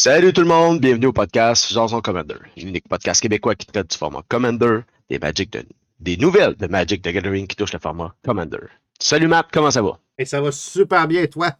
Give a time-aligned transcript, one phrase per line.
[0.00, 3.96] Salut tout le monde, bienvenue au podcast Jason Commander, l'unique podcast québécois qui traite du
[3.96, 5.64] format Commander, des Magic de,
[5.98, 8.60] des nouvelles de Magic the Gathering qui touchent le format Commander.
[9.00, 9.98] Salut Matt, comment ça va?
[10.16, 11.50] Et ça va super bien, toi?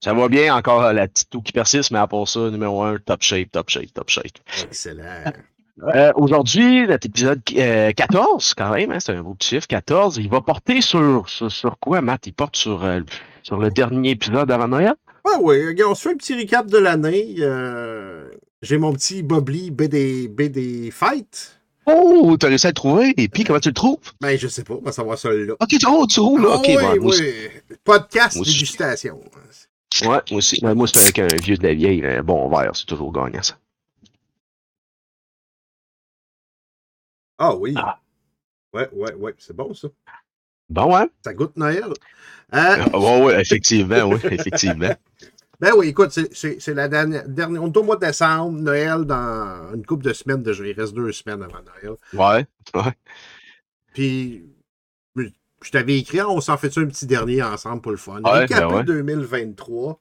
[0.00, 2.82] Ça va bien, encore euh, la petite toux qui persiste, mais à part ça, numéro
[2.82, 4.40] un, top shape, top shape, top shape.
[4.64, 5.32] Excellent.
[5.94, 10.16] Euh, Aujourd'hui, notre épisode euh, 14, quand même, hein, c'est un beau petit chiffre, 14,
[10.16, 12.26] il va porter sur, sur, sur quoi, Matt?
[12.26, 12.98] Il porte sur, euh,
[13.44, 14.94] sur le dernier épisode avant Noël?
[15.24, 17.36] Ah oui, on se fait un petit recap de l'année.
[17.40, 18.28] Euh,
[18.62, 21.56] J'ai mon petit Bobli BD, BD Fight.
[21.86, 23.98] Oh, t'as réussi à le trouver, et puis comment tu le trouves?
[24.20, 25.54] Ben, je sais pas, on va savoir ça là.
[25.58, 26.56] Ok, tu roules, tu roules, là.
[26.56, 27.22] Ok, oui, bon, aussi.
[27.22, 27.76] oui.
[27.82, 29.18] Podcast dégustation.
[30.02, 30.60] Ouais, moi aussi.
[30.62, 33.42] Ben, moi, c'est avec un vieux de la vieille, un bon verre, c'est toujours gagnant,
[33.42, 33.56] ça.
[37.38, 37.74] Ah oui.
[37.76, 37.98] Ah.
[38.72, 39.88] Ouais, ouais, ouais, c'est bon ça.
[40.68, 41.08] Bon, ouais?
[41.24, 41.92] Ça goûte Noël.
[42.54, 44.94] Euh, Ah, ouais, effectivement, oui, effectivement.
[45.60, 47.62] ben oui, écoute, c'est- la dernière, dernière.
[47.62, 50.64] On est au mois de décembre, Noël dans une couple de semaines déjà.
[50.66, 51.96] Il reste deux semaines avant Noël.
[52.12, 52.46] Ouais,
[52.80, 52.92] ouais.
[53.94, 54.44] Puis,
[55.16, 58.20] je t'avais écrit, on s'en fait un petit dernier ensemble pour le fun.
[58.22, 58.84] Ouais, Récapé ben ouais.
[58.84, 60.00] 2023.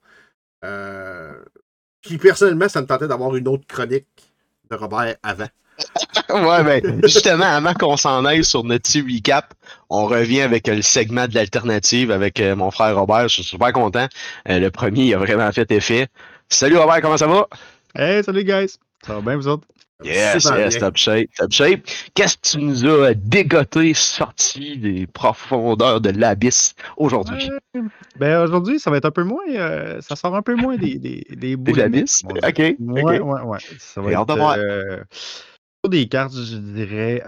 [0.63, 1.33] Euh,
[2.01, 4.07] puis, personnellement, ça me tentait d'avoir une autre chronique
[4.71, 5.47] de Robert avant.
[6.29, 9.53] Ouais, ben, justement, avant qu'on s'en aille sur notre petit recap,
[9.89, 13.23] on revient avec euh, le segment de l'alternative avec euh, mon frère Robert.
[13.23, 14.07] Je suis super content.
[14.47, 16.07] Euh, le premier, il a vraiment fait effet.
[16.47, 17.47] Salut Robert, comment ça va?
[17.95, 18.75] Hey, salut guys!
[19.05, 19.67] Ça va bien, vous autres?
[20.03, 20.79] Yes, yes, bien.
[20.79, 21.81] top shape, top shape.
[22.13, 27.49] Qu'est-ce que tu nous as dégoté, sorti des profondeurs de l'abysse aujourd'hui?
[28.17, 29.43] Ben aujourd'hui, ça va être un peu moins.
[29.49, 32.23] euh, ça sort un peu moins des, des, des abysses?
[32.23, 32.59] on va Ok.
[32.59, 33.57] Ouais, ouais, ouais.
[33.77, 35.05] Ça va de être
[35.81, 37.23] pour des cartes, je dirais,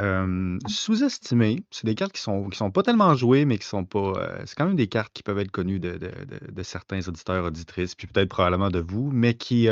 [0.68, 1.64] sous-estimées.
[1.72, 4.14] C'est des cartes qui sont, qui sont pas tellement jouées, mais qui sont pas.
[4.46, 7.46] c'est quand même des cartes qui peuvent être connues de, de, de, de certains auditeurs,
[7.46, 9.68] auditrices, puis peut-être probablement de vous, mais qui.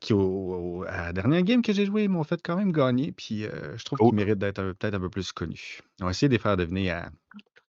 [0.00, 3.12] qui, au, au- à la dernière game que j'ai joué, m'ont fait quand même gagner.
[3.12, 3.42] Puis
[3.76, 4.08] je trouve Cool.
[4.08, 5.80] qu'ils méritent d'être un- peut-être un peu plus connus.
[6.00, 7.08] On va essayer de les faire devenir à,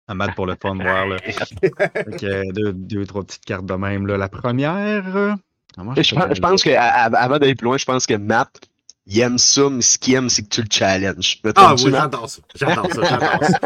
[0.07, 1.05] à Matt pour le fun, voir.
[1.05, 1.17] Là.
[1.23, 4.07] Fait que, euh, deux, deux, trois petites cartes de même.
[4.07, 4.17] Là.
[4.17, 5.15] La première.
[5.17, 5.33] euh,
[5.77, 8.05] ah, Je pense, pas je pense que à- à- avant d'aller plus loin, je pense
[8.07, 8.61] que Matt,
[9.05, 11.41] il aime ça, mais ce qu'il aime, c'est que tu le challenges.
[11.55, 12.41] Ah oui, j'adore ça.
[12.55, 13.03] J'adore ça.
[13.03, 13.59] J'adore ça.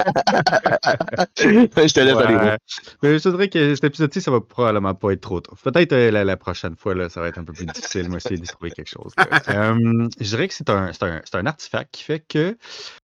[1.38, 2.14] je te laisse aller.
[2.14, 2.34] Ouais.
[2.34, 2.58] voir.
[3.03, 5.59] Mais je te dirais que cet épisode-ci, ça va probablement pas être trop tough.
[5.64, 8.09] Peut-être euh, la, la prochaine fois, là, ça va être un peu plus difficile.
[8.09, 9.14] Moi, essayer de trouver quelque chose.
[9.50, 12.58] Euh, je dirais que c'est un, c'est un, c'est un artefact qui fait que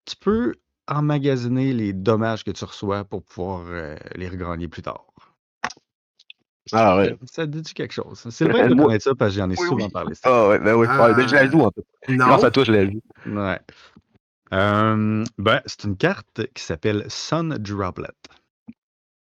[0.05, 0.53] tu peux
[0.87, 5.05] emmagasiner les dommages que tu reçois pour pouvoir euh, les regagner plus tard.
[6.73, 7.15] Ah ouais.
[7.31, 8.25] Ça te dit quelque chose?
[8.29, 9.91] Sylvain doit Moi- connaître ça parce que j'en ai Oui, souvent oui.
[9.91, 10.15] parlé.
[10.15, 10.21] ça.
[10.25, 10.87] Ah ouais, ben oui.
[10.89, 11.07] Ah.
[11.09, 11.85] Ouais, ben, je la joue en fait.
[12.13, 12.25] Non?
[12.27, 13.01] Grâce à toi, je la joue.
[13.27, 13.59] Ouais.
[14.53, 18.07] Euh, ben, c'est une carte qui s'appelle Sun Droplet.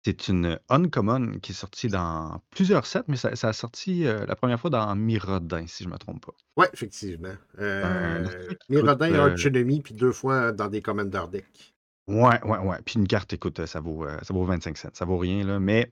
[0.06, 4.26] C'est une uncommon qui est sortie dans plusieurs sets, mais ça, ça a sorti euh,
[4.28, 6.32] la première fois dans Mirodin, si je ne me trompe pas.
[6.56, 7.34] Oui, effectivement.
[7.58, 8.26] Un Euh,
[8.70, 11.74] Mirodin euh, Arch Enemy, puis deux fois dans des Commander Deck.
[12.08, 12.78] Ouais, ouais, ouais.
[12.86, 14.90] Puis une carte, écoute, ça vaut, euh, ça vaut 25 cents.
[14.94, 15.60] Ça vaut rien, là.
[15.60, 15.92] Mais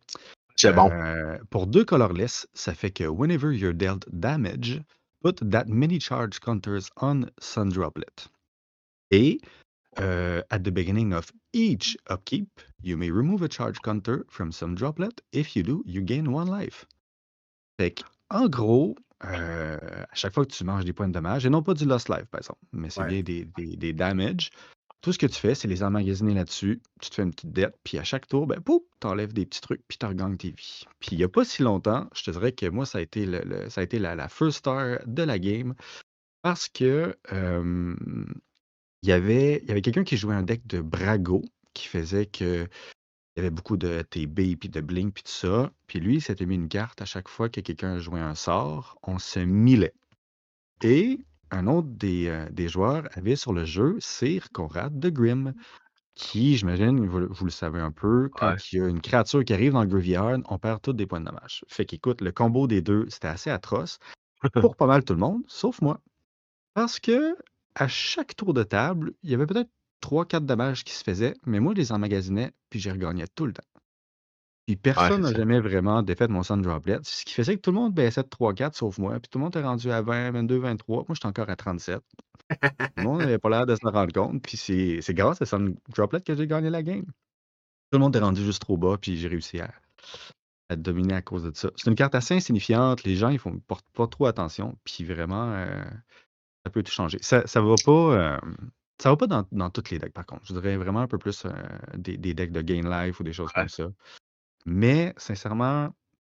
[0.58, 0.90] C'est bon.
[0.92, 4.82] euh, pour deux colorless, ça fait que whenever you're dealt damage,
[5.24, 8.28] put that many charge counters on Sun Droplet.
[9.12, 9.40] Et
[10.00, 12.50] uh, at the beginning of each upkeep,
[12.84, 15.22] you may remove a charge counter from some droplet.
[15.32, 16.86] If you do, you gain one life.
[17.80, 18.96] Fait que, en gros,
[19.26, 21.86] euh, à chaque fois que tu manges des points de dommage, et non pas du
[21.86, 23.08] lost life, par exemple, mais c'est Ouais.
[23.08, 24.50] bien des, des, des damage,
[25.02, 26.82] tout ce que tu fais, c'est les emmagasiner là-dessus.
[27.02, 29.62] Tu te fais une petite dette, puis à chaque tour, ben, pouf, t'enlèves des petits
[29.62, 30.86] trucs, puis tu regagnes tes vies.
[31.00, 33.26] Puis il n'y a pas si longtemps, je te dirais que moi, ça a été,
[33.26, 35.76] le, ça a été la, first star de la game,
[36.42, 37.96] parce que euh,
[39.04, 41.44] il y avait, y avait quelqu'un qui jouait un deck de Brago
[41.74, 42.68] qui faisait que
[43.36, 45.72] il y avait beaucoup de TB, puis de Blink, puis tout ça.
[45.86, 48.98] Puis lui, il s'était mis une carte à chaque fois que quelqu'un jouait un sort,
[49.04, 49.94] on se millait.
[50.82, 51.20] Et
[51.52, 55.54] un autre des, euh, des joueurs avait sur le jeu Sir Conrad de Grim,
[56.16, 58.58] qui, j'imagine, vous, vous le savez un peu, quand Ouais.
[58.72, 61.20] il y a une créature qui arrive dans le Graveyard, on perd tous des points
[61.22, 61.64] de dommage.
[61.70, 64.00] Fait qu'écoute, le combo des deux, c'était assez atroce
[64.60, 66.02] pour pas mal tout le monde, sauf moi.
[66.74, 67.36] Parce que
[67.76, 69.72] à chaque tour de table, il y avait peut-être
[70.02, 73.54] 3-4 dommages qui se faisaient, mais moi, je les emmagasinais, puis j'y regagnais tout le
[73.54, 73.64] temps.
[74.68, 75.38] Puis personne n'a ça.
[75.38, 78.28] jamais vraiment défait mon Sun Droplet, ce qui faisait que tout le monde baissait de
[78.28, 81.06] 3-4 sauf moi, puis tout le monde est rendu à 20, 22, 23.
[81.08, 82.02] Moi, j'étais encore à 37.
[82.50, 82.58] Tout
[82.98, 85.76] le monde n'avait pas l'air de se rendre compte, puis c'est c'est grâce à Sun
[85.90, 87.06] Droplet que j'ai gagné la game.
[87.06, 89.72] Tout le monde est rendu juste trop bas, puis j'ai réussi à,
[90.76, 91.70] dominer à cause de ça.
[91.78, 95.54] C'est une carte assez insignifiante, les gens, ils ne portent pas trop attention, puis vraiment,
[95.54, 95.84] euh,
[96.66, 97.20] ça peut tout changer.
[97.22, 97.92] Ça, ça va pas.
[97.92, 98.38] euh,
[99.02, 100.44] ça va pas dans, dans toutes les decks, par contre.
[100.46, 101.52] Je dirais vraiment un peu plus euh,
[101.96, 103.62] des, des decks de Gain Life ou des choses Ouais.
[103.62, 103.88] comme ça.
[104.68, 105.90] Mais, sincèrement,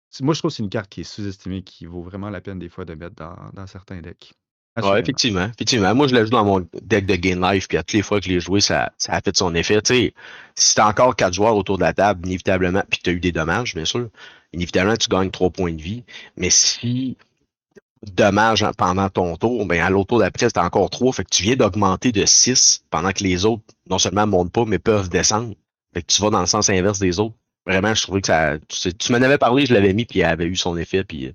[0.09, 2.41] c'est- moi, je trouve que c'est une carte qui est sous-estimée, qui vaut vraiment la
[2.41, 4.33] peine des fois de mettre dans, dans certains decks.
[4.77, 5.03] Ouais, Assurément.
[5.03, 5.45] effectivement.
[5.53, 5.93] effectivement.
[5.95, 8.19] Moi, je l'ai joué dans mon deck de Game Life, puis à toutes les fois
[8.19, 9.81] que je l'ai joué, ça, ça a fait son effet.
[9.81, 10.13] Tu sais,
[10.55, 13.75] si t'as encore quatre joueurs autour de la table, inévitablement, puis t'as eu des dommages,
[13.75, 14.09] bien sûr,
[14.53, 16.05] inévitablement, tu gagnes trois points de vie.
[16.37, 17.17] Mais si
[18.13, 21.11] dommage pendant ton tour, ben à l'autre tour d'après, t'as encore trois.
[21.13, 24.65] Fait que tu viens d'augmenter de 6 pendant que les autres, non seulement montent pas,
[24.65, 25.53] mais peuvent descendre.
[25.93, 27.35] Fait que tu vas dans le sens inverse des autres.
[27.65, 28.57] Vraiment, je trouvais que ça.
[28.67, 31.03] Tu, sais, tu m'en avais parlé, je l'avais mis, puis elle avait eu son effet,
[31.03, 31.31] puis euh,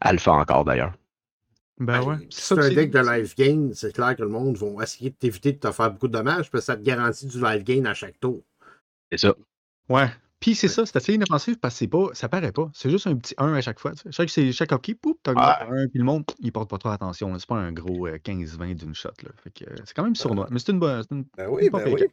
[0.00, 0.94] elle le fait encore d'ailleurs.
[1.78, 2.16] Ben ouais.
[2.30, 5.14] Si c'est un deck de live gain, c'est clair que le monde va essayer de
[5.14, 7.84] t'éviter de te faire beaucoup de dommages parce que ça te garantit du live gain
[7.84, 8.42] à chaque tour.
[9.12, 9.34] C'est ça.
[9.90, 10.06] Ouais.
[10.40, 12.70] Puis c'est ça, c'est assez inoffensif parce que c'est pas, ça paraît pas.
[12.72, 13.92] C'est juste un petit 1 à chaque fois.
[13.92, 14.12] tu sais.
[14.12, 17.38] Chaque, c'est- chaque hockey, poup, t'as un, puis le monde, il porte pas trop attention.
[17.38, 19.10] C'est pas un gros euh, 15-20 d'une shot.
[19.22, 19.30] Là.
[19.44, 20.46] Fait que, euh, c'est quand même sournois.
[20.50, 21.02] Mais c'est une bonne.
[21.02, 22.04] c'est une- Ben oui, pas ben oui.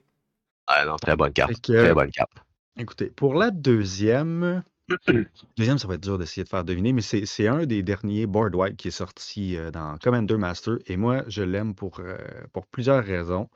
[0.68, 1.54] Ah non, très bonne carte.
[1.62, 2.32] Que- Très bonne carte.
[2.78, 4.64] Écoutez, pour la deuxième,
[5.58, 8.26] deuxième, ça va être dur d'essayer de faire deviner, mais c'est c'est un des derniers
[8.26, 12.18] board wipe qui est sorti euh, dans Commander Master, et moi, je l'aime pour, euh,
[12.52, 13.50] pour plusieurs raisons.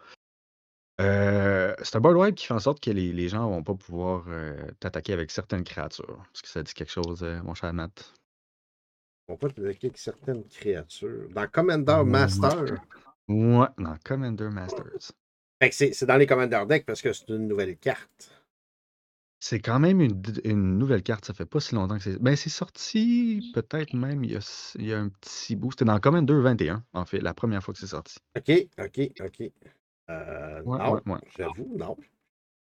[1.00, 3.76] Euh, c'est un board wipe qui fait en sorte que les, les gens vont pas
[3.76, 6.24] pouvoir euh, t'attaquer avec certaines créatures.
[6.34, 8.14] Est-ce que ça dit quelque chose, mon cher Matt?
[9.28, 11.28] On peut te bloquer avec certaines créatures.
[11.32, 12.04] Dans Commander.
[12.06, 12.64] Master,
[13.28, 15.12] Ouais, dans Commander Masters.
[15.62, 18.37] fait que c'est c'est dans les Commander Deck parce que c'est une nouvelle carte.
[19.40, 22.20] C'est quand même une, d- une nouvelle carte, ça fait pas si longtemps que c'est.
[22.22, 25.72] Ben, c'est sorti peut-être même il y, a, s- il y a un petit bout.
[25.72, 28.16] C'était dans Commander 21, en fait, la première fois que c'est sorti.
[28.36, 29.52] OK, OK, OK.
[30.10, 31.20] Euh, Ouais, non, ouais, ouais.
[31.38, 31.96] j'avoue, non.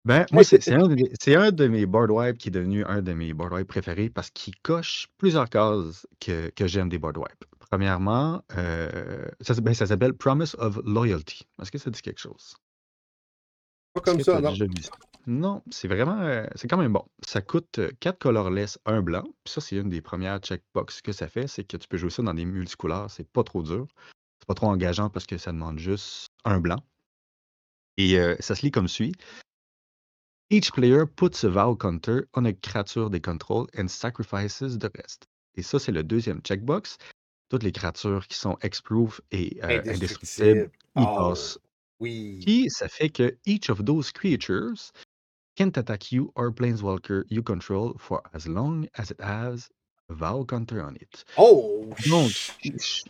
[0.05, 2.83] Ben, moi, c'est c'est un, de- c'est un de mes board wipes qui est devenu
[2.85, 6.99] un de mes board wipes préférés parce qu'il coche plusieurs cases que, que j'aime des
[6.99, 7.45] board wipes.
[7.59, 11.47] Premièrement, euh, ça, s- ben, ça s'appelle Promise of Loyalty.
[11.61, 12.55] Est-ce que ça dit quelque chose?
[13.93, 14.51] Pas Est-ce comme que ça, non.
[14.51, 14.91] déjà vu ça?
[15.27, 17.03] Non, c'est vraiment, euh, c'est quand même bon.
[17.25, 19.23] Ça coûte 4 colorless, 1 blanc.
[19.43, 22.11] Puis ça, c'est une des premières checkbox que ça fait, c'est que tu peux jouer
[22.11, 23.09] ça dans des multicouleurs.
[23.09, 23.87] C'est pas trop dur.
[24.39, 26.83] C'est pas trop engageant parce que ça demande juste un blanc.
[27.97, 29.13] Et euh, ça se lit comme suit.
[30.51, 35.25] Each player puts a vow counter on a creature they control and sacrifices the rest.
[35.55, 36.97] Et ça, c'est le deuxième checkbox.
[37.49, 40.71] Toutes les créatures qui sont X-proof et euh, indestructibles, Indestructible.
[40.97, 41.57] ils Oh, passent
[41.99, 42.41] oui.
[42.45, 44.91] puis ça fait que each of those creatures
[45.55, 49.69] can't attack you or planeswalker you control for as long as it has
[50.09, 51.25] a vow counter on it.
[51.37, 51.89] Oh!
[52.09, 52.31] Donc,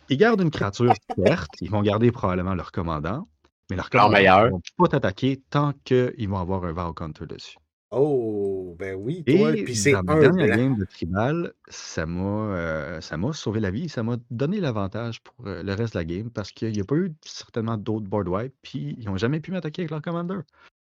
[0.08, 0.92] ils gardent une créature,
[1.26, 3.28] certes, ils vont garder probablement leur commandant,
[3.70, 7.56] mais leur commandant ne vont pas t'attaquer tant qu'ils vont avoir un vow counter dessus.
[7.92, 10.56] Oh, ben oui, toi, Et puis c'est dans ma dernière blanc.
[10.56, 15.22] game de tribal, ça m'a euh, ça m'a sauvé la vie, ça m'a donné l'avantage
[15.22, 18.06] pour euh, le reste de la game parce qu'il n'y a pas eu certainement d'autres
[18.06, 20.40] board wipe, puis ils n'ont jamais pu m'attaquer avec leur commander.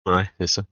[0.06, 0.62] Ouais, c'est ça.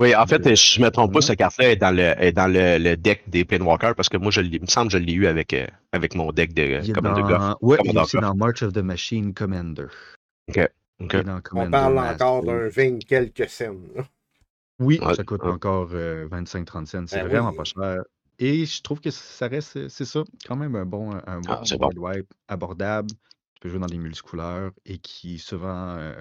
[0.00, 2.46] Oui, en fait, Euh, je me trompe pas, cette carte-là est dans le est dans
[2.46, 5.02] le, le deck des Planewalkers parce que moi, je l'ai- il me semble que je
[5.02, 7.30] l'ai eu avec, euh, avec mon deck de Commander Goff.
[7.40, 7.56] dans...
[7.62, 8.22] Ouais, il est Commander aussi Goff.
[8.22, 9.86] dans March of the Machine Commander.
[10.48, 10.60] OK.
[11.52, 13.88] On parle encore d'un 20 quelques scènes.
[13.96, 14.04] là.
[14.80, 15.50] Oui, Ouais, ça coûte ouais.
[15.50, 17.04] encore euh, 25-30 cents.
[17.08, 17.56] C'est Ben vraiment oui.
[17.56, 18.02] pas cher.
[18.38, 21.62] Et je trouve que ça reste, c'est ça, quand même un bon, un bon Ah,
[21.64, 21.90] c'est bon.
[21.96, 23.10] wipe abordable.
[23.10, 26.14] Tu peux jouer dans des multicouleurs et qui souvent euh,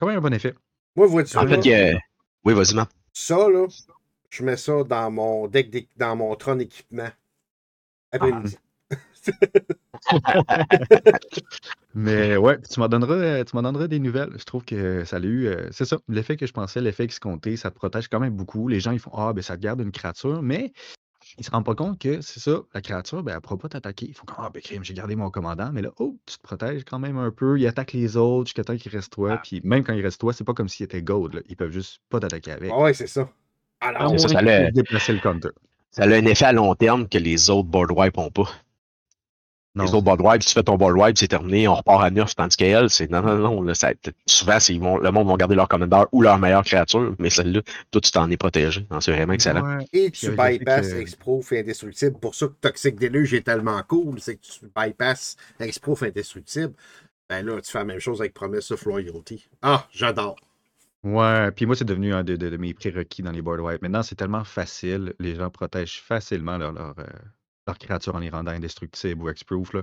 [0.00, 0.54] quand même un bon effet.
[0.96, 1.98] Moi, vois-tu, En là, fait, il y a...
[2.44, 2.90] Oui, vas-y, Matt.
[3.12, 3.66] ça, là,
[4.30, 7.08] je mets ça dans mon deck, dans mon trône équipement.
[8.12, 8.56] Après-midi.
[11.94, 14.32] Mais ouais, tu m'en donneras, euh, tu m'en donneras des nouvelles.
[14.38, 17.56] Je trouve que ça a eu, euh, c'est ça, l'effet que je pensais, l'effet escompté,
[17.56, 18.68] ça te protège quand même beaucoup.
[18.68, 20.72] Les gens, ils font Ah, ben ça te garde une créature, mais
[21.36, 24.06] ils se rendent pas compte que c'est ça, la créature, ben elle pourra pas t'attaquer.
[24.08, 26.42] Ils font comme Ah, ben crime, j'ai gardé mon commandant, mais là, oh, tu te
[26.42, 27.58] protèges quand même un peu.
[27.58, 29.38] Il attaque les autres jusqu'à temps qu'il reste toi.
[29.42, 31.34] Puis même quand il reste toi, c'est pas comme s'il était gold.
[31.34, 31.40] là.
[31.48, 32.70] Ils peuvent juste pas t'attaquer avec.
[32.72, 33.28] Ah ouais, c'est ça.
[33.80, 35.50] Alors, ça, ça puissent déplacer le counter.
[35.90, 38.48] Ça a un effet à long terme que les autres board wipes n'ont pas.
[39.74, 42.10] Non, les autres board wipes, tu fais ton board wipe, c'est terminé, on repart à
[42.10, 43.62] neuf, tandis qu'elle, c'est non, non, non.
[43.62, 43.92] Là, ça,
[44.26, 47.30] souvent, c'est, ils vont, le monde va garder leur commandeur ou leur meilleure créature, mais
[47.30, 47.60] celle-là,
[47.90, 48.86] toi, tu t'en es protégé.
[49.00, 49.78] C'est vraiment excellent.
[49.78, 49.84] Ouais.
[49.92, 52.18] et tu fait bypasses que- X-Proof et Indestructible.
[52.18, 56.72] Pour ça que Toxic Deluge est tellement cool, c'est que tu bypasses X-Proof Indestructible.
[57.28, 59.46] Ben là, tu fais la même chose avec Promise of Loyalty.
[59.62, 60.36] Ah, j'adore.
[61.04, 63.82] Ouais, puis moi, c'est devenu un de, de- de mes prérequis dans les board wipes.
[63.82, 65.12] Maintenant, c'est tellement facile.
[65.20, 67.04] Les gens protègent facilement leur, leur, euh,
[67.68, 69.72] leur créature en les rendant indestructibles ou X-proof.
[69.74, 69.82] là.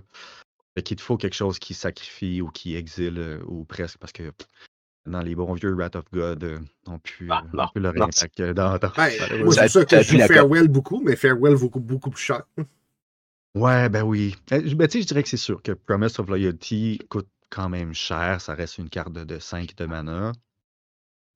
[0.77, 4.12] Fait qu'il te faut quelque chose qui sacrifie ou qui exile euh, ou presque parce
[4.12, 4.48] que pff,
[5.06, 8.42] dans les bons vieux Wrath of God, euh, on peut, Ah, non, leur non, impact
[8.42, 10.34] dans, dans- Ben, moi, c'est Ça- pour ça ça que je.
[10.34, 12.42] Farewell beaucoup, mais Farewell vaut beaucoup, beaucoup plus cher.
[13.56, 14.36] Ouais, ben oui.
[14.51, 17.94] Je- ben, tu je dirais que c'est sûr que Promise of Loyalty coûte quand même
[17.94, 18.42] cher.
[18.42, 20.34] Ça reste une carte de, de 5 de mana.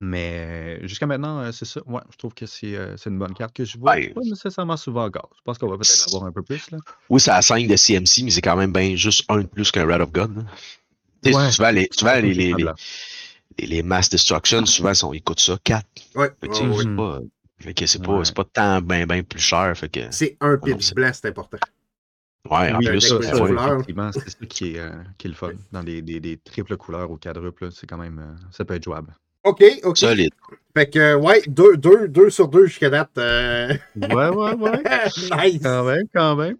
[0.02, 1.82] Mais jusqu'à maintenant, euh, c'est ça.
[1.86, 4.08] Ouais, je trouve que c'est euh, c'est une bonne carte que je vois Ouais.
[4.08, 5.28] pas nécessairement souvent encore.
[5.36, 6.70] Je pense qu'on va peut-être l'avoir un peu plus.
[6.70, 6.78] Là.
[7.10, 9.70] Oui, c'est à 5 de CMC, mais c'est quand même bien juste un de plus
[9.70, 10.36] qu'un Rat of God.
[10.36, 10.42] là.
[11.22, 11.50] Tu sais, Ouais.
[11.50, 12.72] souvent, les, souvent les, les, les, blanc.
[13.58, 15.84] les- les Mass Destruction, souvent, sont, ils coûtent ça 4.
[16.14, 16.82] Ouais, Fait que, ouais, tu sais, ouais.
[16.82, 17.18] c'est pas,
[17.58, 18.24] fait que c'est pas, Ouais.
[18.24, 19.76] c'est pas tant ben, ben plus cher.
[19.76, 21.58] Fait que, C'est un non, pitch c'est- blanc, c'est important.
[22.50, 23.72] ouais, en Oui, un plus, ça, ouais, couleurs.
[23.74, 25.52] effectivement, c'est ça qui est, euh, qui est le fun.
[25.72, 28.72] Dans des, des, des triples couleurs ou quadruples, là, c'est quand même, euh, ça peut
[28.74, 29.14] être jouable.
[29.44, 29.98] OK, OK.
[29.98, 30.32] solide.
[30.76, 33.16] Fait que, ouais, deux, deux, deux sur deux jusqu'à date.
[33.18, 34.82] euh, Ouais, ouais, ouais.
[35.52, 35.62] nice.
[35.62, 36.56] Quand même, quand même.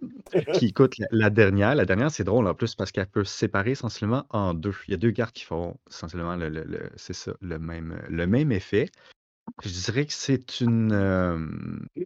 [0.57, 3.37] Puis écoute, la, la dernière, la dernière, c'est drôle en plus parce qu'elle peut se
[3.37, 4.73] séparer essentiellement en deux.
[4.87, 8.01] Il y a deux cartes qui font essentiellement le, le- le- c'est ça, le même,
[8.09, 8.89] le même effet.
[9.63, 11.37] Je dirais que c'est une, euh,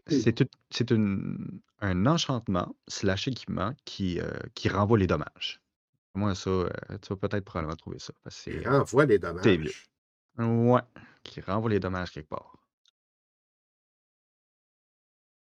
[0.08, 5.60] c'est une, c'est une- un enchantement slash équipement qui, euh, qui renvoie les dommages.
[6.16, 6.70] Moi, ça, euh,
[7.02, 8.14] tu vas peut-être probablement trouver ça.
[8.28, 8.64] renvoie vieux.
[9.64, 9.86] dommages.
[10.38, 10.82] Ouais,
[11.24, 12.58] qui renvoie les dommages quelque part.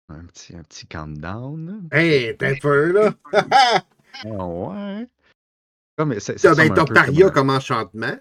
[0.08, 1.88] Un petit, un petit countdown.
[1.90, 3.14] Hey, t'es un peu, là.
[4.24, 5.08] Ah ouais.
[5.96, 8.16] Comme, c'est- ça ben, Paria comme, un- comme enchantement.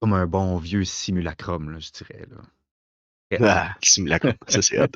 [0.00, 2.26] comme un bon vieux simulacrum, là, je dirais.
[2.30, 3.38] Là.
[3.40, 4.34] Ah, simulacre.
[4.48, 4.88] Ça, c'est hot.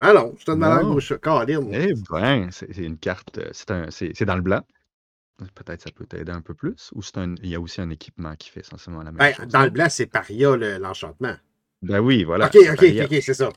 [0.00, 1.18] Ah non, je te demande gros chat.
[1.18, 1.74] Caroline.
[1.74, 4.62] Eh ben, c'est une carte, euh, c'est un- c'est c'est dans le blanc.
[5.54, 6.90] Peut-être ça peut t'aider un peu plus.
[6.94, 9.32] Ou c'est un, il y a aussi un équipement qui fait essentiellement la même Ben,
[9.34, 9.46] chose?
[9.48, 11.36] dans le blanc, c'est Paria, le- l'enchantement.
[11.82, 12.46] Ben oui, voilà.
[12.46, 13.04] ok, ok, Paria.
[13.04, 13.50] ok, c'est ça.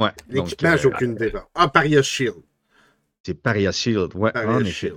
[0.00, 1.32] Ouais, L'équipement, j'ai euh, aucune idée.
[1.54, 2.36] Ah, Paria Shield.
[3.24, 4.14] c'est Paria Shield.
[4.14, 4.92] Ouais, Paria en effet.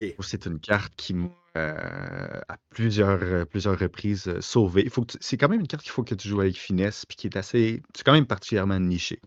[0.00, 0.14] Shield.
[0.20, 4.82] C'est une carte qui m'a euh, à plusieurs, euh, plusieurs reprises euh, sauvé.
[4.84, 6.54] Il faut que tu- C'est quand même une carte qu'il faut que tu joues avec
[6.56, 7.82] finesse, puis qui est assez.
[7.94, 9.20] C'est quand même particulièrement niché.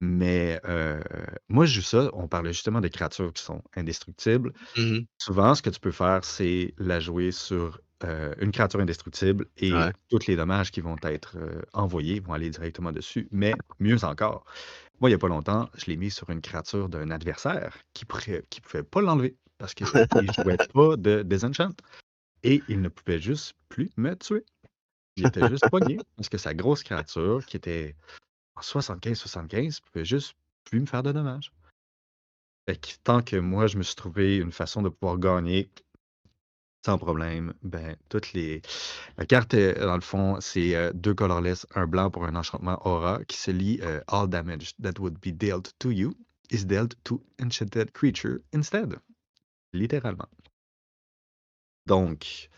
[0.00, 1.02] Mais euh,
[1.48, 2.10] moi, je joue ça.
[2.14, 4.52] On parlait justement des créatures qui sont indestructibles.
[4.76, 5.06] Mhm.
[5.18, 9.72] Souvent, ce que tu peux faire, c'est la jouer sur euh, une créature indestructible et
[9.72, 9.92] Ouais.
[10.08, 13.28] tous les dommages qui vont être euh, envoyés vont aller directement dessus.
[13.30, 14.44] Mais mieux encore,
[15.00, 18.06] moi, il n'y a pas longtemps, je l'ai mis sur une créature d'un adversaire qui
[18.06, 21.72] ne qui pouvait pas l'enlever parce qu'il ne jouait pas de Disenchant.
[22.42, 24.44] Et il ne pouvait juste plus me tuer.
[25.16, 27.96] Il était juste pogné parce que sa grosse créature, qui était
[28.62, 31.52] 75-75, pouvait juste plus me faire de dommages.
[32.68, 35.70] Fait tant que moi, je me suis trouvé une façon de pouvoir gagner
[36.84, 38.62] sans problème, ben, toutes les.
[39.18, 42.80] La carte, euh, dans le fond, c'est euh, deux colorless, un blanc pour un enchantement
[42.86, 46.14] aura qui se lit euh, All damage that would be dealt to you
[46.50, 48.98] is dealt to enchanted creature instead.
[49.74, 50.28] Littéralement.
[51.86, 52.48] Donc,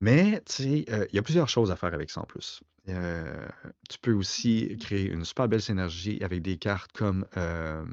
[0.00, 2.62] mais tu sais, euh, il y a plusieurs choses à faire avec ça en plus.
[2.88, 3.48] Euh,
[3.88, 7.84] tu peux aussi créer une super belle synergie avec des cartes comme, euh,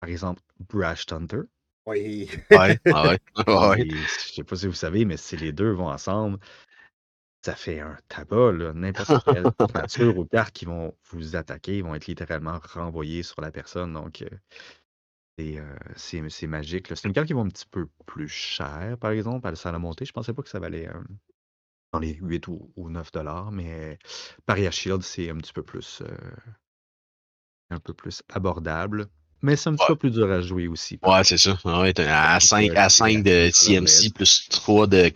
[0.00, 1.42] par exemple, Brash Hunter.
[1.86, 2.28] Oui.
[2.52, 3.78] Ouais, ouais, ouais.
[3.80, 6.38] Et je sais pas si vous savez, mais si les deux vont ensemble,
[7.44, 8.72] ça fait un tabac.
[8.74, 13.50] N'importe quelle créature ou carte qui vont vous attaquer vont être littéralement renvoyées sur la
[13.52, 13.92] personne.
[13.94, 14.28] Donc, euh,
[15.38, 16.88] c'est euh, c'est- magique.
[16.94, 19.74] C'est une carte qui va un petit peu plus cher, par exemple, à la salle
[19.74, 20.04] à monter.
[20.04, 21.00] Je pensais pas que ça valait euh,
[21.92, 23.98] dans les 8 ou, ou 9 dollars, mais
[24.46, 26.16] Paria Shield, c'est un petit peu plus euh,
[27.70, 29.06] un peu plus abordable.
[29.44, 29.88] Mais c'est un petit Ouais.
[29.88, 31.00] peu plus dur à jouer aussi.
[31.02, 31.58] Ouais, c'est ça.
[31.64, 33.50] Ah Ouais, à Faut 5, que à les 5 de.
[33.52, 35.10] CMC plus 3 de,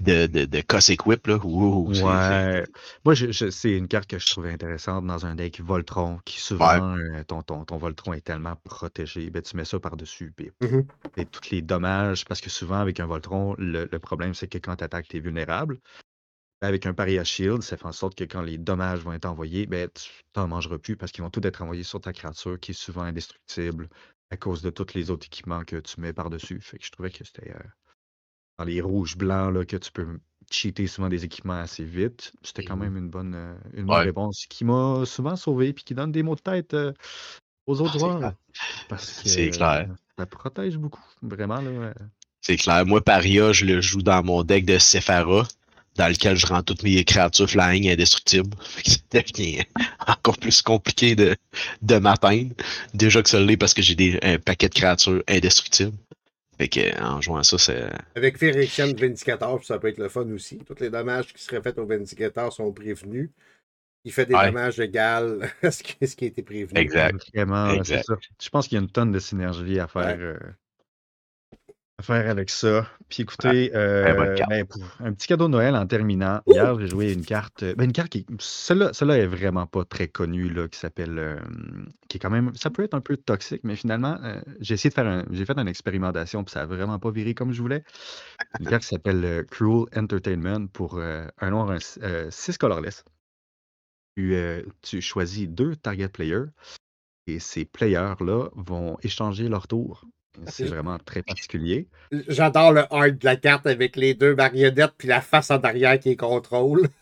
[0.00, 1.36] de, de, de Coss Equip, là.
[1.36, 2.64] Ouais.
[3.04, 6.40] Moi, je, je- c'est une carte que je trouvais intéressante dans un deck Voltron, qui
[6.40, 10.84] souvent, euh, ton, ton, ton Voltron est tellement protégé, ben, tu mets ça par-dessus, Mhm.
[11.16, 14.58] et tous les dommages, parce que souvent, avec un Voltron, le, le problème, c'est que
[14.58, 15.78] quand tu attaques, tu es vulnérable.
[16.62, 19.66] Avec un Paria Shield, ça fait en sorte que quand les dommages vont être envoyés,
[19.66, 22.72] ben, tu t'en mangeras plus parce qu'ils vont tout être envoyés sur ta créature qui
[22.72, 23.88] est souvent indestructible
[24.30, 26.60] à cause de tous les autres équipements que tu mets par-dessus.
[26.60, 27.68] Fait que je trouvais que c'était euh,
[28.58, 32.32] dans les rouges blancs là, que tu peux cheater souvent des équipements assez vite.
[32.42, 32.82] C'était quand Mhm.
[32.82, 34.04] même une bonne, euh, une bonne Ouais.
[34.04, 36.92] réponse qui m'a souvent sauvé puis qui donne des mots de tête euh,
[37.66, 38.34] aux autres Ah, joueurs.
[38.88, 39.88] Parce que C'est clair.
[40.18, 41.60] ça protège beaucoup, vraiment.
[41.62, 41.94] Là,
[42.42, 42.84] C'est clair.
[42.86, 45.46] Moi, Paria, je le joue dans mon deck de Sephara,
[45.96, 48.56] dans lequel je rends toutes mes créatures flying indestructibles.
[48.86, 49.64] Ça devient
[50.06, 51.36] encore plus compliqué de,
[51.82, 52.54] de m'atteindre.
[52.94, 55.96] Déjà que ça l'est parce que j'ai des, un paquet de créatures indestructibles.
[56.58, 57.84] Fait que, en jouant ça, c'est.
[58.14, 60.58] Avec Phyrexian Vindicator, ça peut être le fun aussi.
[60.58, 63.30] Tous les dommages qui seraient faits au Vindicator sont prévenus.
[64.04, 64.46] Il fait des Ouais.
[64.46, 66.78] dommages égaux à ce qui, a été prévenu.
[66.78, 67.20] Exact.
[67.34, 68.04] Vraiment, là, c'est Exact.
[68.06, 68.14] ça.
[68.42, 70.16] Je pense qu'il y a une tonne de synergie à faire, Ouais.
[70.18, 70.38] euh,
[72.02, 72.86] faire avec ça.
[73.08, 74.66] Puis écoutez, bonne euh, ben,
[75.00, 76.40] un petit cadeau de Noël en terminant.
[76.46, 77.64] Hier, j'ai joué une carte.
[77.76, 78.26] Ben, une carte qui.
[78.38, 81.18] Celle-là, celle-là est vraiment pas très connue, là, qui s'appelle.
[81.18, 81.38] euh,
[82.08, 82.54] qui est quand même.
[82.54, 85.24] Ça peut être un peu toxique, mais finalement, euh, j'ai essayé de faire un.
[85.30, 87.84] J'ai fait une expérimentation, puis ça a vraiment pas viré comme je voulais.
[88.60, 93.04] Une carte qui s'appelle euh, Cruel Entertainment pour un noir, un 6 colorless.
[94.16, 94.36] Tu,
[94.82, 96.46] tu choisis deux target players
[97.26, 100.04] et ces players-là vont échanger leur tour.
[100.46, 101.88] C'est vraiment très particulier.
[102.28, 105.98] J'adore le art de la carte avec les deux marionnettes puis la face en arrière
[105.98, 106.88] qui contrôle.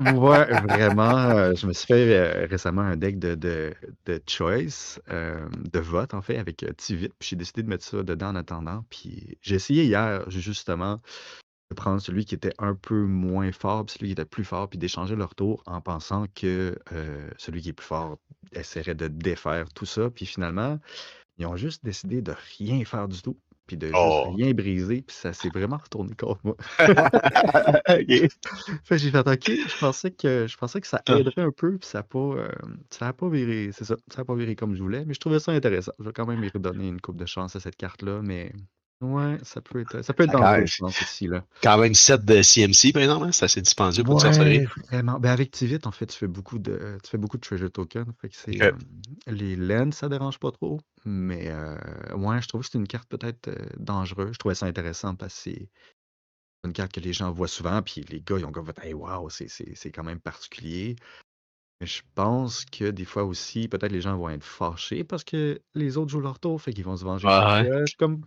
[0.00, 1.30] Ouais, vraiment.
[1.30, 3.72] euh, je me suis fait euh, récemment un deck de, de,
[4.06, 7.10] de choice, euh, de vote en fait, avec Tivit.
[7.20, 8.84] Puis j'ai décidé de mettre ça dedans en attendant.
[8.90, 11.00] Puis j'ai essayé hier justement
[11.70, 14.68] de prendre celui qui était un peu moins fort, puis celui qui était plus fort,
[14.68, 18.18] puis d'échanger leur tour en pensant que euh, celui qui est plus fort
[18.52, 20.10] essaierait de défaire tout ça.
[20.10, 20.78] Puis finalement,
[21.38, 24.24] ils ont juste décidé de rien faire du tout, puis de Oh.
[24.26, 26.56] juste rien briser, puis ça s'est vraiment retourné contre moi.
[27.88, 28.28] Ok.
[28.84, 31.16] Fait j'ai fait OK, je pensais que je pensais que ça Ah.
[31.18, 32.48] aiderait un peu, puis ça a pas euh,
[32.90, 35.20] ça a pas viré, c'est ça, ça a pas viré comme je voulais, mais je
[35.20, 35.92] trouvais ça intéressant.
[35.98, 38.52] Je vais quand même y redonner une coupe de chance à cette carte-là, mais
[39.00, 41.44] ouais, ça peut être ça peut être dangereux, je pense là.
[41.62, 44.58] Quand même 7 de CMC, par exemple, hein, c'est assez dispendieux pour une sorcellerie.
[44.60, 45.18] Ouais, vraiment.
[45.18, 48.06] Ben avec Tivit, en fait, tu fais beaucoup de tu fais beaucoup de treasure token,
[48.20, 48.72] fait que euh,
[49.26, 51.76] les lens, ça dérange pas trop, mais euh,
[52.14, 54.32] ouais, je trouve que c'est une carte peut-être euh, dangereuse.
[54.32, 55.68] Je trouvais ça intéressant parce que c'est
[56.64, 59.28] une carte que les gens voient souvent, puis les gars, ils ont comme Hey, wow,
[59.28, 60.96] c'est c'est- c'est quand même particulier.
[61.80, 65.60] Mais je pense que des fois aussi, peut-être les gens vont être fâchés parce que
[65.74, 67.26] les autres jouent leur tour, fait qu'ils vont se venger.
[67.26, 67.84] Ouais.
[67.98, 68.22] comme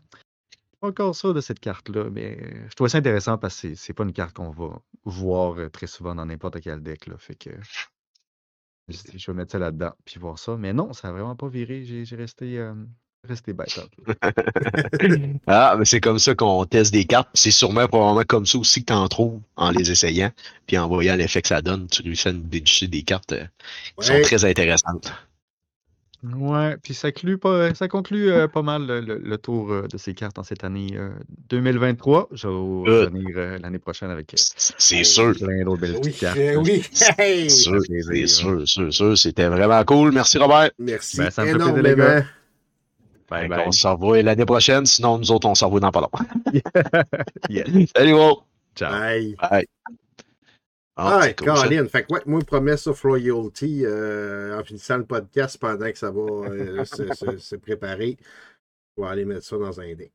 [0.79, 2.37] pas encore sûr de cette carte-là, mais
[2.69, 5.69] je trouvais ça intéressant parce que c'est- c'est pas une carte qu'on va voir euh,
[5.69, 7.07] très souvent dans n'importe quel deck.
[7.07, 7.85] Là, fait que je
[8.87, 10.55] me suis dit, je vais mettre ça là-dedans, puis voir ça.
[10.57, 11.83] Mais non, ça a vraiment pas viré.
[11.83, 12.73] J'ai j'ai resté, euh,
[13.23, 13.77] resté bête.
[13.79, 14.13] un peu.
[15.47, 17.29] Ah, mais c'est comme ça qu'on teste des cartes.
[17.33, 20.31] C'est sûrement probablement comme ça aussi que tu en trouves en les essayant,
[20.67, 21.87] puis en voyant l'effet que ça donne.
[21.87, 23.45] Tu réussis à nous dénicher des cartes euh,
[23.99, 25.11] qui sont très intéressantes.
[26.23, 29.87] Ouais, puis ça, conclut pas, ça conclut euh, pas mal le, le- le tour euh,
[29.87, 31.11] de ces cartes en cette année euh,
[31.49, 32.29] 2023.
[32.31, 35.33] Je vais revenir euh, l'année prochaine avec euh, C'est sûr.
[35.35, 36.37] plein d'autres belles Oui, cartes.
[36.39, 36.83] euh, oui.
[37.19, 37.49] Hey!
[37.51, 38.27] C'est sûr, c'est hein.
[38.27, 39.17] sûr, sûr, sûr.
[39.17, 40.11] C'était vraiment cool.
[40.11, 40.71] Merci, Robert.
[40.79, 42.23] Merci Ben, ça me fait les gars.
[43.29, 44.85] Qu'on se revoit l'année prochaine.
[44.85, 46.09] Sinon, nous autres, on se revoit dans pas long.
[47.95, 48.15] Salut.
[48.75, 48.91] Ciao.
[48.91, 49.35] Bye.
[49.39, 49.67] Bye.
[50.97, 51.33] Ah, Ah.
[51.33, 51.87] Colin.
[51.87, 56.09] Fait que, ouais, moi, promesse of loyalty euh, en finissant le podcast pendant que ça
[56.11, 58.17] va euh, se, se- se préparer.
[58.97, 60.11] Je vais aller mettre ça dans un deck.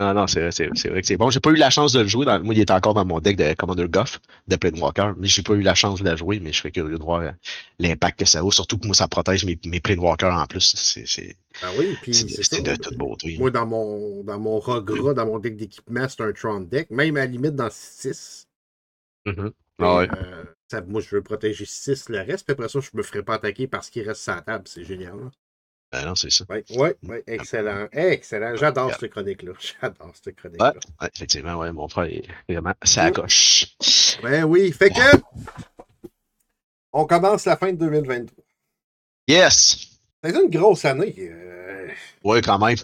[0.00, 1.30] Non, non, c'est vrai, vrai que c'est bon.
[1.30, 2.26] J'ai pas eu la chance de le jouer.
[2.26, 5.42] Dans, moi, il était encore dans mon deck de Commander Goff, de Planewalker, mais j'ai
[5.42, 7.30] pas eu la chance de la jouer, mais je serais curieux de voir euh,
[7.78, 8.50] l'impact que ça a.
[8.50, 10.74] Surtout que moi, ça protège mes, mes Planewalkers en plus.
[10.76, 13.36] C'est Ah oui, puis c'est de, toute beauté.
[13.38, 16.90] Moi, dans mon, dans mon Rogra, dans mon deck d'équipement, c'est un Tron deck.
[16.90, 18.48] Même à la limite dans 6.
[19.26, 19.52] Mhm.
[19.80, 20.08] Ah ouais.
[20.16, 23.22] Euh, ça- moi, je veux protéger 6 le reste, puis après ça, je me ferai
[23.22, 24.64] pas attaquer parce qu'il reste sur la table.
[24.68, 25.16] C'est génial.
[25.18, 25.30] là.
[25.92, 26.44] Ben non, c'est ça.
[26.48, 27.86] Ouais, ouais, ouais, excellent.
[27.92, 28.56] Excellent.
[28.56, 29.52] J'adore cette chronique-là.
[29.80, 30.74] J'adore cette chronique-là.
[31.00, 33.76] ouais, effectivement, ouais, mon frère est vraiment ça coche.
[34.22, 35.18] Ben oui, fait que.
[36.92, 38.44] On commence la fin de 2023.
[39.28, 39.98] Yes!
[40.22, 41.14] C'est une grosse année.
[41.18, 41.88] euh,
[42.22, 42.76] Ouais, quand même.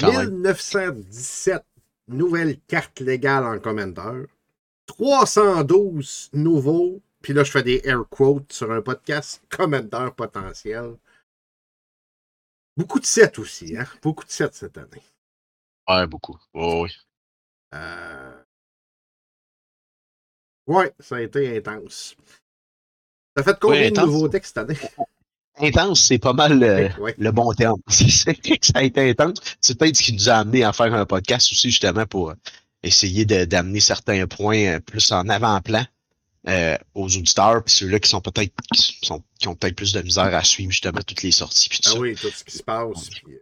[0.00, 0.30] Quand même.
[0.30, 1.62] 1917
[2.08, 4.24] nouvelles cartes légales en commentaire.
[4.88, 7.00] 312 nouveaux.
[7.22, 10.96] Puis là, je fais des air quotes sur un podcast commentaire potentiel.
[12.76, 13.86] Beaucoup de sets aussi, hein?
[14.02, 15.02] Beaucoup de sets cette année.
[15.88, 16.38] Ouais, beaucoup.
[16.54, 16.90] Ouais.
[17.74, 18.42] Euh,
[20.66, 22.14] Ouais, ça a été intense.
[23.36, 24.78] Ça fait combien Ouais, de textes cette année?
[25.60, 27.14] Intense, c'est pas mal euh, Ouais.
[27.18, 27.80] le bon terme.
[27.88, 28.30] Ça
[28.74, 29.38] a été intense.
[29.60, 32.34] C'est peut-être ce qui nous a amené à faire un podcast aussi, justement, pour euh,
[32.82, 35.84] essayer d'amener certains points euh, plus en avant-plan
[36.48, 40.02] euh, aux auditeurs, puis ceux-là qui sont peut-être qui, sont, qui ont peut-être plus de
[40.02, 41.68] misère à suivre justement toutes les sorties.
[41.68, 41.98] Tout Ah ça.
[41.98, 43.10] oui, tout ce qui se passe.
[43.28, 43.40] euh,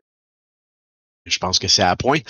[1.27, 2.20] Je pense que c'est à point.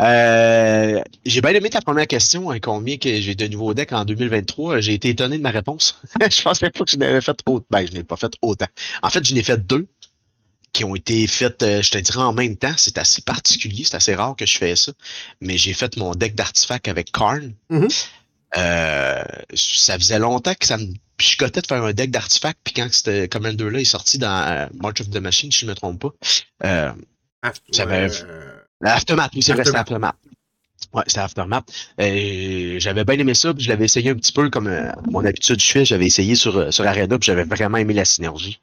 [0.00, 4.04] Euh, j'ai bien aimé ta première question, hein, combien que j'ai de nouveaux decks en
[4.04, 4.80] 2023.
[4.80, 6.00] J'ai été étonné de ma réponse.
[6.30, 7.66] je pensais pas que je n'avais fait autant.
[7.70, 8.66] Ben, je n'ai pas fait autant.
[9.02, 9.86] En fait, je n'ai fait deux
[10.76, 12.74] qui ont été faites, euh, je te dirais, en même temps.
[12.76, 14.92] C'est assez particulier, c'est assez rare que je fais ça.
[15.40, 17.54] Mais j'ai fait mon deck d'artefacts avec Karn.
[17.70, 17.88] Mhm.
[18.58, 20.86] Euh, ça faisait longtemps que ça me
[21.16, 22.58] picotait de faire un deck d'artefacts.
[22.62, 25.64] Puis quand c'était Commander là est sorti dans euh, March of the Machine, si je
[25.64, 26.12] ne me trompe pas.
[26.64, 26.92] Euh,
[27.42, 27.52] Ah,
[28.82, 30.14] L'Aftermath, oui, c'est vrai, c'est Aftermath.
[30.14, 30.16] Aftermath.
[30.92, 31.64] Ouais, c'était Aftermath.
[32.00, 35.24] Euh, j'avais bien aimé ça, puis je l'avais essayé un petit peu comme euh, mon
[35.24, 35.84] habitude je fais.
[35.86, 38.60] J'avais essayé sur, sur Arena, puis j'avais vraiment aimé la synergie.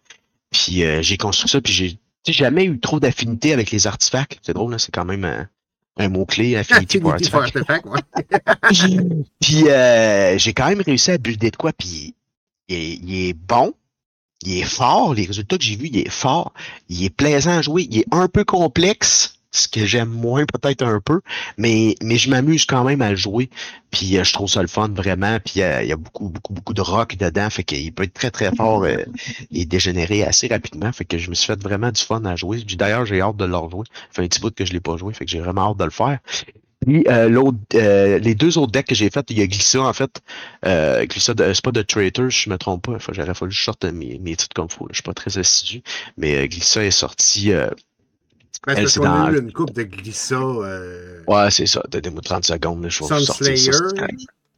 [0.51, 1.97] Puis euh, j'ai construit ça, puis j'ai
[2.31, 4.39] sais, jamais eu trop d'affinité avec les artefacts.
[4.41, 5.25] C'est drôle, là, c'est quand même.
[5.97, 7.55] un mot-clé, for Artifact.
[7.55, 7.99] Artifact, ouais.
[9.41, 12.15] Puis euh, j'ai quand même réussi à builder de quoi, puis
[12.67, 13.73] il est, il est bon,
[14.41, 16.53] il est fort, les résultats que j'ai vus, il est fort,
[16.89, 20.83] il est plaisant à jouer, il est un peu complexe, ce que j'aime moins peut-être
[20.83, 21.21] un peu,
[21.57, 23.49] mais, mais je m'amuse quand même à le jouer,
[23.91, 26.53] puis euh, je trouve ça le fun vraiment, puis euh, il y a beaucoup, beaucoup,
[26.53, 28.97] beaucoup de rock dedans, fait qu'il peut être très, très fort euh,
[29.51, 32.61] et dégénérer assez rapidement, fait que je me suis fait vraiment du fun à jouer,
[32.75, 34.97] d'ailleurs j'ai hâte de le rejouer, ça fait un petit bout que je l'ai pas
[34.97, 36.19] joué, fait que j'ai vraiment hâte de le faire.
[36.85, 39.81] Puis euh, l'autre, euh, les deux autres decks que j'ai fait, il y a Glissa
[39.81, 40.21] en fait.
[40.65, 42.97] Euh, Glissa, c'est pas de Traitor, je me trompe pas.
[43.11, 44.85] J'aurais fallu que je sorte mes, mes titres comme faut.
[44.85, 44.89] là.
[44.91, 45.81] Je suis pas très assidu.
[46.17, 47.51] Mais Glissa est sorti.
[48.65, 50.35] Parce Elle, que c'est a dans- eu une coupe de glissa.
[50.35, 51.21] Euh...
[51.27, 51.83] ouais, c'est ça.
[51.89, 52.85] Donnez-moi 30 secondes.
[52.89, 53.71] Je vais vous sortir ça.
[53.73, 54.15] Sunslayer,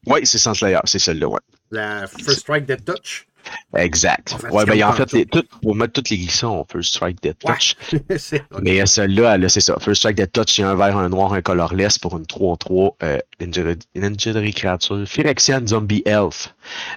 [0.08, 1.39] Oui, c'est Sunslayer, c'est celle-là, ouais.
[1.72, 3.28] la First Strike Dead Touch.
[3.76, 4.34] Exact.
[4.34, 6.82] En fait, ouais, ben, en fait, les, tout, pour mettre toutes les glissons, on peut
[6.82, 7.76] strike dead touch.
[8.62, 9.78] Mais euh, celle-là, là, c'est ça.
[9.80, 12.24] First Strike Dead Touch, il y a un vert, un noir, un colorless pour une
[12.24, 15.04] 3-3 euh, Legendary Creature.
[15.08, 16.56] Phyrexian Zombie Elf.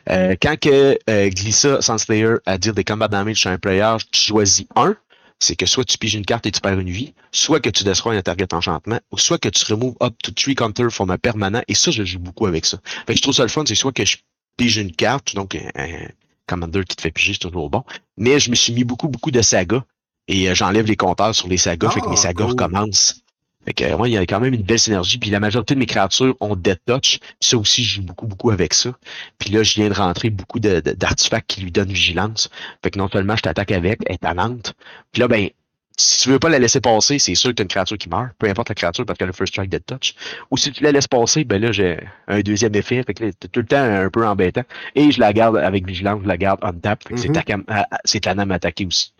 [0.08, 4.20] Euh, quand que euh, Glissa Sunslayer à dire des combats damage sur un player, tu
[4.20, 4.96] choisis un.
[5.40, 7.84] C'est que soit tu piges une carte et tu perds une vie, soit que tu
[7.84, 11.18] destroys un target enchantement, ou soit que tu removes up to three counter from un
[11.18, 11.62] permanent.
[11.68, 12.78] Et ça, je joue beaucoup avec ça.
[13.06, 14.16] Fait que je trouve ça le fun, c'est soit que je
[14.56, 16.08] pige une carte, donc un, un
[16.46, 17.84] commander qui te fait piger, c'est toujours bon.
[18.16, 19.82] Mais je me suis mis beaucoup, beaucoup de sagas.
[20.26, 22.50] Et euh, j'enlève les compteurs sur les sagas, fait que Ah, mes sagas cool.
[22.52, 23.22] recommencent.
[23.68, 25.18] Fait que, ouais, il y a quand même une belle synergie.
[25.18, 27.18] Puis la majorité de mes créatures ont Dead Touch.
[27.20, 28.92] Puis ça aussi, je joue beaucoup, beaucoup avec ça.
[29.38, 32.48] Puis là, je viens de rentrer beaucoup de- de- d'artefacts qui lui donnent vigilance.
[32.82, 34.72] Fait que non seulement je t'attaque avec, elle est tannante.
[35.12, 35.50] Puis là, ben,
[35.98, 38.08] si tu veux pas la laisser passer, c'est sûr que tu as une créature qui
[38.08, 40.14] meurt, peu importe la créature, parce qu'elle a First Strike Dead Touch.
[40.50, 43.02] Ou si tu la laisses passer, ben là, j'ai un deuxième effet.
[43.02, 44.62] Fait que là, tout le temps un peu embêtant.
[44.94, 47.02] Et je la garde avec vigilance, je la garde on tap.
[47.06, 47.34] Fait que c'est Mhm.
[47.66, 49.12] ta à- c'est à m'attaquer aussi.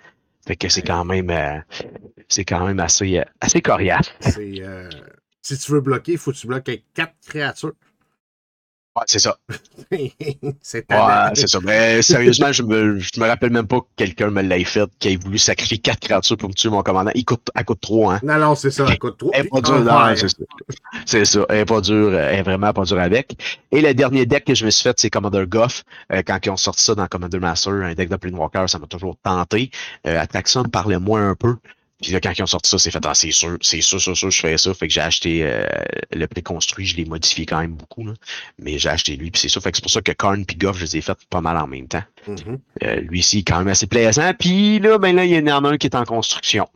[0.48, 1.58] Fait que c'est quand même euh,
[2.26, 4.10] c'est quand même assez, euh, assez coriace.
[4.38, 4.88] Euh,
[5.42, 7.74] Si tu veux bloquer, il faut que tu bloques avec quatre créatures.
[8.98, 9.36] Ouais, c'est ça.
[10.60, 11.58] c'est Ouais, c'est ça.
[11.62, 15.10] Mais sérieusement, je me, je me rappelle même pas que quelqu'un me l'ait fait, qui
[15.10, 17.12] ait voulu sacrifier quatre créatures pour me tuer mon commandant.
[17.14, 18.18] Il coûte, elle coûte trop, hein.
[18.24, 18.86] Non, non, c'est ça.
[18.88, 20.36] Elle est pas dure, non, c'est ça.
[21.06, 21.46] C'est ça.
[21.48, 23.36] Elle est pas dure, euh, elle est vraiment pas dure avec.
[23.70, 25.84] Et le dernier deck que je me suis fait, c'est Commander Goff.
[26.12, 28.86] Euh, quand ils ont sorti ça dans Commander Master, un deck de Planewalker, ça m'a
[28.86, 29.70] toujours tenté.
[30.06, 31.56] Euh, Attraction me parlait moins un peu.
[32.00, 34.16] Puis là, quand ils ont sorti ça, c'est fait, ah, c'est sûr, c'est sûr, sûr,
[34.16, 34.72] sûr, je fais ça.
[34.72, 35.66] Fait que j'ai acheté euh,
[36.12, 38.12] le préconstruit, je l'ai modifié quand même beaucoup, là.
[38.58, 39.60] Mais j'ai acheté lui, puis c'est ça.
[39.60, 41.56] Fait que c'est pour ça que Karn puis Goff, je les ai fait pas mal
[41.56, 42.04] en même temps.
[42.28, 42.60] Mhm.
[42.84, 44.32] Euh, lui ici, quand même assez plaisant.
[44.38, 46.68] Puis là, ben là, il y en a un qui est en construction.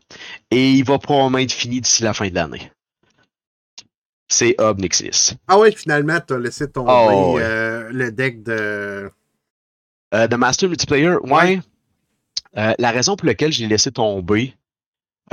[0.51, 2.73] Et il va probablement être fini d'ici la fin de l'année.
[4.29, 5.37] C'est Obnixis.
[5.47, 7.43] Ah ouais, finalement, tu as laissé tomber Oh, ouais.
[7.45, 9.11] euh, le deck de.
[10.15, 11.61] Euh, The Master Multiplayer, ouais.
[12.57, 12.75] Ouais.
[12.79, 14.55] La raison pour laquelle je l'ai laissé tomber,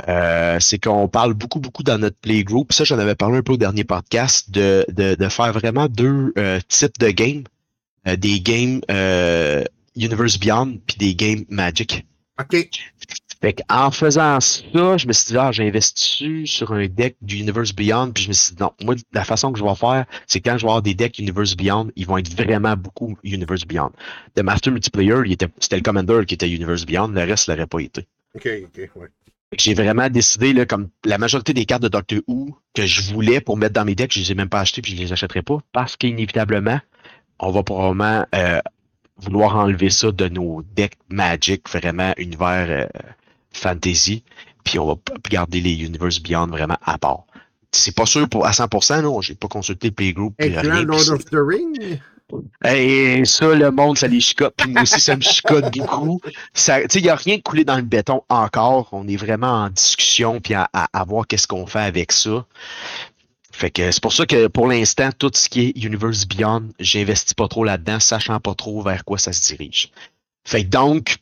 [0.08, 2.72] euh, c'est qu'on parle beaucoup, beaucoup dans notre playgroup.
[2.72, 6.32] Ça, j'en avais parlé un peu au dernier podcast, de, de, de faire vraiment deux
[6.38, 7.44] euh, types de games.
[8.08, 9.62] Euh, des games euh,
[9.94, 12.06] Universe Beyond, puis des games Magic.
[12.40, 12.68] OK.
[13.42, 17.36] Fait en faisant ça, je me suis dit, ah, j'ai investi sur un deck du
[17.36, 20.04] Universe Beyond, puis je me suis dit, non, moi, la façon que je vais faire,
[20.26, 23.64] c'est quand je vais avoir des decks Universe Beyond, ils vont être vraiment beaucoup Universe
[23.64, 23.92] Beyond.
[24.34, 25.22] The Master Multiplayer,
[25.58, 28.06] c'était le Commander qui était Universe Beyond, le reste l'aurait pas été.
[28.34, 29.08] OK, OK, ouais.
[29.58, 33.40] J'ai vraiment décidé, là, comme la majorité des cartes de Doctor Who que je voulais
[33.40, 35.42] pour mettre dans mes decks, je les ai même pas achetées puis je les achèterai
[35.42, 36.80] pas parce qu'inévitablement,
[37.40, 38.60] on va probablement euh,
[39.16, 43.00] vouloir enlever ça de nos decks Magic, vraiment univers euh,
[43.52, 44.22] fantasy,
[44.62, 44.94] puis on va
[45.28, 47.24] garder les Universe Beyond vraiment à part.
[47.72, 50.34] C'est pas sûr pour à 100%, non, j'ai pas consulté le Playgroup.
[50.40, 51.98] Incluant Lord of the Ring.
[52.64, 54.54] Et ça, le monde, ça les chicote.
[54.56, 56.20] Puis moi aussi, ça me chicote beaucoup.
[56.94, 58.88] Il n'y a rien de coulé dans le béton encore.
[58.92, 62.44] On est vraiment en discussion puis à voir qu'est-ce qu'on fait avec ça.
[63.52, 67.34] Fait que c'est pour ça que pour l'instant, tout ce qui est Universe Beyond, j'investis
[67.34, 69.90] pas trop là-dedans, sachant pas trop vers quoi ça se dirige.
[70.46, 71.18] Fait que donc,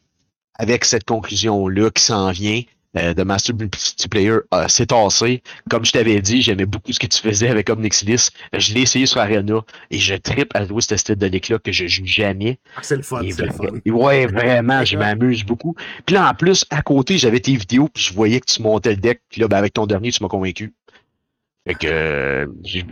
[0.55, 2.62] avec cette conclusion-là qui s'en vient,
[2.96, 5.42] euh, de Master Multiplayer euh, s'est tassé.
[5.68, 8.31] Comme je t'avais dit, j'aimais beaucoup ce que tu faisais avec Omnixilis.
[8.57, 11.72] Je l'ai essayé sur Arena et je tripe à jouer ce style de deck-là que
[11.72, 12.59] je joue jamais.
[12.77, 13.66] Ah, c'est le fun, c'est le fun.
[13.87, 15.74] Ouais, vraiment, je m'amuse beaucoup.
[16.07, 18.90] Puis là, en plus, à côté, j'avais tes vidéos, puis je voyais que tu montais
[18.90, 19.20] le deck.
[19.29, 20.72] Puis là, ben, avec ton dernier, tu m'as convaincu.
[21.68, 22.46] Fait que, euh,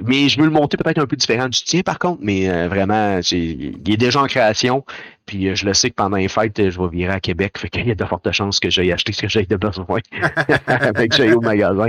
[0.05, 2.19] mais je veux le monter peut-être un peu différent du tien, par contre.
[2.21, 4.85] Mais euh, vraiment, il est déjà en création.
[5.25, 7.57] Puis euh, je le sais que pendant les fêtes, je vais virer à Québec.
[7.57, 9.87] Fait qu'il y a de fortes chances que j'aille acheter ce que j'ai de besoin.
[10.95, 11.89] fait que j'aille au magasin.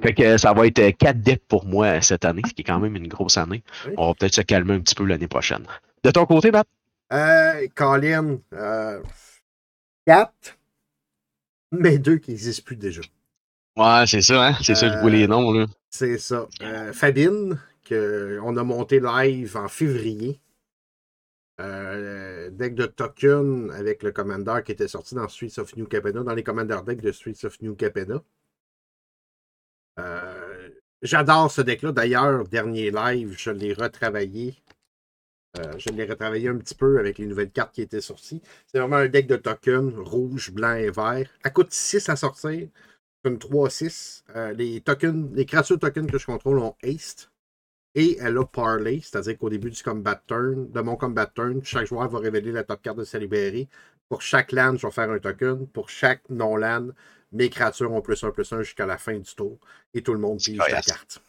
[0.00, 2.64] Fait que ça va être euh, 4 decks pour moi cette année, ce qui est
[2.64, 3.62] quand même une grosse année.
[3.86, 3.92] Oui.
[3.98, 5.66] On va peut-être se calmer un petit peu l'année prochaine.
[6.02, 6.66] De ton côté, Matt?
[7.12, 9.02] Euh, Colin, euh,
[10.06, 10.32] 4,
[11.72, 13.02] mais deux qui n'existent plus déjà.
[13.76, 14.56] Ouais, c'est ça, hein?
[14.62, 15.66] C'est ça, je vois les noms, là.
[15.90, 16.48] C'est ça.
[16.62, 17.58] Euh, Fabine,
[17.88, 20.40] qu'on a monté live en février.
[21.60, 26.22] Euh, deck de token avec le Commander qui était sorti dans Streets of New Capenna,
[26.22, 28.22] dans les Commander Deck de Streets of New Capenna.
[29.98, 30.70] Euh,
[31.02, 31.92] J'adore ce deck-là.
[31.92, 34.54] D'ailleurs, dernier live, je l'ai retravaillé.
[35.58, 38.40] Euh, je l'ai retravaillé un petit peu avec les nouvelles cartes qui étaient sorties.
[38.66, 41.28] C'est vraiment un deck de tokens rouge, blanc et vert.
[41.44, 42.68] Elle coûte 6 à sortir.
[43.24, 44.24] 3-6.
[44.34, 47.30] Euh, les tokens, les créatures tokens que je contrôle ont haste.
[47.94, 51.86] Et elle a Parlay, c'est-à-dire qu'au début du combat turn, de mon combat turn, chaque
[51.86, 53.68] joueur va révéler la top carte de sa librairie.
[54.08, 55.66] Pour chaque land, je vais faire un token.
[55.66, 56.88] Pour chaque non-land,
[57.32, 59.58] mes créatures ont plus un plus un jusqu'à la fin du tour.
[59.92, 61.22] Et tout le monde pige la carte.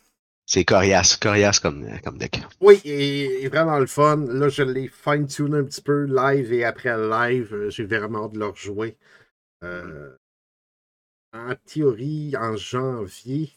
[0.45, 2.41] C'est coriace, coriace comme, comme deck.
[2.59, 4.25] Oui, et, et vraiment le fun.
[4.27, 8.33] Là, je l'ai fine-tune un petit peu live et après live, euh, j'ai vraiment hâte
[8.33, 8.97] de le rejouer.
[9.63, 10.11] Euh,
[11.33, 13.51] en théorie, en janvier,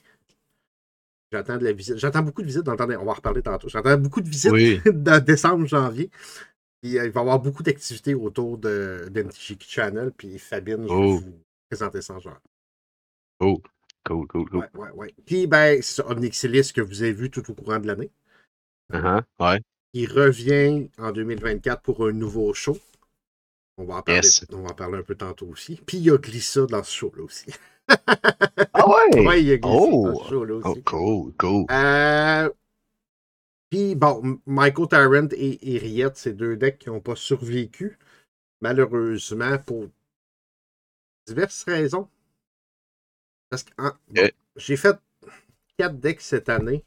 [1.32, 1.98] j'attends de la visite.
[1.98, 3.68] J'attends beaucoup de visites On va en reparler tantôt.
[3.68, 4.80] J'attends beaucoup de visites Oui.
[4.92, 6.10] dans décembre, janvier.
[6.82, 10.12] Puis, euh, il va y avoir beaucoup d'activités autour de d'MTG Channel.
[10.16, 11.18] Puis Fabine, je vais Oh.
[11.18, 11.34] vous
[11.70, 12.38] présenter ça en genre.
[13.40, 13.60] Oh,
[14.04, 14.60] cool, cool, cool.
[14.60, 15.14] Ouais, ouais, ouais.
[15.26, 18.10] Puis, ben, c'est Omnixilis que vous avez vu tout au courant de l'année.
[18.92, 19.60] Uh-huh, Ouais.
[19.92, 22.78] Il revient en 2024 pour un nouveau show.
[23.78, 24.44] On va en parler, Yes.
[24.52, 25.76] on va en parler un peu tantôt aussi.
[25.86, 27.46] Puis il y a Glissa dans ce show-là aussi.
[27.88, 29.10] Ah ouais!
[29.28, 30.10] Oui, il y a Glissa Oh!
[30.12, 30.82] dans ce show-là Oh, aussi.
[30.84, 31.66] cool, cool.
[31.70, 32.50] Euh,
[33.70, 37.98] Puis bon, Michael Tarrant et Iriette, c'est deux decks qui n'ont pas survécu,
[38.60, 39.86] malheureusement, pour
[41.26, 42.08] diverses raisons.
[43.50, 44.34] Parce que hein, Ok.
[44.56, 44.96] j'ai fait
[45.76, 46.84] quatre decks cette année.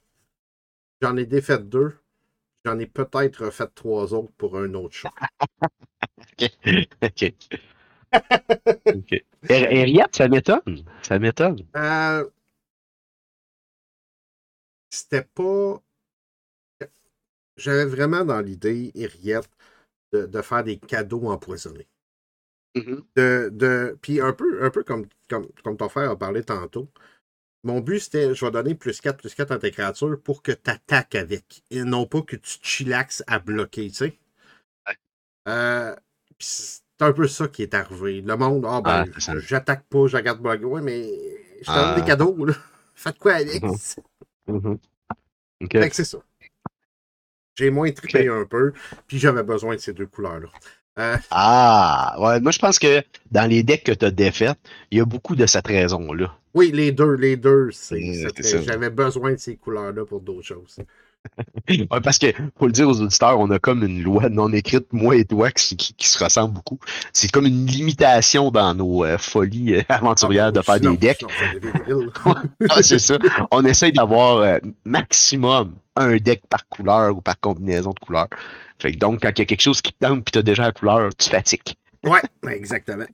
[1.01, 1.95] J'en ai défait deux.
[2.65, 5.09] J'en ai peut-être refait trois autres pour un autre show.
[6.39, 6.51] OK.
[7.03, 7.33] OK.
[8.93, 9.25] OK.
[9.49, 10.83] Henriette, ça m'étonne.
[11.01, 11.65] Ça m'étonne.
[11.75, 12.25] Euh,
[14.91, 15.81] C'était pas.
[17.57, 19.49] J'avais vraiment dans l'idée, Iriette,
[20.13, 21.87] de, de faire des cadeaux empoisonnés.
[22.75, 23.03] Mhm.
[23.15, 23.97] De, de...
[24.01, 26.89] Puis un peu, un peu comme, comme, comme ton frère a parlé tantôt.
[27.63, 30.51] Mon but, c'était je vais donner plus 4, plus 4 à tes créatures pour que
[30.53, 31.63] tu attaques avec.
[31.71, 34.19] Et non pas que tu chillaxes à bloquer, tu sais.
[34.87, 34.97] Ouais.
[35.47, 35.95] Euh,
[36.39, 38.21] c'est un peu ça qui est arrivé.
[38.21, 39.37] Le monde, ah ben, ça.
[39.39, 40.39] j'attaque pas, je regarde.
[40.63, 41.03] Oui, mais
[41.61, 41.95] je te donne Ah.
[41.99, 42.53] des cadeaux, là.
[42.95, 43.39] Faites quoi.
[44.47, 44.77] Mhm.
[45.61, 45.71] OK.
[45.71, 46.17] Fait que c'est ça.
[47.57, 48.73] J'ai moins trippé un peu,
[49.07, 50.47] puis j'avais besoin de ces deux couleurs-là.
[50.97, 54.59] Euh, Ah, ouais, moi je pense que dans les decks que tu as défaites,
[54.91, 56.33] il y a beaucoup de cette raison-là.
[56.53, 60.77] oui, les deux, les deux, c'est- Mm, j'avais besoin de ces couleurs-là pour d'autres choses.
[61.69, 62.27] Ouais, parce que,
[62.57, 65.51] faut le dire aux auditeurs, on a comme une loi non écrite, moi et toi,
[65.51, 66.79] qui, qui- qui se ressemble beaucoup.
[67.13, 71.23] C'est comme une limitation dans nos euh, folies euh, aventurières de faire des decks.
[72.69, 73.17] Ah, c'est ça.
[73.51, 78.27] On essaye d'avoir euh, maximum un deck par couleur ou par combinaison de couleurs.
[78.79, 80.43] Fait que donc, quand il y a quelque chose qui te tente et tu as
[80.43, 81.73] déjà la couleur, tu fatigues.
[82.05, 83.05] ouais, exactement.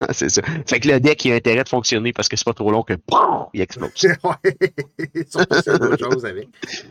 [0.00, 0.42] Ah, c'est ça.
[0.66, 2.82] Fait que le deck, il a intérêt de fonctionner parce que c'est pas trop long
[2.82, 3.90] que pouf, il explose.
[4.04, 5.26] ouais.
[5.98, 6.48] Choses avec.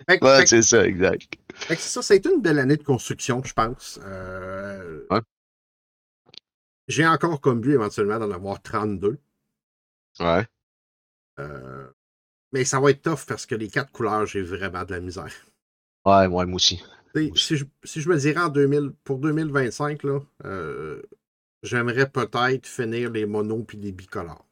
[0.10, 1.24] Fait, que- Ouais, c'est ça, exact.
[1.54, 4.00] fait que c'est ça, ça a été une belle année de construction, je pense.
[4.04, 5.22] Euh, Ouais.
[6.88, 9.18] J'ai encore comme but éventuellement d'en avoir 32.
[10.20, 10.46] Ouais.
[11.40, 11.88] Euh,
[12.54, 15.32] Mais ça va être tough parce que les quatre couleurs, j'ai vraiment de la misère.
[16.06, 16.84] Ouais, ouais, moi aussi.
[17.16, 21.02] Tu sais, Si je, si je me dirais en 2000, pour 2025, là, euh,
[21.66, 24.46] j'aimerais peut-être finir les monos puis les bicolores.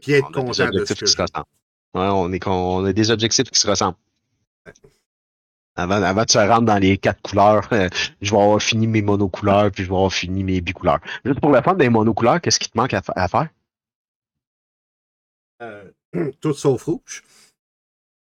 [0.00, 1.22] Puis être On a des content de ce objectifs que qui se j'ai.
[1.22, 1.46] ressemblent.
[1.94, 3.96] Ouais, on, est, on a des objectifs qui se ressemblent.
[5.76, 7.88] Avant, avant de se rendre dans les quatre couleurs, euh,
[8.22, 11.00] je vais avoir fini mes monocouleurs, puis je vais avoir fini mes bicouleurs.
[11.26, 13.48] Juste pour le fun des monocouleurs, qu'est-ce qui te manque à, fa- à faire?
[15.62, 15.90] Euh,
[16.40, 17.22] tout sauf rouge.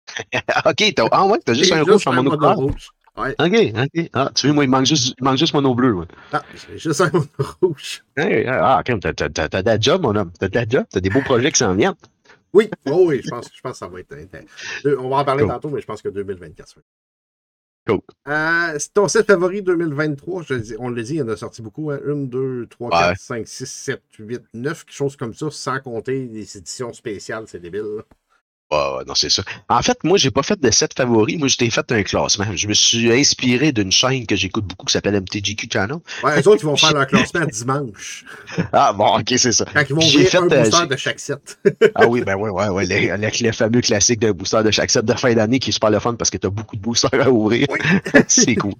[0.65, 2.57] ok, t'as, ah ouais, t'as juste un rouge en mono monocouleur.
[2.57, 2.89] rouge.
[3.17, 3.33] Ouais.
[3.39, 4.09] Ok, ok.
[4.13, 5.93] Ah, tu vois, moi, il manque juste, il manque juste mono bleu.
[5.93, 6.05] Ouais.
[6.33, 7.25] Ah, j'ai juste un mono
[7.61, 8.03] rouge.
[8.17, 10.31] Hey, ah, ok, t'as, t'as, t'as, t'as de la job, mon homme.
[10.37, 10.85] T'as de la job.
[10.89, 11.93] T'as des beaux projets qui s'en viennent.
[12.53, 14.15] Oui, oh oui, je pense, je pense que ça va être.
[14.83, 15.51] Deux- On va en parler Cool.
[15.51, 16.67] tantôt, mais je pense que 2024.
[16.67, 16.85] ça va être-
[17.87, 18.01] Cool.
[18.27, 21.27] Euh, c'est ton set favori 2023, je le dis- on l'a dit, il y en
[21.29, 21.91] a sorti beaucoup.
[21.91, 21.99] Hein?
[22.07, 22.95] 1, 2, 3, Ouais.
[23.13, 27.43] 4, 5, 6, 7, 8, 9, quelque chose comme ça, sans compter les éditions spéciales,
[27.47, 27.83] c'est débile.
[27.97, 28.03] là.
[28.71, 29.43] Non, c'est ça.
[29.69, 31.37] En fait, moi, j'ai pas fait de set favoris.
[31.37, 32.45] Moi, j'ai fait un classement.
[32.55, 35.97] Je me suis inspiré d'une chaîne que j'écoute beaucoup qui s'appelle MTGQ Channel.
[36.23, 38.25] Ouais, eux autres, ils vont faire leur classement dimanche.
[38.73, 39.65] Ah, bon, ok, c'est ça.
[39.73, 41.59] Quand ils vont J'ai ouvrir fait, un euh, booster de chaque set.
[41.95, 42.85] Ah oui, ben ouais, ouais, ouais.
[42.85, 45.73] Le, le- le fameux classique d'un booster de chaque set de fin d'année qui est
[45.73, 47.67] super le fun parce que t'as beaucoup de boosters à ouvrir.
[47.69, 47.79] Oui.
[48.27, 48.73] c'est cool.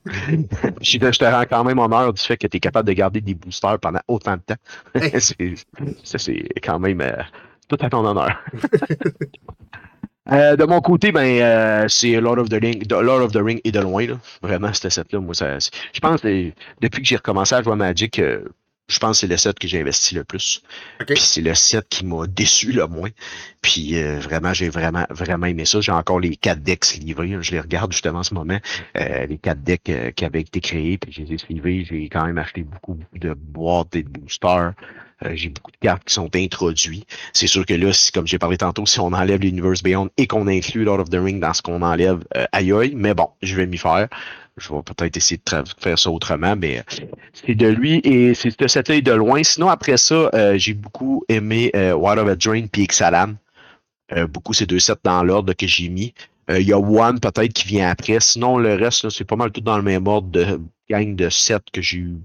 [0.82, 3.36] je, te- rends quand même honneur du fait que tu es capable de garder des
[3.36, 4.56] boosters pendant autant de temps.
[4.96, 5.56] Hey.
[6.04, 7.02] Ça, c'est quand même.
[7.02, 7.14] euh,
[7.68, 8.44] tout à ton honneur.
[10.32, 13.62] Euh, de mon côté, ben, euh, c'est Lord of the Ring, Lord of the Ring
[13.64, 14.18] et de loin, là.
[14.42, 15.20] Vraiment, c'était set-là.
[15.20, 18.44] Moi, ça, je pense que depuis que j'ai recommencé à jouer à Magic, euh,
[18.88, 20.62] je pense que c'est le set que j'ai investi le plus.
[21.02, 21.08] Ok.
[21.08, 23.10] Puis c'est le set qui m'a déçu le moins.
[23.62, 25.82] Puis euh, vraiment, j'ai vraiment, vraiment aimé ça.
[25.82, 27.34] J'ai encore les quatre decks livrés.
[27.34, 27.42] hein.
[27.42, 28.60] Je les regarde justement en ce moment.
[28.98, 30.98] Euh, les quatre decks qui avaient été créés.
[31.00, 31.86] Puis je les ai suivis.
[31.86, 34.74] J'ai quand même acheté beaucoup, beaucoup de boîtes et de boosters.
[35.24, 37.08] Euh, j'ai beaucoup de cartes qui sont introduites.
[37.34, 40.48] C'est sûr que là, comme j'ai parlé tantôt, si on enlève l'Universe Beyond et qu'on
[40.48, 43.56] inclut Lord of the Ring dans ce qu'on enlève, euh, aïe aïe, mais bon, je
[43.56, 44.10] vais m'y faire.
[44.58, 48.58] Je vais peut-être essayer de faire ça autrement, mais euh, c'est de lui et c'est
[48.58, 49.44] de cet œil de loin.
[49.44, 52.88] Sinon, après ça, euh, j'ai beaucoup aimé Wild of a Drain puis.
[54.12, 56.14] Euh, beaucoup ces deux sets dans l'ordre que j'ai mis.
[56.48, 58.20] Il y a One peut-être qui vient après.
[58.20, 61.58] Sinon, le reste, c'est pas mal tout dans le même ordre de gang de sets
[61.74, 62.18] que j'ai eu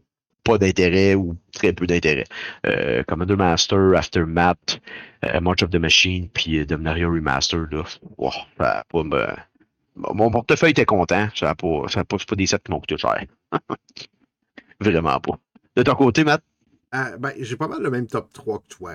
[0.44, 2.24] pas d'intérêt ou très peu d'intérêt.
[2.66, 4.81] Euh, Commander Master, Aftermath,
[5.24, 7.85] euh, March of the Machine, puis euh, Dominaria Remaster, là.
[8.18, 9.37] Wow, pas me-
[9.96, 11.29] Mon portefeuille était content.
[11.35, 13.24] Ça pas, pas, des sets qui m'ont cher.
[14.81, 15.38] Vraiment pas.
[15.76, 16.42] De ton côté, Matt?
[16.92, 18.92] Ben, j'ai pas mal le même top 3 que toi.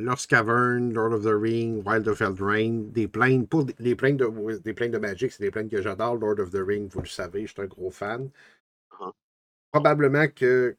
[0.00, 4.16] Lost Cavern, Lord of the Ring, Wild of Eldraine, des plaines, pour de, des plaines
[4.16, 6.16] de Magic, c'est des plaines que j'adore.
[6.16, 8.30] Lord of the Ring, vous le savez, je suis un gros fan.
[9.74, 10.76] Probablement que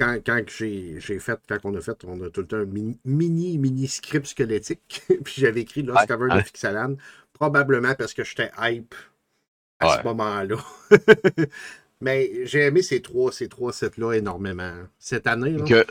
[0.00, 2.98] quand, quand j'ai fait, quand on a fait, on a tout le temps un mini,
[3.04, 6.36] mini, mini script squelettique, puis j'avais écrit Lost Ouais, ouais.
[6.38, 6.96] de Fixalan,
[7.34, 8.96] probablement parce que j'étais hype
[9.78, 9.96] à Ouais.
[9.98, 10.56] ce moment-là.
[12.00, 14.74] Mais j'ai aimé ces trois, ces trois sets-là énormément.
[14.98, 15.86] Cette année, là, Que...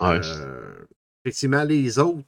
[0.00, 0.20] Ouais.
[0.24, 0.84] euh,
[1.24, 2.24] effectivement, les autres,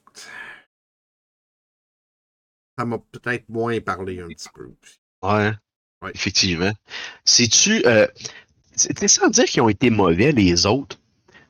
[2.76, 4.72] ça m'a peut-être moins parlé un petit peu.
[5.22, 5.52] Ouais.
[6.02, 6.10] Ouais.
[6.14, 6.72] Effectivement.
[7.24, 7.86] C'est-tu.
[7.86, 8.08] Euh,
[8.76, 10.98] c'est sans dire qu'ils ont été mauvais, les autres.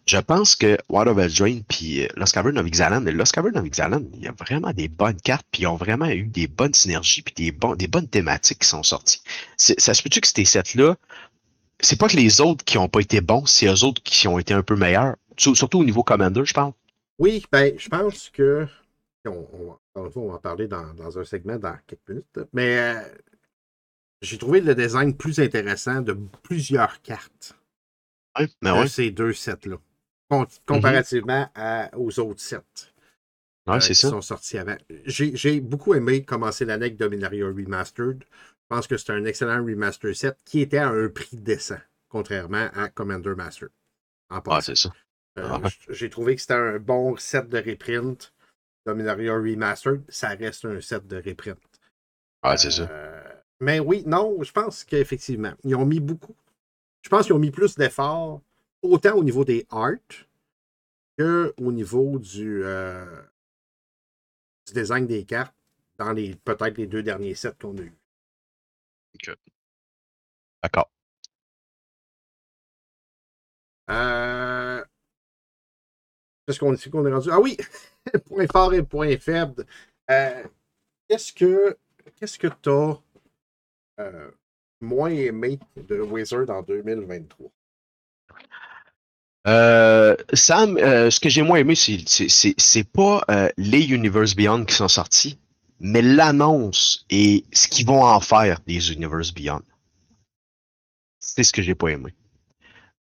[0.06, 3.66] Je pense que Wild of Eldraine puis euh, Lost Cavern of Ixalan, Lost Cavern of
[3.66, 7.22] il y a vraiment des bonnes cartes, puis ils ont vraiment eu des bonnes synergies,
[7.22, 9.22] puis des, bonnes thématiques qui sont sorties.
[9.56, 10.96] Ça se peut-tu que ces sets-là,
[11.80, 14.38] c'est pas que les autres qui ont pas été bons, c'est eux autres qui ont
[14.38, 15.16] été un peu meilleurs?
[15.36, 16.74] Sur- Surtout au niveau Commander, je pense.
[17.18, 18.66] Oui, ben, je pense que.
[19.26, 19.46] On,
[19.94, 22.40] va- en parler dans, dans un segment dans quelques minutes.
[22.52, 23.00] Mais euh,
[24.24, 27.54] j'ai trouvé le design plus intéressant de plusieurs cartes
[28.38, 29.76] Ouais, mais de ces deux sets-là.
[30.28, 32.58] com- Comparativement à- aux autres sets.
[33.66, 34.10] Ouais, euh, qui ça.
[34.10, 34.76] sont sortis avant.
[35.06, 38.22] J'ai beaucoup aimé commencer l'année avec Dominaria Remastered.
[38.22, 42.68] Je pense que c'est un excellent remaster set qui était à un prix décent, contrairement
[42.74, 43.68] à Commander Master.
[44.30, 44.60] En passant.
[44.74, 44.92] c'est ça.
[45.38, 48.32] Euh, j- J'ai trouvé que c'était un bon set de reprint.
[48.86, 51.58] Dominaria Remastered, ça reste un set de reprint.
[52.44, 52.84] Ouais, c'est ça.
[53.64, 56.34] Euh, mais oui, non, je pense qu'effectivement, ils ont mis beaucoup.
[57.02, 58.40] Je pense qu'ils ont mis plus d'efforts,
[58.82, 60.26] autant au niveau des arts
[61.18, 63.22] que au niveau du, euh,
[64.66, 65.54] du design des cartes
[65.98, 67.94] dans les peut-être les deux derniers sets qu'on a eu.
[70.62, 70.90] D'accord.
[73.90, 74.84] Euh...
[76.46, 77.28] Qu'est-ce qu'on c'est qu'on est rendu?
[77.30, 77.56] Ah oui!
[78.26, 79.66] point fort et point faible.
[80.10, 80.44] Euh,
[81.08, 81.78] qu'est-ce que
[82.16, 82.98] qu'est-ce que tu as
[84.80, 87.50] moins aimé de Wizard en 2023?
[89.46, 94.74] Euh, Sam, euh, ce que j'ai moins aimé, c'est- pas euh, les Universe Beyond qui
[94.74, 95.38] sont sortis,
[95.80, 99.62] mais l'annonce et ce qu'ils vont en faire des Universe Beyond.
[101.20, 102.14] C'est ce que j'ai pas aimé.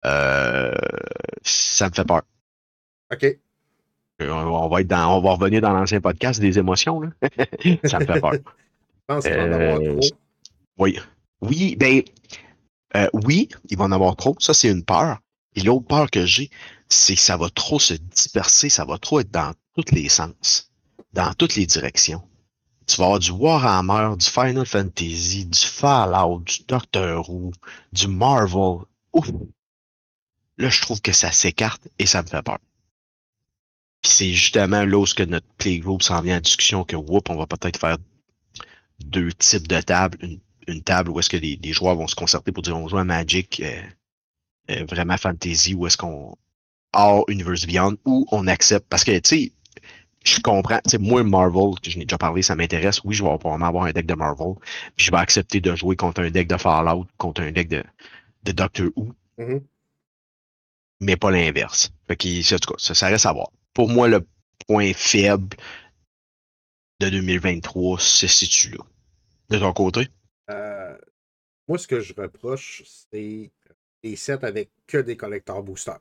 [0.06, 0.73] Euh,
[1.43, 2.21] ça me fait peur.
[3.12, 3.23] OK.
[4.21, 7.02] Euh, On, va être dans, on va revenir dans l'ancien podcast des émotions.
[7.02, 7.10] Là.
[7.86, 8.34] ça me fait peur.
[8.34, 8.39] Je
[9.08, 10.10] pense qu'il va en avoir Euh, trop.
[10.79, 10.97] Oui.
[11.41, 12.01] Oui, ben,
[12.95, 14.35] euh, oui, il va en avoir trop.
[14.39, 15.19] Ça, c'est une peur.
[15.55, 16.49] Et l'autre peur que j'ai,
[16.87, 20.71] c'est que ça va trop se disperser, ça va trop être dans tous les sens,
[21.13, 22.21] dans toutes les directions.
[22.87, 27.51] Tu vas avoir du Warhammer, du Final Fantasy, du Fallout, du Doctor Who,
[27.93, 28.85] du Marvel.
[29.13, 29.29] Ouf!
[30.57, 32.59] Là, je trouve que ça s'écarte et ça me fait peur.
[34.01, 37.45] Puis c'est justement là où notre playgroup s'en vient en discussion que, whoop, on va
[37.45, 37.97] peut-être faire
[38.99, 40.17] deux types de tables.
[40.21, 40.39] Une,
[40.71, 42.97] une table où est-ce que les, les joueurs vont se concerter pour dire on joue
[42.97, 43.81] à Magic, euh,
[44.71, 46.35] euh, vraiment fantasy, ou est-ce qu'on
[46.93, 48.87] hors Universe Beyond, ou on accepte.
[48.89, 49.53] Parce que, tu sais,
[50.25, 53.01] je comprends, tu sais, moi, Marvel, que je n'ai déjà parlé, ça m'intéresse.
[53.03, 54.55] Oui, je vais probablement avoir un deck de Marvel,
[54.95, 57.83] puis je vais accepter de jouer contre un deck de Fallout, contre un deck de,
[58.43, 59.61] de Doctor Who, Mhm.
[60.99, 61.91] mais pas l'inverse.
[62.07, 63.49] Fait que, en tout cas, ça, ça reste à voir.
[63.73, 64.27] Pour moi, le
[64.67, 65.55] point faible
[66.99, 68.83] de 2023 se situe là.
[69.49, 70.09] De ton côté?
[70.50, 70.97] Euh,
[71.67, 73.52] moi, ce que je reproche, c'est
[74.04, 76.00] des sets avec que des collecteurs boosters.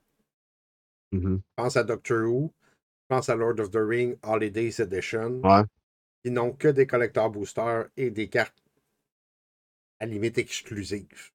[1.12, 1.36] Mhm.
[1.40, 2.52] Je pense à Doctor Who.
[3.08, 5.40] pense à Lord of the Ring Holidays Edition.
[5.42, 5.62] Ouais.
[6.24, 8.62] Qui n'ont que des collecteurs boosters et des cartes
[10.00, 11.30] à limite exclusives.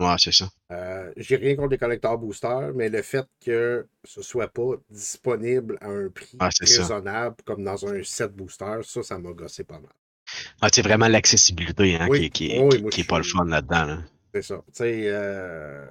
[0.00, 0.50] Ouais, c'est ça.
[0.72, 5.78] Euh, J'ai rien contre les collecteurs boosters, mais le fait que ce soit pas disponible
[5.80, 6.64] à un prix Ouais, ça.
[6.64, 9.92] raisonnable, comme dans un set booster, ça, ça m'a gossé pas mal.
[10.60, 12.30] Ah, c'est vraiment l'accessibilité hein, Oui.
[12.30, 13.84] qui, qui, Oui, qui- est je pas le fun là-dedans.
[13.86, 13.98] Là.
[14.34, 14.56] C'est ça.
[14.66, 15.86] Tu sais, euh,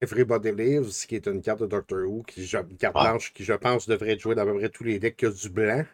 [0.00, 3.54] Everybody Lives, qui est une carte de Doctor Who, qui, une carte blanche qui, je
[3.54, 5.84] pense, devrait être jouée dans à peu près tous les decks qui a du blanc,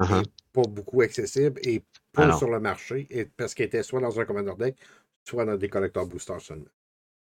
[0.00, 0.24] Uh-huh.
[0.52, 1.82] pas beaucoup accessible et
[2.16, 4.76] Ah pas sur le marché, et parce qu'elle était soit dans un Commander deck,
[5.24, 6.70] soit dans des collecteurs boosters seulement.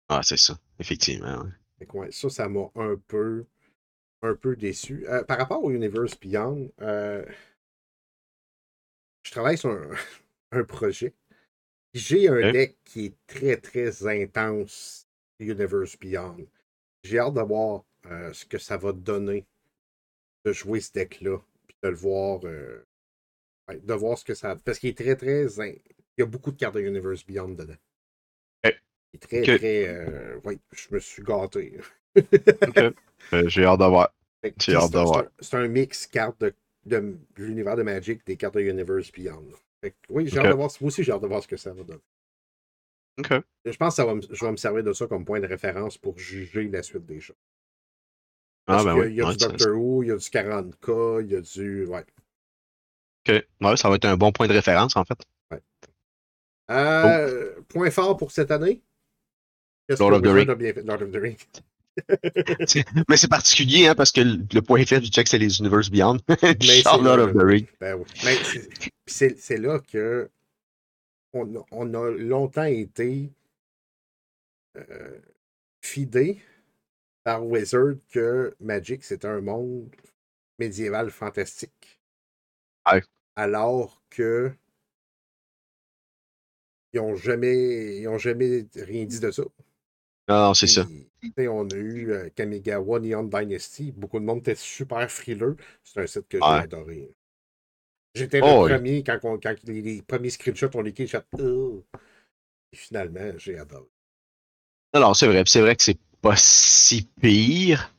[0.09, 1.45] Ah, c'est ça, effectivement.
[1.79, 3.45] que ouais, ça, ça m'a un peu,
[4.21, 5.05] un peu déçu.
[5.07, 7.23] Euh, par rapport au Universe Beyond, euh,
[9.27, 9.89] je travaille sur un,
[10.51, 11.13] un projet.
[11.93, 15.05] J'ai un deck qui est très, très intense,
[15.39, 16.47] Universe Beyond.
[17.03, 19.45] J'ai hâte de voir euh, ce que ça va donner
[20.45, 22.85] de jouer ce deck-là, puis de le voir, euh,
[23.69, 24.55] de voir ce que ça...
[24.55, 25.59] Parce qu'il est très, très...
[25.59, 25.73] in-
[26.17, 27.75] Il y a beaucoup de cartes de Universe Beyond dedans.
[28.63, 28.71] Il
[29.15, 29.87] est très, très...
[29.87, 31.79] euh, ouais, je me suis gâté.
[33.33, 34.13] Euh, J'ai hâte de voir.
[34.41, 34.91] Fait que, J'ai tu sais, hâte
[35.41, 36.53] c'est un- un mix carte de,
[36.87, 39.49] de l'univers de Magic, des cartes de Universe Beyond.
[39.49, 39.57] là.
[39.81, 40.69] Fait que, oui, j'ai hâte de voir.
[40.81, 42.01] Moi aussi, j'ai hâte de voir ce que ça va donner.
[43.19, 43.33] OK.
[43.65, 45.97] Je pense que ça va je vais me servir de ça comme point de référence
[45.97, 47.35] pour juger la suite des choses.
[48.67, 49.13] Ah, ben qu'il oui.
[49.15, 51.41] y a Ouais, du ça- Doctor Who, il y a du 40K, il y a
[51.41, 51.85] du.
[51.85, 52.05] Ouais.
[53.27, 53.45] OK.
[53.61, 55.17] Ouais, ça va être un bon point de référence, en fait.
[56.69, 58.81] Euh, Point fort pour cette année?
[59.99, 60.49] Lord of the Wizard Ring.
[60.49, 60.83] a bien fait?
[60.83, 61.37] Lord of the Ring.
[63.09, 65.89] Mais c'est particulier, hein, parce que le le point faible du check, c'est les Universe
[65.89, 66.17] Beyond.
[67.79, 68.05] Ben oui.
[69.05, 70.29] C'est- là que
[71.33, 73.31] on, a- on a longtemps été
[74.77, 75.19] euh,
[75.81, 76.39] fidé
[77.23, 79.89] par Wizard que Magic c'était un monde
[80.59, 81.99] médiéval fantastique.
[82.91, 83.01] Ouais.
[83.35, 84.51] Alors que
[86.93, 89.43] ils n'ont jamais, ils ont jamais rien dit de ça.
[90.27, 90.85] Non, non, c'est ça.
[91.37, 93.91] On a eu euh, Kamigawa Neon Dynasty.
[93.91, 95.57] Beaucoup de monde était super frileux.
[95.83, 96.59] C'est un site que j'ai Ouais.
[96.59, 97.11] adoré.
[98.15, 98.71] J'étais Oh, le oui.
[98.75, 101.07] premier quand, on- quand les, les premiers screenshots ont leaké.
[101.07, 101.83] J'ai fait, Oh.
[102.71, 103.89] Et finalement, j'ai adoré.
[104.93, 105.43] Non, non, c'est vrai.
[105.45, 107.93] C'est vrai que c'est pas si pire,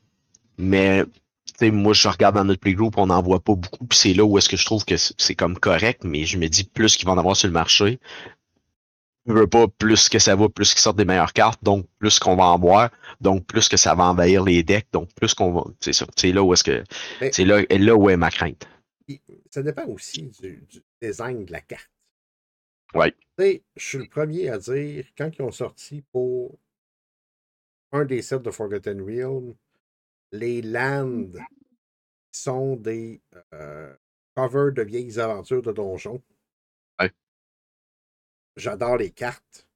[0.59, 1.05] mais
[1.47, 3.87] tu sais, moi, je regarde dans notre playgroup, on n'en voit pas beaucoup.
[3.87, 6.39] Puis c'est là où est-ce que je trouve que c'est c'est comme correct, mais je
[6.39, 8.01] me dis plus qu'ils vont en avoir sur le marché.
[9.29, 12.35] Veux pas plus que ça va, plus qu'ils sortent des meilleures cartes, donc plus qu'on
[12.35, 15.65] va en voir, donc plus que ça va envahir les decks, donc plus qu'on va.
[15.81, 16.07] C'est ça.
[16.17, 16.83] C'est là où est-ce que.
[17.31, 18.67] C'est là, là où est ma crainte.
[19.51, 21.91] Ça dépend aussi du, du design de la carte.
[23.39, 26.59] Sais, je suis le premier à dire, quand ils ont sorti pour
[27.93, 29.55] un des sets de Forgotten Realm,
[30.33, 31.33] les lands
[32.33, 33.21] sont des
[33.55, 33.95] euh,
[34.35, 36.23] covers de vieilles aventures de donjons.
[38.59, 39.67] J'adore les cartes.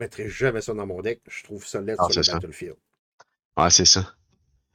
[0.00, 1.20] Je ne mettrai jamais ça dans mon deck.
[1.28, 2.32] Je trouve ça laid Ah, sur le ça.
[2.34, 2.76] Battlefield.
[3.56, 4.14] Ouais, c'est ça.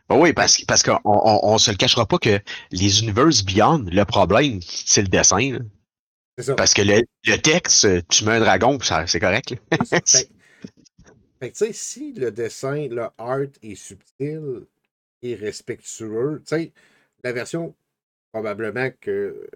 [0.09, 2.39] Ben oui, parce, parce qu'on on, on se le cachera pas que
[2.71, 5.53] les Universe Beyond, le problème, c'est le dessin.
[5.53, 5.59] là.
[6.37, 6.55] C'est ça.
[6.55, 8.77] Parce que le, le texte, tu mets un dragon,
[9.07, 9.55] c'est correct.
[9.89, 10.29] Fait,
[11.39, 14.65] fait que, tu sais, si le dessin, le art est subtil
[15.21, 16.73] et respectueux, tu sais,
[17.23, 17.75] la version,
[18.31, 19.49] probablement que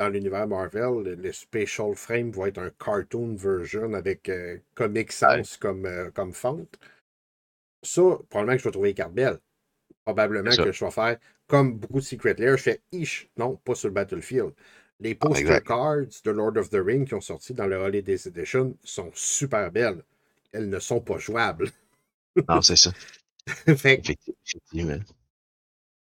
[0.00, 5.12] dans l'univers Marvel, le, le Special Frame va être un cartoon version avec euh, Comic
[5.12, 6.66] Sans comme, euh, comme font.
[7.82, 9.38] Ça, probablement que je vais trouver les cartes belles.
[10.06, 13.74] Probablement que je vais faire comme beaucoup de Secret Lair, je fais ish, non, pas
[13.74, 14.52] sur le Battlefield.
[15.00, 15.66] Les poster exact.
[15.66, 19.70] cards de Lord of the Ring qui ont sorti dans le Holidays Edition sont super
[19.70, 20.02] belles.
[20.52, 21.70] Elles ne sont pas jouables.
[22.48, 22.92] non, c'est ça.
[23.76, 24.00] fait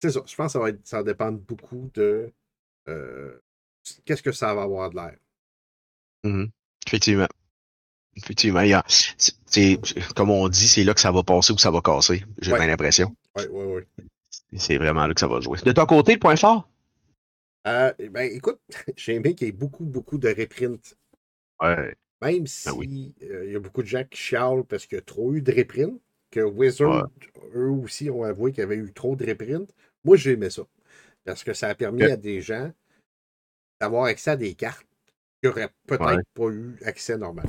[0.01, 0.23] c'est ça.
[0.27, 2.31] Je pense que ça va, être- ça va dépendre beaucoup de
[2.89, 3.39] euh,
[4.05, 5.17] qu'est-ce que ça va avoir de l'air?
[6.25, 6.51] Mhm.
[6.87, 7.29] Effectivement.
[8.17, 8.63] Effectivement.
[10.17, 12.25] comme on dit, c'est là que ça va passer ou que ça va casser.
[12.41, 12.59] J'ai Ouais.
[12.59, 13.15] bien l'impression.
[13.37, 14.05] Oui, oui, oui.
[14.59, 15.59] C'est vraiment là que ça va jouer.
[15.65, 16.69] De ton côté, le point fort?
[17.67, 18.61] Euh, ben, écoute,
[18.97, 20.97] j'ai aimé qu'il y ait beaucoup, beaucoup de reprints.
[21.61, 21.95] Ouais.
[22.23, 23.15] Même si Ben oui.
[23.23, 25.43] euh, il y a beaucoup de gens qui chialent parce qu'il y a trop eu
[25.43, 27.09] de reprints, que Wizard,
[27.55, 29.71] eux aussi, ont avoué qu'il y avait eu trop de reprints.
[30.05, 30.63] Moi, j'ai aimé ça.
[31.25, 32.73] Parce que ça a permis à des gens
[33.81, 34.87] d'avoir accès à des cartes
[35.41, 36.23] qui n'auraient peut-être Ouais.
[36.35, 37.47] pas eu accès normal.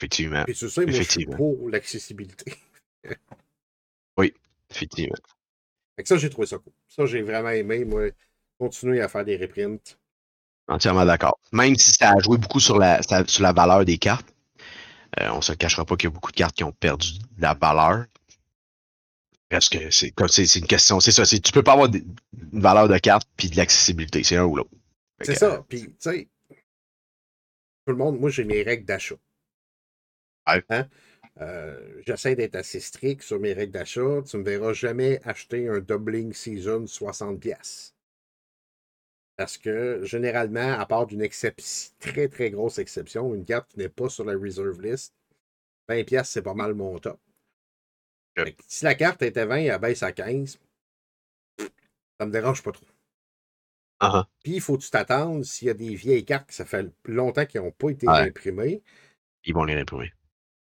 [0.00, 0.44] Effectivement.
[0.46, 1.36] Et tu sais, moi, je suis Effectivement.
[1.36, 2.54] pour l'accessibilité.
[4.72, 5.16] Effectivement.
[5.96, 6.72] Fait que ça, j'ai trouvé ça cool.
[6.86, 8.02] Ça, j'ai vraiment aimé, moi,
[8.56, 9.98] continuer à faire des reprints.
[10.68, 11.40] Entièrement d'accord.
[11.50, 14.32] Même si ça a joué beaucoup sur la, sur la valeur des cartes,
[15.18, 17.18] euh, on se le cachera pas qu'il y a beaucoup de cartes qui ont perdu
[17.18, 18.04] de la valeur.
[19.48, 21.26] Parce que c'est comme c'est c'est une question, c'est ça.
[21.26, 22.04] Tu peux pas avoir des-
[22.52, 24.70] une valeur de carte puis de l'accessibilité, c'est un ou l'autre.
[25.22, 25.64] C'est ça.
[25.68, 26.28] Puis, tu sais,
[27.84, 29.16] tout le monde, moi, j'ai mes règles d'achat.
[30.46, 30.62] Ouais.
[30.70, 30.88] Hein?
[31.40, 34.22] Euh, J'essaie d'être assez strict sur mes règles d'achat.
[34.26, 37.38] Tu ne me verras jamais acheter un Doubling Season 60$.
[37.40, 37.94] pièces.
[39.36, 43.88] Parce que, généralement, à part d'une exception, très, très grosse exception, une carte qui n'est
[43.88, 45.14] pas sur la reserve list,
[45.88, 47.18] 20$, pièces, c'est pas mal mon top.
[48.66, 50.58] Si la carte était 20, elle baisse à 15,
[52.20, 52.86] ça me dérange pas trop.
[54.00, 54.26] Ah.
[54.42, 56.86] Puis, il faut que tu t'attendes s'il y a des vieilles cartes que ça fait
[57.04, 58.20] longtemps qu'ils n'ont pas été Ouais.
[58.28, 58.82] imprimées
[59.44, 60.12] Ils vont les réimprimer.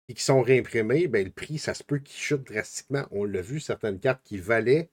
[0.07, 3.05] et qui sont réimprimées, ben, le prix, ça se peut qu'il chute drastiquement.
[3.11, 4.89] On l'a vu, certaines cartes qui valaient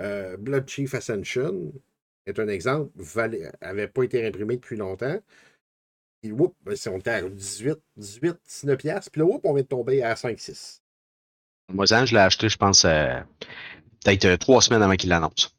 [0.00, 1.72] euh, Blood Chief Ascension
[2.26, 2.90] est un exemple,
[3.62, 5.20] n'avaient pas été réimprimées depuis longtemps.
[6.22, 9.52] Puis, whoop, ben, si on était à 18, 18, 19 piastres, puis là, whoop, on
[9.52, 10.82] vient de tomber à 5, 6.
[11.72, 13.20] Moi, je l'ai acheté, je pense, euh,
[14.02, 15.54] peut-être euh, trois semaines avant qu'il l'annonce.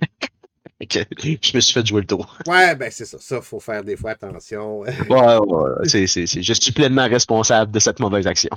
[0.90, 2.36] Je me suis fait jouer le tour.
[2.46, 3.18] Ouais, ben c'est ça.
[3.18, 4.84] Ça, faut faire des fois attention.
[5.08, 8.50] Ouais, ouais, c'est, c'est, c'est- je suis pleinement responsable de cette mauvaise action.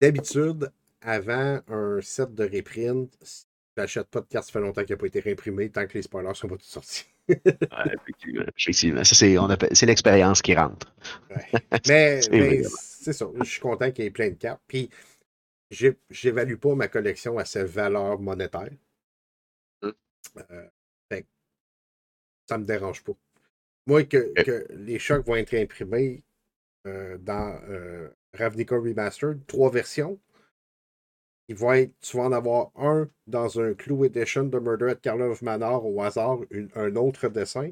[0.00, 3.48] D'habitude, avant un set de reprint, si tu
[3.80, 6.02] n'achètes pas de carte, ça fait longtemps qu'il n'a pas été réimprimé tant que les
[6.02, 7.04] spoilers sont pas tous sortis.
[7.72, 8.44] Ouais, effectivement.
[8.56, 9.04] Effectivement.
[9.04, 10.86] Ça, c'est, on appelle, c'est l'expérience qui rentre.
[11.84, 13.26] Mais, C'est mais c'est ça.
[13.40, 14.62] Je suis content qu'il y ait plein de cartes.
[14.66, 14.90] Puis,
[16.10, 18.70] j'évalue pas ma collection à sa valeur monétaire.
[20.50, 20.68] Euh,
[21.10, 21.26] fait
[22.48, 23.12] ça me dérange pas.
[23.86, 24.32] Moi, que,
[24.70, 26.22] les chocs vont être imprimés
[26.86, 30.18] euh, dans euh, Ravnica Remastered, trois versions.
[31.48, 34.96] Ils vont être, tu vas en avoir un dans un Clue Edition de Murder at
[34.96, 37.70] Karlov Manor au hasard, une- un autre dessin.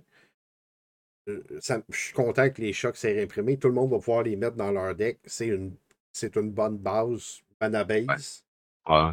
[1.28, 3.58] Euh, ça- je suis content que les chocs soient réimprimés.
[3.58, 5.18] Tout le monde va pouvoir les mettre dans leur deck.
[5.24, 5.76] C'est une,
[6.12, 7.72] c'est une bonne base, bonne
[8.06, 8.44] base.
[8.88, 9.12] Ouais.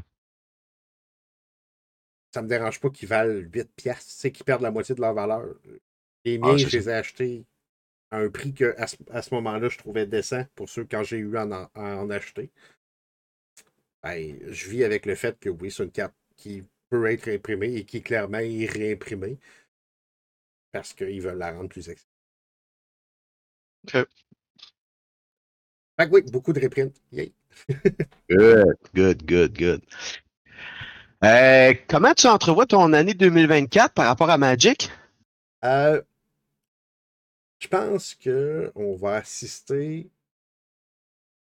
[2.33, 5.13] Ça me dérange pas qu'ils valent 8 piastres, sais, qu'ils perdent la moitié de leur
[5.13, 5.45] valeur.
[6.25, 7.45] Les Ah, miens, c'est je les ai achetés
[8.11, 8.87] à un prix que à
[9.21, 12.49] ce, moment-là, je trouvais décent pour ceux quand j'ai eu à en, à en acheter.
[14.03, 17.75] Ben, je vis avec le fait que oui, c'est une carte qui peut être imprimée
[17.75, 19.37] et qui clairement est réimprimée
[20.71, 22.09] parce qu'ils veulent la rendre plus accessible.
[23.87, 24.07] Ok.
[25.99, 26.93] Fait que oui, beaucoup de reprints.
[27.11, 27.33] Yay.
[28.29, 29.81] Good, good, good, good.
[31.23, 34.89] Euh, comment tu entrevois ton année 2024 par rapport à Magic?
[35.63, 36.01] Euh,
[37.59, 40.09] je pense qu'on va assister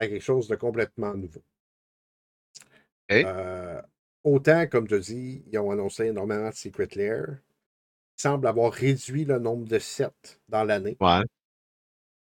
[0.01, 1.43] à quelque chose de complètement nouveau.
[3.12, 3.81] Euh,
[4.25, 7.27] autant, comme tu dis, ils ont annoncé énormément de Secret Lair.
[8.18, 10.97] Ils semblent avoir réduit le nombre de sets dans l'année.
[11.01, 11.23] Ouais.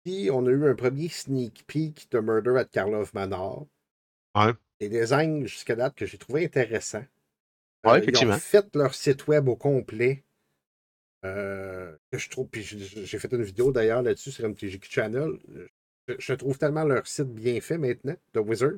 [0.05, 3.67] Puis, on a eu un premier sneak peek de Murder at Karlov Manor.
[4.35, 4.53] Ouais.
[4.81, 7.05] Des designs jusqu'à date que j'ai trouvé intéressants.
[7.87, 10.25] Ouais, Euh, ils ont fait leur site web au complet.
[11.25, 15.39] Euh, que je trouve, puis j'ai fait une vidéo d'ailleurs là-dessus sur MTGQ Channel.
[16.09, 18.73] Je, je trouve tellement leur site bien fait maintenant, de Wizard,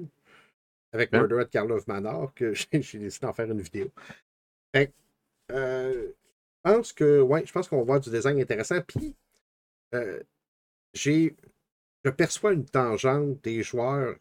[0.93, 1.19] avec Ouais.
[1.19, 3.91] Murder at Karlov Manor, que j'ai décidé d'en faire une vidéo.
[4.75, 4.93] Fait
[5.53, 6.13] euh,
[6.67, 8.81] je pense que, ouais, je pense qu'on va voir du design intéressant.
[8.83, 9.15] Puis,
[9.95, 10.21] euh,
[10.95, 11.37] j'ai,
[12.05, 14.17] je perçois une tangente des joueurs,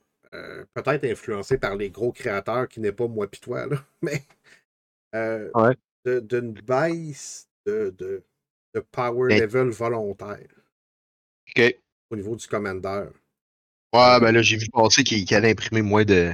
[0.73, 4.23] peut-être influencés par les gros créateurs qui n'est pas moi pis toi, là, mais
[5.15, 5.75] euh, Ouais.
[6.05, 8.23] d'une baisse de, de,
[8.73, 10.47] de power Mais- level volontaire
[11.49, 11.79] OK.
[12.09, 13.13] au niveau du commandeur.
[13.93, 16.33] Ouais, ben là, j'ai vu passer qu'il allait imprimer moins de,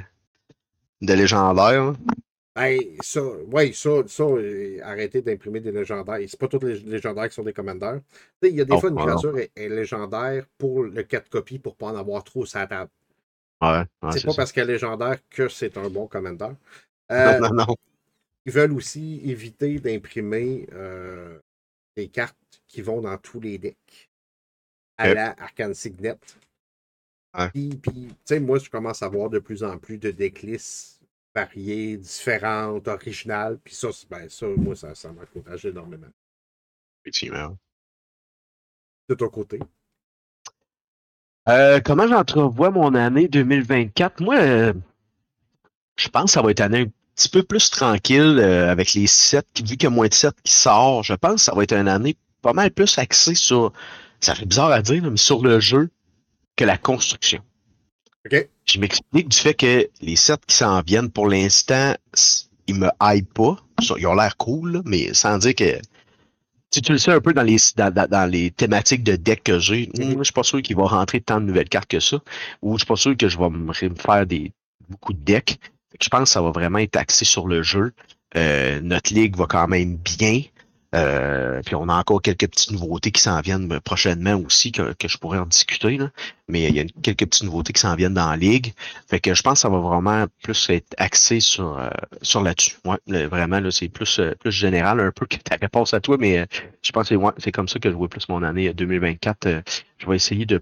[1.02, 1.82] de légendaires.
[1.82, 1.96] hein.
[2.56, 6.20] Ben, ça, ouais, ça, ça euh, arrêtez d'imprimer des légendaires.
[6.28, 8.00] C'est pas tous les légendaires qui sont des commandeurs.
[8.44, 11.58] Il y a des Oh, fois, une créature est, est légendaire pour le 4 copies
[11.60, 12.92] pour pas en avoir trop la table.
[13.62, 14.36] Ouais, ouais, c'est c'est pas ça.
[14.36, 16.56] parce qu'elle est légendaire que c'est un bon commandeur.
[17.12, 17.76] Euh, Non, non, non.
[18.46, 21.40] Ils veulent aussi éviter d'imprimer euh,
[21.96, 24.10] des cartes qui vont dans tous les decks.
[24.98, 26.18] À la Arcane Signet.
[27.36, 27.50] Ouais.
[27.50, 31.02] Puis, puis, tu sais, moi, je commence à voir de plus en plus de decklists
[31.34, 33.60] variées, différentes, originales.
[33.64, 36.08] Puis ça, ben, ça, moi, ça, ça m'encourage énormément.
[37.02, 37.58] Effectivement.
[39.10, 39.60] De ton côté?
[41.50, 44.22] Euh, comment j'entrevois mon année 2024?
[44.22, 44.74] Moi, euh,
[45.98, 49.08] je pense que ça va être une année petit peu plus tranquille euh, avec les
[49.08, 51.06] sets, qui- vu qu'il y a moins de sets qui sortent.
[51.06, 53.72] Je pense que ça va être une année pas mal plus axée sur,
[54.20, 55.90] ça fait bizarre à dire, mais sur le jeu
[56.56, 57.42] que la construction.
[58.26, 58.48] OK?
[58.66, 61.96] Je m'explique du fait que les sets qui s'en viennent pour l'instant,
[62.68, 63.58] ils me hype pas.
[63.98, 65.80] Ils ont l'air cool, mais sans dire que.
[66.72, 69.92] Si tu le sais un peu dans les, dans, les thématiques de deck que j'ai,
[70.00, 72.20] hum, je suis pas sûr qu'il va rentrer tant de nouvelles cartes que ça.
[72.64, 74.52] Ou je suis pas sûr que je vais me me faire des
[74.90, 75.60] beaucoup de decks.
[76.02, 77.94] Je pense que ça va vraiment être axé sur le jeu.
[78.36, 80.42] Euh, notre ligue va quand même bien.
[80.94, 85.18] Euh, puis on a encore quelques petites nouveautés qui s'en viennent prochainement aussi, que, je
[85.18, 85.98] pourrais en discuter.
[85.98, 86.10] Là.
[86.48, 88.74] Mais il y a quelques petites nouveautés qui s'en viennent dans la ligue.
[89.08, 91.90] Fait que je pense que ça va vraiment plus être axé sur, euh,
[92.22, 92.76] sur là-dessus.
[93.08, 96.40] Vraiment, là, c'est plus, euh, plus général un peu que ta réponse à toi, mais
[96.40, 96.46] euh,
[96.84, 99.64] je pense que c'est comme ça que je vois plus mon année 2024.
[99.98, 100.62] je vais essayer de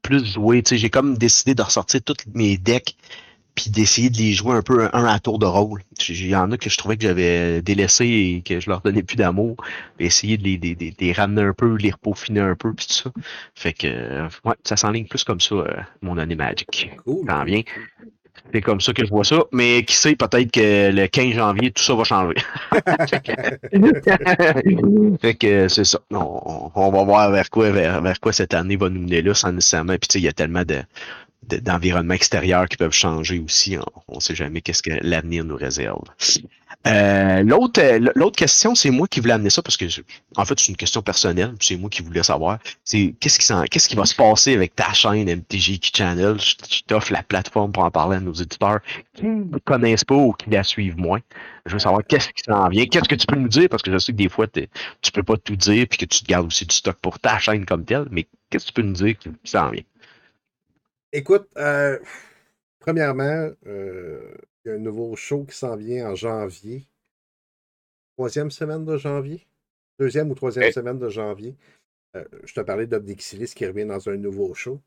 [0.00, 0.62] plus jouer.
[0.66, 2.96] J'ai comme décidé de ressortir tous mes decks
[3.58, 5.82] puis d'essayer de les jouer un peu un, à tour de rôle.
[6.08, 9.02] Il y en a que je trouvais que j'avais délaissé et que je leur donnais
[9.02, 9.56] plus d'amour.
[9.98, 13.10] Essayer de les, de, les, ramener un peu, les repaufiner un peu, puis tout ça.
[13.56, 16.92] Fait que, ouais, ça s'enligne plus comme ça, euh, mon année Magic.
[17.04, 17.26] Cool.
[17.26, 17.62] Tant bien.
[18.54, 19.42] C'est comme ça que je vois ça.
[19.50, 22.36] Mais qui sait, peut-être que le 15 janvier, tout ça va changer.
[25.20, 25.98] fait que, c'est ça.
[26.12, 29.34] On, on, va voir vers quoi, vers, vers, quoi cette année va nous mener là,
[29.34, 29.94] sans nécessairement.
[29.94, 30.76] Puis tu sais, il y a tellement de,
[31.48, 33.76] d'environnement extérieur qui peuvent changer aussi.
[34.08, 36.04] On ne sait jamais qu'est-ce que l'avenir nous réserve.
[36.86, 39.84] Euh, l'autre, euh, l'autre question, c'est moi qui voulais amener ça parce que,
[40.36, 41.54] en fait, c'est une question personnelle.
[41.60, 42.58] C'est moi qui voulais savoir.
[42.84, 46.38] C'est qu'est-ce qui, qu'est-ce qui va se passer avec ta chaîne MTG Channel?
[46.40, 48.80] Je, t'offre la plateforme pour en parler à nos éditeurs
[49.14, 51.20] qui ne connaissent pas ou qui la suivent moins.
[51.66, 52.86] Je veux savoir qu'est-ce qui s'en vient.
[52.86, 53.68] Qu'est-ce que tu peux nous dire?
[53.68, 56.22] Parce que je sais que des fois, tu peux pas tout dire puis que tu
[56.22, 58.06] te gardes aussi du stock pour ta chaîne comme telle.
[58.10, 59.82] Mais qu'est-ce que tu peux nous dire qui s'en vient?
[61.12, 61.98] Écoute, euh,
[62.80, 66.86] premièrement, euh, il y a un nouveau show qui s'en vient en janvier.
[68.16, 69.46] Troisième semaine de janvier?
[69.98, 71.56] Deuxième ou troisième semaine de janvier?
[72.14, 74.80] Euh, je te parlais d'Obnixilis qui revient dans un nouveau show.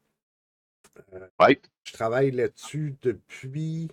[1.39, 1.59] Ouais.
[1.84, 3.89] Je travaille là-dessus depuis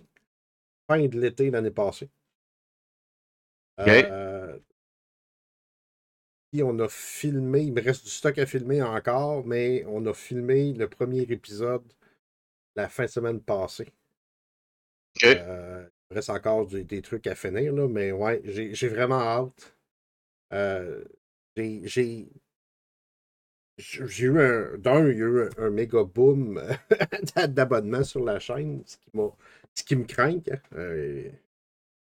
[0.87, 2.09] fin de l'été l'année passée.
[6.51, 10.13] Puis on a filmé, il me reste du stock à filmer encore, mais on a
[10.13, 11.83] filmé le premier épisode
[12.75, 13.91] la fin de semaine passée.
[15.23, 19.75] Euh, il reste encore des, trucs à finir, là, mais ouais, j'ai vraiment hâte.
[20.53, 21.03] Euh,
[21.55, 22.29] j'ai
[23.77, 24.77] j'ai eu un.
[24.77, 26.61] D'un, il y a eu un, méga boom
[27.47, 29.09] d'abonnements sur la chaîne, ce qui,
[29.73, 30.39] ce qui me craint.
[30.51, 30.57] Hein.
[30.75, 31.29] Euh,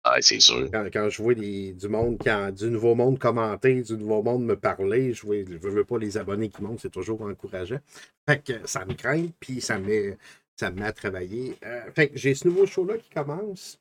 [0.04, 0.70] ah, c'est sûr.
[0.70, 5.14] Quand, je vois du monde, qui du nouveau monde commenter, du nouveau monde me parler,
[5.14, 7.80] je ne veux pas les abonnés qui montent, c'est toujours encourageant.
[8.28, 10.18] Fait que ça me craint, puis ça me met
[10.56, 11.56] ça me met à travailler.
[11.64, 13.80] Euh, fait j'ai ce nouveau show-là qui commence.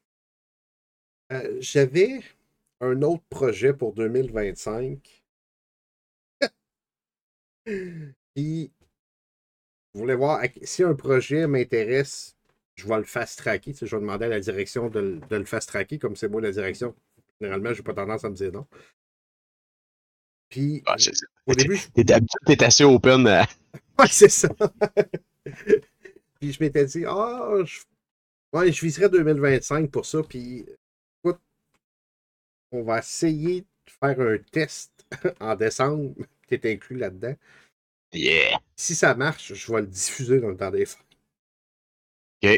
[1.32, 2.22] Euh, j'avais
[2.82, 5.24] un autre projet pour 2025.
[7.66, 8.72] Puis,
[9.94, 12.36] je voulais voir si un projet m'intéresse,
[12.76, 13.74] je vais le fast-tracker.
[13.74, 16.96] je vais demander à la direction de, le fast-tracker, comme c'est moi la direction.
[17.40, 18.68] Généralement, je n'ai pas tendance à me dire non.
[20.50, 20.96] Puis, ah,
[21.48, 21.80] au début.
[21.96, 23.28] T'es assez open.
[23.28, 23.44] Euh.
[24.00, 24.50] Ouais, c'est ça.
[26.44, 27.80] Puis je m'étais dit, ah, je...
[28.52, 30.22] Ouais, je viserais 2025 pour ça.
[30.24, 30.66] Puis
[31.24, 31.40] écoute,
[32.74, 34.92] on va essayer de faire un test
[35.40, 36.14] en décembre
[36.50, 37.34] qui est inclus là-dedans.
[38.12, 38.60] Yeah.
[38.76, 41.00] Si ça marche, je vais le diffuser dans le temps des fêtes.
[42.44, 42.50] OK.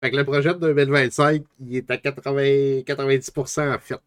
[0.00, 4.00] Fait que le projet de 2025, il est à 80, 90% en fait.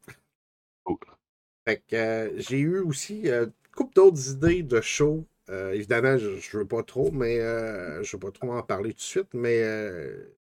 [1.65, 6.17] Fait que euh, j'ai eu aussi euh, une couple d'autres idées de shows euh, évidemment,
[6.17, 9.01] je ne veux pas trop, mais euh, je veux pas trop en parler tout de
[9.01, 10.35] suite, mais euh,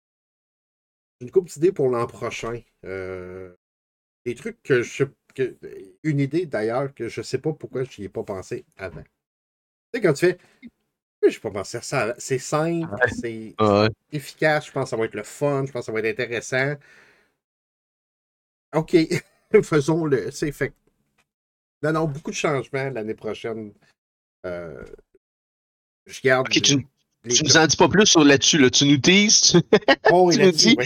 [1.21, 2.61] j'ai une couple d'idées pour l'an prochain.
[2.83, 5.05] des trucs que je.
[6.03, 9.03] une idée d'ailleurs que je ne sais pas pourquoi je n'y ai pas pensé avant.
[9.03, 9.09] Tu
[9.95, 10.39] sais, quand tu fais.
[11.23, 12.15] Je n'ai pas pensé à ça.
[12.19, 13.55] C'est simple, c'est
[14.13, 16.21] efficace, je pense que ça va être le fun, je pense que ça va être
[16.21, 16.75] intéressant.
[18.75, 18.97] OK,
[19.63, 20.31] faisons-le.
[20.31, 20.73] Fait
[21.83, 23.73] non, non, beaucoup de changements l'année prochaine
[24.47, 24.85] euh,
[26.07, 26.49] je garde.
[26.49, 26.87] tu,
[27.25, 28.71] nous en dis pas plus sur là-dessus, là.
[28.71, 29.61] Tu nous teases.
[30.13, 30.77] Oh, tu nous dis.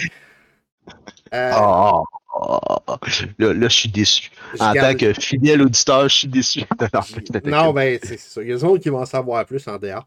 [1.33, 2.03] Euh, ah,
[2.35, 2.99] ah,
[3.39, 4.31] là, je suis déçu.
[4.59, 6.63] en tant que fidèle auditeur, je suis déçu.
[7.45, 8.43] non, ben, c'est ça.
[8.43, 10.07] Il y a des autres qui vont en savoir plus en dehors.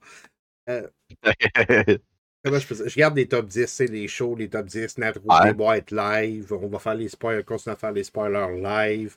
[0.70, 0.88] Euh,
[2.44, 5.14] comment je, je garde les top 10, les shows, les top 10, Nat
[5.46, 6.52] les boîtes live.
[6.52, 9.16] On va faire les spoilers, continuer à faire les spoilers live.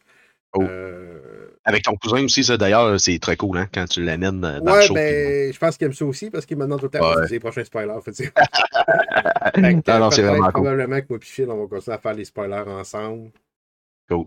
[0.55, 0.62] Oh.
[0.62, 4.61] Euh, Avec ton cousin aussi, ça d'ailleurs, c'est très cool hein, quand tu l'amènes dans
[4.61, 4.94] ouais, le show.
[4.94, 7.40] Ben, je pense qu'il aime ça aussi parce qu'il me demande tout le temps les
[7.40, 8.01] prochains spoilers.
[8.05, 8.32] Fait,
[9.59, 10.53] non, non, c'est vraiment cool.
[10.53, 13.30] Probablement que moi et Phil, on va continuer à faire les spoilers ensemble.
[14.09, 14.26] Cool.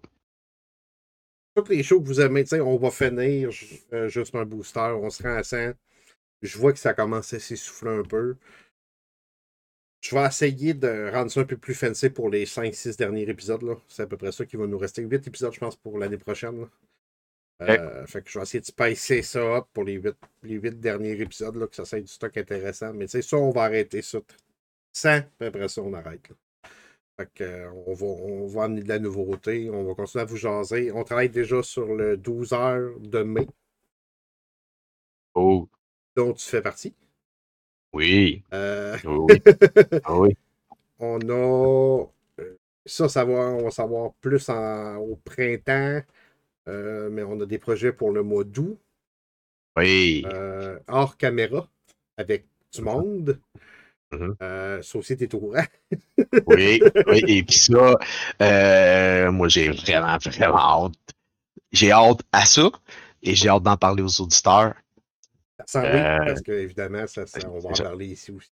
[1.55, 3.49] Toutes les shows que vous aimez, on va finir
[3.93, 5.71] euh, juste un booster, on se rend à 100.
[6.41, 8.35] Je vois que ça commence à s'essouffler un peu.
[10.01, 13.77] Je vais essayer de rendre ça un peu plus fancy pour les 5-6 derniers épisodes.
[13.87, 15.01] C'est à peu près ça qui va nous rester.
[15.01, 16.67] 8 épisodes, je pense, pour l'année prochaine.
[17.61, 21.19] Euh, fait que je vais essayer de spicer ça up pour les 8, les derniers
[21.19, 22.93] épisodes, là, que ça soit du stock intéressant.
[22.93, 24.19] Mais tu sais, ça, on va arrêter ça.
[24.93, 26.29] 100, puis après ça, on arrête.
[27.19, 29.69] Fait que, euh, on, va, on va amener de la nouveauté.
[29.69, 30.91] On va continuer à vous jaser.
[30.93, 33.47] On travaille déjà sur le 12 heures de mai,
[35.33, 35.67] Oh,
[36.15, 36.93] dont tu fais partie.
[37.93, 38.43] Oui.
[38.53, 39.41] Euh, Oui.
[40.03, 40.35] Ah oui.
[40.99, 42.05] on a.
[42.39, 46.01] euh, Ça, ça va, on va savoir plus en- au printemps.
[46.67, 48.79] Euh, mais on a des projets pour le mois d'août.
[49.77, 50.23] Oui.
[50.27, 51.67] euh, hors caméra
[52.17, 53.39] avec du monde.
[54.11, 54.35] Mhm.
[54.41, 55.63] Euh, ça aussi, t'es au courant.
[56.47, 57.97] Oui, oui, et puis ça,
[59.31, 60.93] moi j'ai vraiment, vraiment hâte.
[61.71, 62.69] J'ai hâte à ça
[63.21, 64.73] et j'ai hâte d'en parler aux auditeurs.
[65.65, 68.49] Ça sent oui, Euh, parce qu'évidemment, ça, ça- on va en parler ici aussi.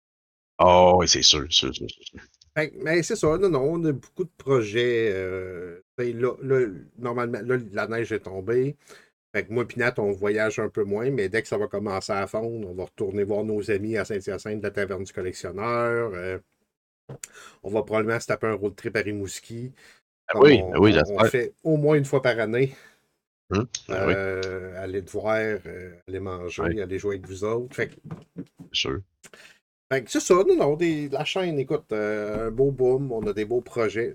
[0.58, 2.20] Oh, oui, c'est sûr, sûr, sûr, sûr.
[2.56, 5.10] Fait que- mais c'est ça, non, non, on a beaucoup de projets.
[5.12, 6.66] euh, là, là,
[6.98, 8.76] normalement, là, la neige est tombée.
[9.34, 11.68] Fait que moi et Nat, on voyage un peu moins, mais dès que ça va
[11.68, 15.12] commencer à fondre, on va retourner voir nos amis à Saint-Hyacinthe de la Taverne du
[15.12, 16.12] Collectionneur.
[16.14, 16.38] euh,
[17.62, 19.72] on va probablement se taper un road trip à Rimouski.
[20.28, 21.16] Ah oui, on, ah oui, on- j'espère.
[21.20, 22.74] on fait au moins une fois par année.
[23.50, 25.36] Hum, ah oui, Euh, aller te voir,
[25.66, 27.74] euh, aller manger, aller jouer avec vous autres.
[27.76, 27.94] Fait que,
[28.72, 29.00] sûr.
[29.90, 33.26] fait que c'est ça, non, non, des- la chaîne, écoute, euh, un beau boom, on
[33.26, 34.14] a des beaux projets.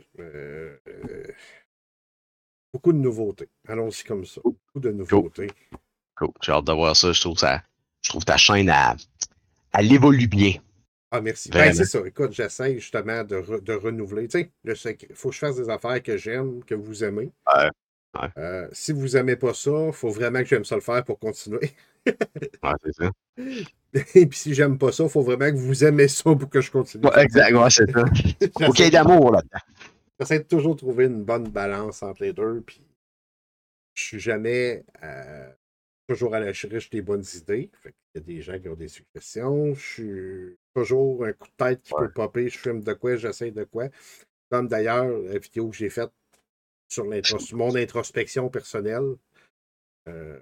[2.73, 3.49] beaucoup de nouveautés.
[3.67, 4.41] Allons-y comme ça.
[4.43, 5.47] Beaucoup de nouveautés.
[6.15, 6.31] Cool.
[6.41, 7.11] J'ai hâte de voir ça.
[7.11, 7.61] Je trouve ça.
[8.01, 8.71] Je trouve ta chaîne,
[9.73, 10.53] elle évolue bien.
[11.11, 11.49] Ah, merci.
[11.49, 11.99] Ben, c'est ça.
[12.05, 14.27] Écoute, j'essaie justement de, re- de renouveler.
[14.27, 17.31] Tu sais, qu'il faut que je fasse des affaires que j'aime, que vous aimez.
[17.53, 17.69] Ouais,
[18.19, 18.27] ouais.
[18.37, 21.19] Euh, si vous aimez pas ça, il faut vraiment que j'aime ça le faire pour
[21.19, 21.71] continuer.
[22.05, 23.11] Ouais, c'est ça.
[24.15, 26.61] Et puis si j'aime pas ça, il faut vraiment que vous aimez ça pour que
[26.61, 27.05] je continue.
[27.05, 28.05] Ouais, exact, ouais, c'est ça.
[28.73, 29.59] J'essaie- d'amour là-dedans.
[30.19, 32.61] J'essaie de toujours trouver une bonne balance entre les deux.
[32.65, 32.81] Puis
[33.95, 35.49] je suis jamais euh,
[36.07, 37.69] toujours à la recherche des bonnes idées.
[37.81, 39.73] Fait Il y a des gens qui ont des suggestions.
[39.73, 42.01] Je suis toujours un coup de tête qui Ouais.
[42.07, 42.49] peut popper.
[42.49, 43.87] Je filme de quoi, j'essaie de quoi.
[44.49, 46.11] Comme d'ailleurs, la vidéo que j'ai faite
[46.91, 49.15] sur mon introspection personnelle.
[50.07, 50.39] Euh,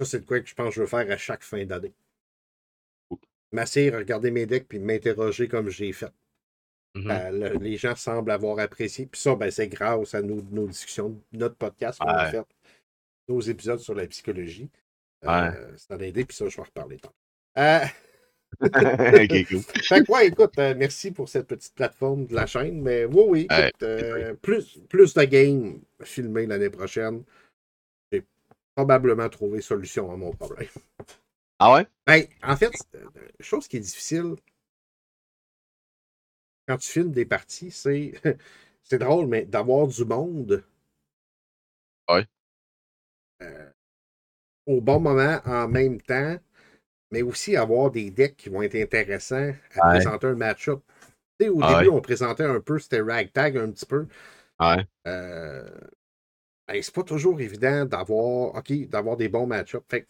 [0.00, 1.92] ça, c'est de quoi que je pense que je veux faire à chaque fin d'année.
[3.52, 6.12] M'asseoir, regarder mes decks puis m'interroger comme j'ai fait.
[6.96, 9.06] Euh, le- les gens semblent avoir apprécié.
[9.06, 12.46] Puis ça, ben, c'est grâce à nos, nos discussions, notre podcast qu'on a fait,
[13.28, 14.68] nos épisodes sur la psychologie.
[15.24, 15.76] Euh, Ouais.
[15.78, 17.14] Ça a aidé, puis ça, je vais en reparler tantôt.
[18.62, 18.68] Euh,
[19.24, 19.62] ok, cool.
[19.62, 22.80] fait que, ouais, écoute, euh, merci pour cette petite plateforme de la chaîne.
[22.82, 27.22] Mais oui, oui, écoute, euh, plus, plus de games filmés l'année prochaine.
[28.12, 28.24] J'ai
[28.74, 30.68] probablement trouvé solution à mon problème.
[31.60, 31.86] Ah ouais?
[32.06, 33.06] Ben, en fait, euh,
[33.40, 34.34] chose qui est difficile
[36.68, 38.12] quand tu filmes des parties, c'est
[38.82, 40.62] c'est drôle, mais d'avoir du monde.
[42.08, 42.26] Ouais.
[43.42, 43.70] euh,
[44.66, 46.36] au bon moment, en même temps,
[47.10, 49.90] mais aussi avoir des decks qui vont être intéressants à Ouais.
[49.90, 50.80] présenter un match-up.
[51.40, 51.66] Tu sais, au Ouais.
[51.76, 54.06] début, on présentait un peu, c'était ragtag un petit peu.
[54.60, 54.86] Ouais.
[55.06, 55.68] Euh,
[56.68, 59.84] ben, c'est pas toujours évident d'avoir d'avoir des bons match-ups.
[59.88, 60.06] Fait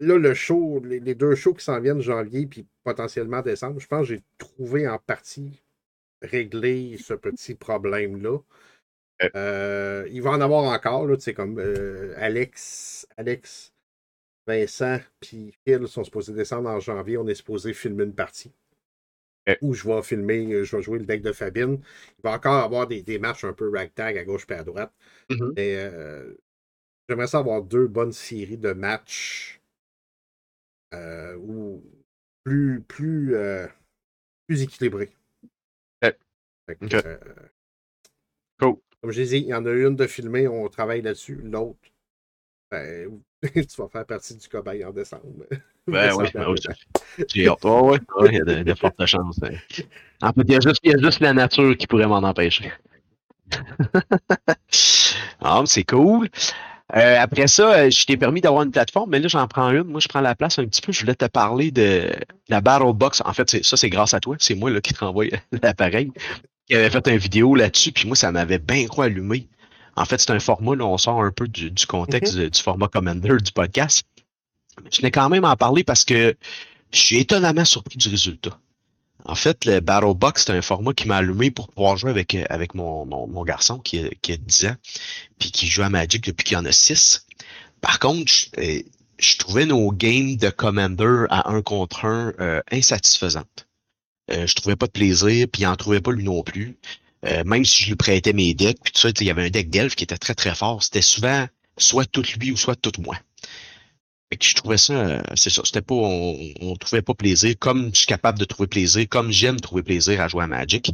[0.00, 3.86] là, le show, les, les deux shows qui s'en viennent janvier puis potentiellement décembre, je
[3.86, 5.62] pense que j'ai trouvé en partie
[6.22, 8.38] réglé ce petit problème-là.
[9.36, 13.71] Euh, il va en avoir encore, là, tu sais, comme euh, Alex, Alex,
[14.46, 17.18] Vincent puis Phil sont supposés descendre en janvier.
[17.18, 18.52] On est supposé filmer une partie.
[19.60, 21.80] Où je vais filmer, euh, je vais jouer le deck de Fabine.
[22.18, 24.92] Il va encore avoir des, des matchs un peu ragtag à gauche et à droite.
[25.30, 25.52] Mhm.
[25.56, 26.32] Mais euh,
[27.08, 29.60] j'aimerais ça avoir deux bonnes séries de matchs
[30.94, 31.82] euh, ou
[32.44, 33.66] plus, plus, euh,
[34.46, 34.62] plus
[38.60, 38.76] Cool.
[39.00, 41.36] Comme je disais, il y en a une de filmée, on travaille là-dessus.
[41.42, 41.80] L'autre,
[42.70, 43.20] ben,
[43.54, 45.24] tu vas faire partie du cobaye en décembre.
[45.88, 46.28] Ben oui.
[47.34, 47.64] J'ai hâte.
[47.64, 47.98] Ouais,
[48.30, 49.40] il y a de, de fortes chances.
[49.42, 49.50] hein.
[50.22, 52.18] En fait, il y, a juste, il y a juste la nature qui pourrait m'en
[52.22, 52.72] empêcher.
[55.40, 56.28] ah, c'est cool.
[56.96, 59.84] Euh, après ça, euh, je t'ai permis d'avoir une plateforme, mais là, j'en prends une.
[59.84, 60.92] Moi, je prends la place un petit peu.
[60.92, 62.10] Je voulais te parler de
[62.48, 63.22] la Battle Box.
[63.24, 64.36] En fait, ça, c'est grâce à toi.
[64.38, 65.26] C'est moi là, qui t'envoie
[65.62, 66.12] l'appareil.
[66.68, 69.48] Qui avait fait une vidéo là-dessus, puis moi, ça m'avait bien quoi allumé.
[69.96, 72.60] En fait, c'est un format, là, on sort un peu du, du contexte de- du
[72.60, 74.04] format Commander du podcast.
[74.90, 76.34] Je tenais quand même à en parler parce que
[76.92, 78.58] je suis étonnamment surpris du résultat.
[79.24, 82.34] En fait, le Battle Box, c'est un format qui m'a allumé pour pouvoir jouer avec,
[82.34, 84.76] euh, avec mon, mon, mon garçon qui a, qui a 10 ans,
[85.38, 87.26] puis qui joue à Magic depuis qu'il en a 6.
[87.80, 88.82] Par contre, je, euh,
[89.18, 93.68] je trouvais nos games de Commander à un contre un euh, insatisfaisantes.
[94.32, 96.76] Euh, je trouvais pas de plaisir, puis il en trouvait pas lui non plus.
[97.24, 99.50] Euh, même si je lui prêtais mes decks, puis tout ça, il y avait un
[99.50, 100.82] deck d'elfe qui était très très fort.
[100.82, 101.46] C'était souvent
[101.78, 103.16] soit tout lui ou soit tout moi.
[104.30, 107.54] Fait que je trouvais ça, euh, c'est ça, c'était pas, on, on trouvait pas plaisir,
[107.58, 110.90] comme je suis capable de trouver plaisir, comme j'aime trouver plaisir à jouer à Magic.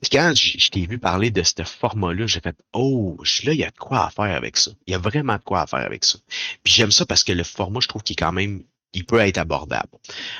[0.00, 3.64] Puis quand je t'ai vu parler de ce format-là, j'ai fait, oh, là, il y
[3.64, 4.70] a de quoi à faire avec ça.
[4.86, 6.18] Il y a vraiment de quoi à faire avec ça.
[6.64, 8.62] Puis j'aime ça parce que le format, je trouve qu'il est quand même,
[8.94, 9.90] il peut être abordable.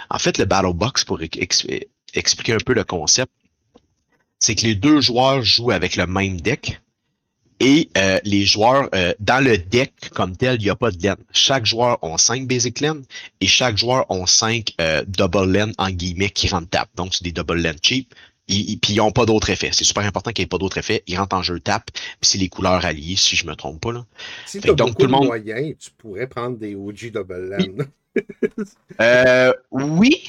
[0.09, 1.67] En fait, le Battle Box, pour ex-
[2.15, 3.31] expliquer un peu le concept,
[4.39, 6.81] c'est que les deux joueurs jouent avec le même deck.
[7.61, 11.03] Et euh, les joueurs, euh, dans le deck comme tel, il n'y a pas de
[11.03, 11.17] laine.
[11.33, 13.03] Chaque joueur a 5 basic lanes
[13.41, 16.89] et chaque joueur a 5 euh, double lanes en guillemets qui rentrent tap.
[16.95, 18.15] Donc, c'est des double lanes cheap.
[18.47, 19.71] Ils- puis ils n'ont pas d'autres effets.
[19.73, 21.03] C'est super important qu'il n'y ait pas d'autres effets.
[21.09, 21.91] Ils rentrent en jeu tap.
[21.93, 23.91] Puis c'est les couleurs alliées, si je me trompe pas.
[23.93, 24.07] Là.
[24.47, 26.77] Si Fait tu as que donc, tout le de monde- moyens, tu pourrais prendre des
[26.77, 27.85] OG Double Land.
[29.01, 30.29] Euh, oui,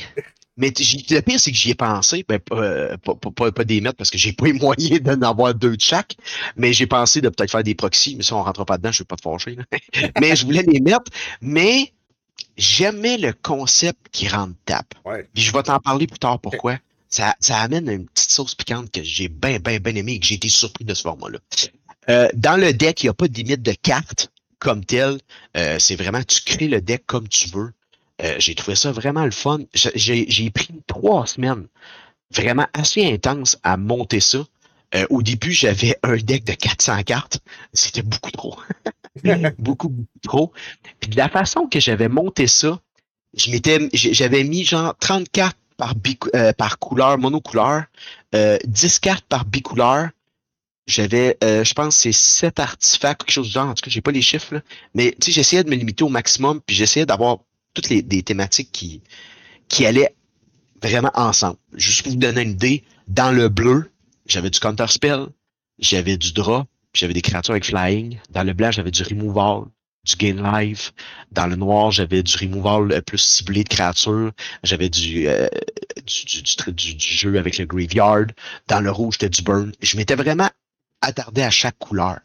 [0.60, 2.24] mais le pire, c'est que j'y ai pensé.
[2.28, 5.22] Ben, pas, euh, pas, pas- pas- des mettre parce que j'ai pas les moyens d'en
[5.22, 6.16] avoir deux de chaque.
[6.58, 8.16] Mais j'ai pensé de peut-être faire des proxys.
[8.16, 9.58] Mais ça, on rentre pas dedans, je vais pas te fâcher.
[10.22, 11.12] mais je voulais les mettre.
[11.42, 11.94] Mais
[12.58, 14.86] j'aimais le concept qui rentre tap.
[15.06, 15.28] Ouais.
[15.34, 16.78] Puis je vais t'en parler plus tard pourquoi.
[17.08, 20.26] Ça, ça amène une petite sauce piquante que j'ai bien, bien, bien aimé et que
[20.28, 21.40] j'ai été surpris de ce format-là.
[22.10, 24.30] Euh, dans le deck, il n'y a pas de limite de cartes
[24.60, 25.20] comme tel.
[25.58, 27.72] Euh, c'est vraiment, tu crées le deck comme tu veux.
[28.24, 29.60] Euh, j'ai trouvé ça vraiment le fun.
[29.74, 31.68] J'ai- pris trois semaines
[32.32, 34.46] vraiment assez intenses à monter ça.
[34.96, 37.40] Euh, au début, j'avais un deck de 400 cartes.
[37.74, 38.58] C'était beaucoup trop.
[39.58, 39.94] beaucoup, beaucoup
[40.24, 40.52] trop.
[41.00, 42.80] Puis de la façon que j'avais monté ça,
[43.36, 45.94] j'avais mis genre 30 cartes par,
[46.36, 47.84] euh, par couleur, monocouleur,
[48.36, 50.10] euh, 10 cartes par bicouleur.
[50.88, 53.68] J'avais, je pense, c'est 7 artefacts, quelque chose du genre.
[53.68, 54.62] En tout cas, j'ai pas les chiffres, là.
[54.96, 57.38] Mais tu sais, j'essayais de me limiter au maximum, puis j'essayais d'avoir
[57.74, 59.02] toutes les des thématiques qui,
[59.68, 60.16] qui allaient
[60.82, 61.58] vraiment ensemble.
[61.74, 63.92] Juste pour vous donner une idée, dans le bleu,
[64.26, 65.28] j'avais du counter spell,
[65.80, 66.34] j'avais du
[66.92, 68.20] puis j'avais des créatures avec flying.
[68.32, 69.66] Dans le blanc, j'avais du removal,
[70.06, 70.94] du gain life.
[71.32, 74.32] Dans le noir, j'avais du removal euh, plus ciblé de créatures.
[74.64, 75.48] J'avais du, euh,
[76.06, 78.28] du, du, du, jeu avec le graveyard.
[78.68, 79.72] Dans le rouge, c'était du burn.
[79.82, 80.50] Je m'étais vraiment
[81.02, 82.20] attardé à chaque couleur.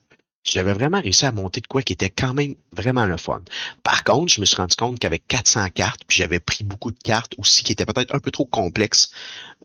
[0.44, 3.42] J'avais vraiment réussi à monter de quoi qui était quand même vraiment le fun.
[3.82, 6.98] Par contre, je me suis rendu compte qu'avec 400 cartes, puis j'avais pris beaucoup de
[7.02, 9.10] cartes aussi qui étaient peut-être un peu trop complexes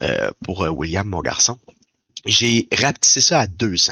[0.01, 1.59] euh, pour euh, William, mon garçon.
[2.25, 3.91] J'ai rapetissé ça à 200.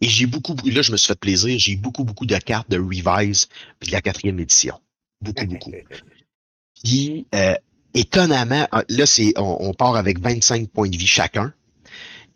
[0.00, 2.78] Et j'ai beaucoup, là, je me suis fait plaisir, j'ai beaucoup, beaucoup de cartes de
[2.78, 3.48] Revise
[3.80, 4.80] puis de la quatrième édition.
[5.20, 5.72] Beaucoup, beaucoup.
[6.84, 7.54] Puis, euh,
[7.94, 11.52] étonnamment, ah, là, c'est, on, on part avec 25 points de vie chacun.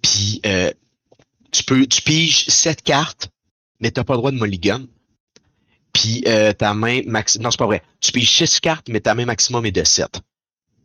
[0.02, 0.72] Puis, euh,
[1.52, 3.30] tu peux, tu piges 7 cartes,
[3.82, 4.80] mais t'as pas le droit de mulligan.
[5.92, 7.82] Puis, euh, ta main max, non, c'est pas vrai.
[8.00, 10.20] Tu piges 6 cartes, mais ta main maximum est de 7.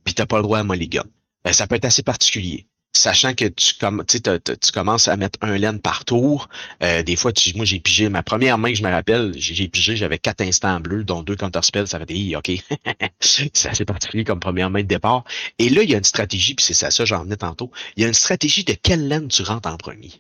[0.04, 1.04] Puis, t'as pas le droit à mulligan.
[1.48, 2.68] Euh, ça peut être assez particulier.
[2.94, 6.50] Sachant que tu, tu, commences à mettre un laine par tour.
[6.82, 9.54] Euh, des fois, tu, moi, j'ai pigé ma première main que je me rappelle, j'ai
[9.54, 12.52] j'ai pigé, j'avais quatre instants bleus, dont deux counterspells, ça fait des OK?
[13.20, 15.26] c'est assez particulier comme première main de départ.
[15.60, 17.72] Et là, il y a une stratégie, puis c'est ça, ça, j'en venais tantôt.
[17.96, 20.12] Il y a une stratégie de quelle laine tu rentres en premier.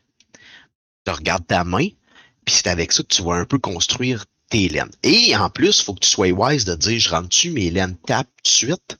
[1.05, 1.87] Tu regardes ta main,
[2.47, 4.89] puis c'est avec ça que tu vas un peu construire tes laines.
[5.03, 7.97] Et en plus, il faut que tu sois wise de dire je rentre-tu mes laines
[8.07, 8.97] tap tout de suite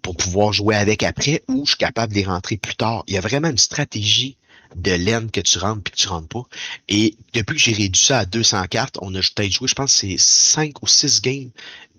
[0.00, 3.04] pour pouvoir jouer avec après ou je suis capable de les rentrer plus tard?
[3.06, 4.38] Il y a vraiment une stratégie
[4.74, 6.44] de laine que tu rentres puis que tu rentres pas.
[6.88, 9.92] Et depuis que j'ai réduit ça à 200 cartes, on a peut-être joué, je pense,
[9.92, 11.50] c'est 5 ou 6 games.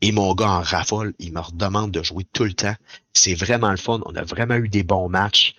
[0.01, 2.75] Et mon gars en raffole, il me redemande de jouer tout le temps.
[3.13, 4.01] C'est vraiment le fun.
[4.07, 5.53] On a vraiment eu des bons matchs.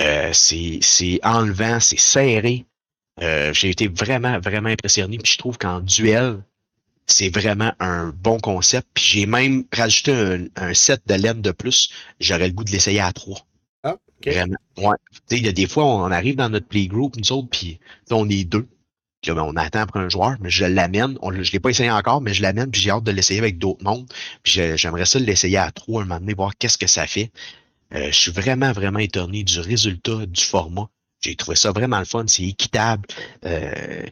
[0.00, 2.64] Euh, c'est c'est enlevant, c'est serré.
[3.22, 5.18] Euh, j'ai été vraiment, vraiment impressionné.
[5.18, 6.42] Puis je trouve qu'en duel,
[7.06, 8.88] c'est vraiment un bon concept.
[8.94, 11.90] Puis j'ai même rajouté un, un set de laine de plus.
[12.20, 13.46] J'aurais le goût de l'essayer à trois.
[13.82, 13.96] Ah.
[14.26, 14.56] Vraiment.
[14.78, 14.96] Ouais.
[15.12, 17.78] Tu sais, il y a des fois, on arrive dans notre playgroup, nous autres, puis
[18.10, 18.66] on est deux.
[19.20, 21.16] Puis là, ben, on attend pour un joueur, mais je l'amène.
[21.22, 23.82] Je l'ai pas essayé encore, mais je l'amène, puis j'ai hâte de l'essayer avec d'autres
[23.82, 24.06] mondes.
[24.42, 27.30] Puis j'aimerais ça l'essayer à trois un moment donné, voir qu'est-ce que ça fait.
[27.94, 30.88] Euh, je suis vraiment, vraiment étonné du résultat du format.
[31.24, 33.06] J'ai trouvé ça vraiment le fun, c'est équitable.
[33.46, 34.02] Euh,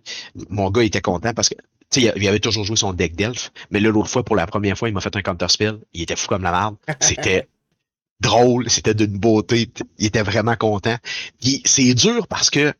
[0.49, 1.55] mon gars était content parce que
[1.91, 4.47] tu sais, il avait toujours joué son deck d'elfe, mais là, l'autre fois, pour la
[4.47, 5.79] première fois, il m'a fait un counterspell.
[5.93, 6.77] Il était fou comme la merde.
[7.01, 7.49] C'était
[8.21, 9.69] drôle, c'était d'une beauté.
[9.99, 10.97] Il était vraiment content.
[11.65, 12.73] C'est dur parce que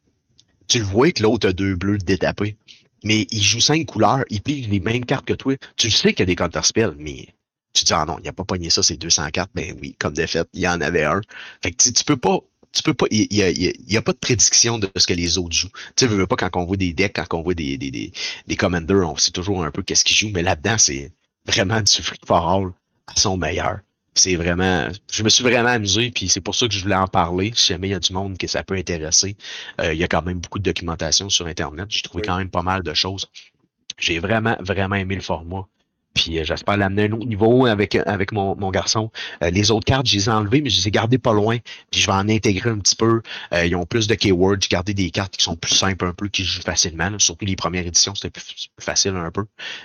[0.69, 2.57] tu le vois que l'autre a deux bleus détapés.
[3.05, 5.57] Mais il joue cinq couleurs, il pige les mêmes cartes que toi.
[5.77, 7.27] Tu le sais qu'il y a des counterspells, mais
[7.73, 9.51] tu te dis, ah non, il n'a pas pogné ça, c'est 200 cartes.
[9.55, 11.21] Ben oui, comme de fait, il y en avait un.
[11.63, 12.39] Fait que tu, tu peux pas,
[12.73, 15.07] tu peux pas, il y a, y a- y a pas de prédiction de ce
[15.07, 15.69] que les autres jouent.
[15.97, 18.13] Tu sais, veux pas quand on voit des decks, quand on voit des, des, des,
[18.47, 21.13] des commanders, on sait toujours un peu qu'est-ce qu'ils jouent, mais là-dedans, c'est
[21.47, 22.73] vraiment du free for all
[23.07, 23.81] à son meilleur.
[24.15, 27.09] C'est vraiment, je me suis vraiment amusé, puis c'est pour ça que je voulais en
[27.09, 27.53] parler.
[27.55, 29.37] Si jamais il y a du monde que ça peut intéresser,
[29.81, 31.87] euh, il y a quand même beaucoup de documentation sur Internet.
[31.89, 32.27] J'ai trouvé Oui.
[32.27, 33.31] quand même pas mal de choses.
[33.99, 35.67] J'ai vraiment, vraiment aimé le format.
[36.15, 39.11] Puis euh, j'espère l'amener à un autre niveau avec, avec mon, mon garçon.
[39.43, 41.59] Euh, les autres cartes, je les ai enlevées, mais je les ai gardées pas loin.
[41.91, 43.23] Puis je vais en intégrer un petit peu.
[43.53, 44.59] Euh, ils ont plus de keywords.
[44.61, 47.11] J'ai gardé des cartes qui sont plus simples un peu, qui jouent facilement.
[47.19, 49.45] Surtout les premières éditions, c'était plus, facile un peu.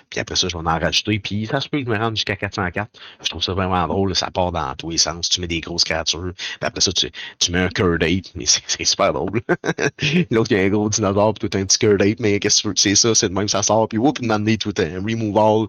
[0.10, 1.20] Puis après ça, je vais en rajouter.
[1.20, 2.90] Puis ça se peut que je me rende jusqu'à 404.
[3.24, 4.16] Je trouve ça vraiment drôle.
[4.16, 5.30] Ça part dans tous les sens.
[5.30, 6.34] Tu mets des grosses créatures.
[6.36, 7.10] Puis après ça, tu,
[7.40, 8.32] tu mets un Curdate.
[8.36, 9.42] Mais c'est super drôle.
[10.32, 12.20] L'autre, il y a un gros dinosaure, puis tout un petit Curdate.
[12.20, 12.70] Mais qu'est-ce que?
[12.76, 13.88] C'est ça, c'est de même, ça sort.
[13.88, 15.68] Puis whoop, m'amener tout un removal.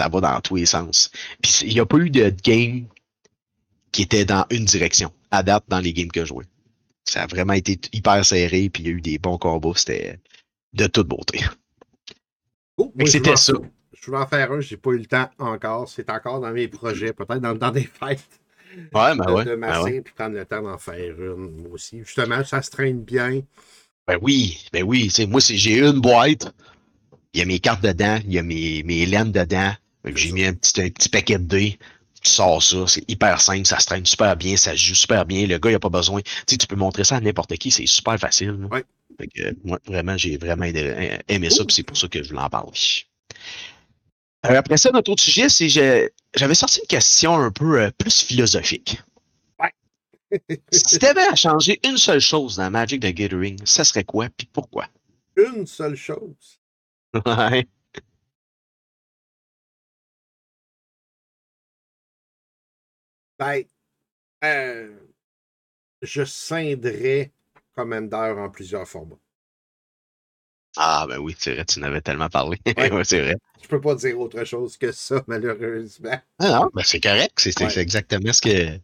[0.00, 1.10] Ça va dans tous les sens.
[1.42, 2.86] Puis il n'y a pas eu de game
[3.92, 5.12] qui était dans une direction.
[5.30, 6.46] À date, dans les games que je jouais.
[7.04, 9.72] Ça a vraiment été hyper serré, puis il y a eu des bons combats.
[9.76, 10.18] C'était
[10.72, 11.44] de toute beauté.
[12.78, 13.52] Oh, c'était ça.
[13.92, 15.86] Je vais en faire un, j'ai pas eu le temps encore.
[15.86, 18.40] C'est encore dans mes projets, peut-être dans des fêtes.
[18.94, 19.44] Ouais, ben de, ouais.
[19.44, 20.00] de ben masser ouais.
[20.00, 21.98] puis prendre le temps d'en faire une, moi aussi.
[21.98, 23.42] Justement, ça se traîne bien.
[24.06, 25.12] Ben oui, ben oui.
[25.28, 26.54] moi, j'ai une boîte.
[27.34, 29.74] Il y a mes cartes dedans, il y a mes, mes laines dedans.
[30.04, 31.78] J'ai mis un petit, un petit paquet de dés.
[32.22, 35.24] Tu sors ça, c'est hyper simple, ça se traîne super bien, ça se joue super
[35.24, 35.46] bien.
[35.46, 36.20] Le gars, il a pas besoin.
[36.20, 38.68] Tu sais, tu peux montrer ça à n'importe qui, c'est super facile.
[38.70, 38.84] Ouais.
[39.18, 42.22] Fait que, euh, moi, vraiment, j'ai vraiment aidé- aimé ça, puis c'est pour ça que
[42.22, 42.72] je voulais en parler.
[44.46, 47.90] Euh, après ça, notre autre sujet, c'est que j'avais sorti une question un peu euh,
[47.96, 49.00] plus philosophique.
[50.72, 54.28] si tu avais à changer une seule chose dans Magic the Gathering, ça serait quoi,
[54.36, 54.86] puis pourquoi?
[55.36, 56.60] Une seule chose.
[57.26, 57.66] Ouais.
[63.40, 63.64] Ben,
[64.44, 64.94] euh,
[66.02, 67.32] je scinderais
[67.74, 69.18] Commander en plusieurs formats.
[70.76, 72.58] Ah, ben oui, c'est vrai, tu n'avais tellement parlé.
[72.76, 72.92] Ouais.
[72.92, 73.36] Ouais, c'est vrai.
[73.62, 76.20] Je peux pas dire autre chose que ça, malheureusement.
[76.38, 77.32] Ah non, ben c'est correct.
[77.38, 77.78] C'est Ouais.
[77.78, 78.78] exactement ce que.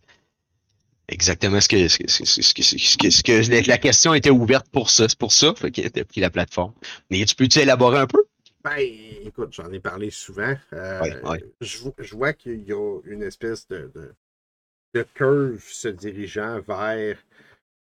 [1.08, 5.08] Exactement ce que, ce que, ce que, ce que, la question était ouverte pour ça.
[5.08, 6.72] C'est pour ça qu'il a pris la plateforme.
[7.10, 8.24] Mais tu peux-tu élaborer un peu?
[8.64, 8.78] Ben,
[9.24, 10.56] écoute, j'en ai parlé souvent.
[10.72, 11.38] Euh.
[11.60, 14.12] Je, vo- je vois qu'il y a une espèce de, de,
[14.96, 17.18] de curve se dirigeant vers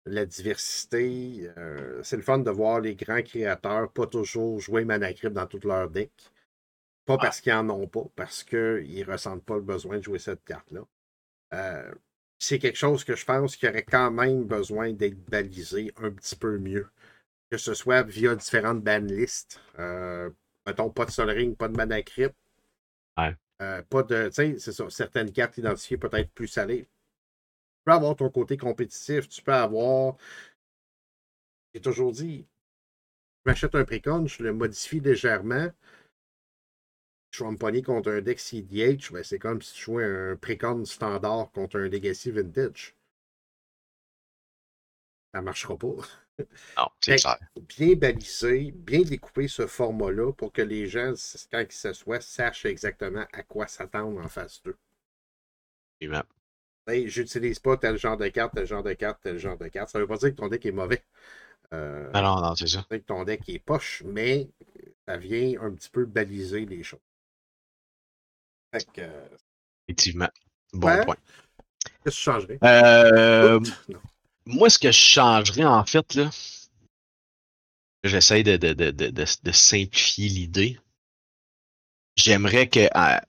[0.04, 1.50] la diversité.
[1.56, 5.60] Euh, c'est le fun de voir les grands créateurs pas toujours jouer Manacrypt dans tout
[5.64, 6.12] leur deck.
[7.06, 10.18] Pas parce qu'ils en ont pas, parce qu'ils ne ressentent pas le besoin de jouer
[10.18, 10.82] cette carte-là.
[11.54, 11.92] Euh,
[12.38, 16.36] c'est quelque chose que je pense qui aurait quand même besoin d'être balisé un petit
[16.36, 16.88] peu mieux.
[17.50, 19.60] Que ce soit via différentes banlists.
[19.78, 20.30] Euh,
[20.66, 22.34] mettons, pas de Sol Ring, pas de Mana Crypt.
[23.18, 23.34] Ouais.
[23.60, 24.28] Euh, pas de.
[24.28, 26.84] Tu sais, c'est ça, certaines cartes identifiées peut-être plus salées.
[26.84, 30.16] Tu peux avoir ton côté compétitif, tu peux avoir.
[31.74, 32.46] J'ai toujours dit,
[33.44, 35.70] je m'achète un précon, je le modifie légèrement.
[37.32, 40.36] Je vais me pogner contre un deck CDH, ben c'est comme si tu jouais un
[40.36, 42.96] précon standard contre un Legacy Vintage.
[45.34, 45.96] Ça marchera pas
[46.78, 47.38] Non, c'est Fait- clair.
[47.60, 51.12] bien baliser, bien découper ce format-là pour que les gens,
[51.52, 54.76] quand ils s'assoient, sachent exactement à quoi s'attendre en phase 2.
[56.00, 56.24] Absolument.
[56.86, 59.90] Hey, J'utilise pas tel genre de carte, tel genre de carte, tel genre de carte.
[59.90, 61.04] Ça veut pas dire que ton deck est mauvais.
[61.72, 62.78] Euh, Non, non, non, c'est ça.
[62.80, 64.48] ça veut dire que ton deck est poche, mais
[65.06, 67.00] ça vient un petit peu baliser les choses.
[68.72, 69.28] Fait que, euh,
[69.88, 70.28] Effectivement.
[70.72, 71.04] Bon Ouais.
[71.04, 71.16] point.
[71.84, 72.58] qu'est-ce que tu changerais?
[72.64, 73.70] Euh, Oups.
[74.52, 76.30] Moi, ce que je changerais, en fait, là,
[78.04, 80.78] j'essaie de, de, de, de, simplifier l'idée.
[82.16, 82.80] J'aimerais que.
[82.80, 83.20] euh,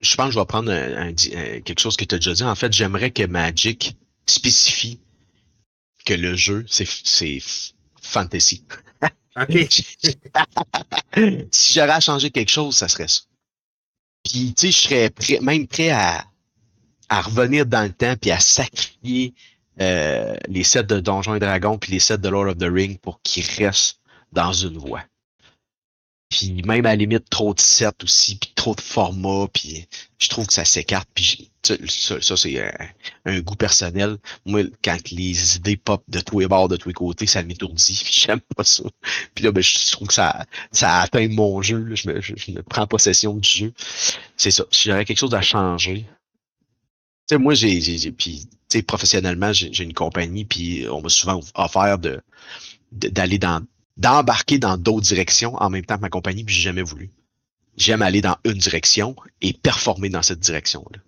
[0.00, 2.18] je pense que je vais prendre un- un di- un- quelque chose que tu as
[2.18, 2.44] déjà dit.
[2.44, 5.00] En fait, j'aimerais que Magic spécifie
[6.04, 6.86] que le jeu, c'est
[8.00, 8.64] fantasy.
[9.36, 9.52] Ok.
[11.52, 13.22] si j'aurais à changer quelque chose, ça serait ça.
[14.24, 16.26] Puis, tu sais, je serais prêt, même prêt à,
[17.08, 19.34] à revenir dans le temps puis à sacrifier
[19.80, 22.98] euh, les sets de Donjons et Dragons puis les sets de Lord of the Ring
[22.98, 24.00] pour qu'ils restent
[24.32, 25.02] dans une voie.
[26.28, 29.86] Puis même à la limite, trop de sets aussi, puis trop de formats, puis
[30.18, 31.08] je trouve que ça s'écarte.
[31.14, 32.62] Puis ça, ça, c'est
[33.24, 34.18] un, goût personnel.
[34.44, 38.00] Moi, quand les idées pop de tous les bords, de tous les côtés, ça m'étourdit,
[38.04, 38.84] puis j'aime pas ça.
[39.34, 41.94] Puis là, ben, je trouve que ça, ça atteint mon jeu.
[41.94, 42.34] Je, me, je,
[42.68, 43.72] prends possession du jeu.
[44.36, 44.64] C'est ça.
[44.70, 46.04] Si j'aurais quelque chose à changer.
[47.28, 47.80] Tu sais, moi, j'ai,
[48.12, 52.22] puis, tu sais, professionnellement, j'ai, une compagnie, puis on m'a souvent offert de,
[52.92, 53.62] d'aller dans,
[53.98, 57.10] d'embarquer dans d'autres directions en même temps que ma compagnie, puis j'ai jamais voulu.
[57.76, 61.00] J'aime aller dans une direction et performer dans cette direction-là.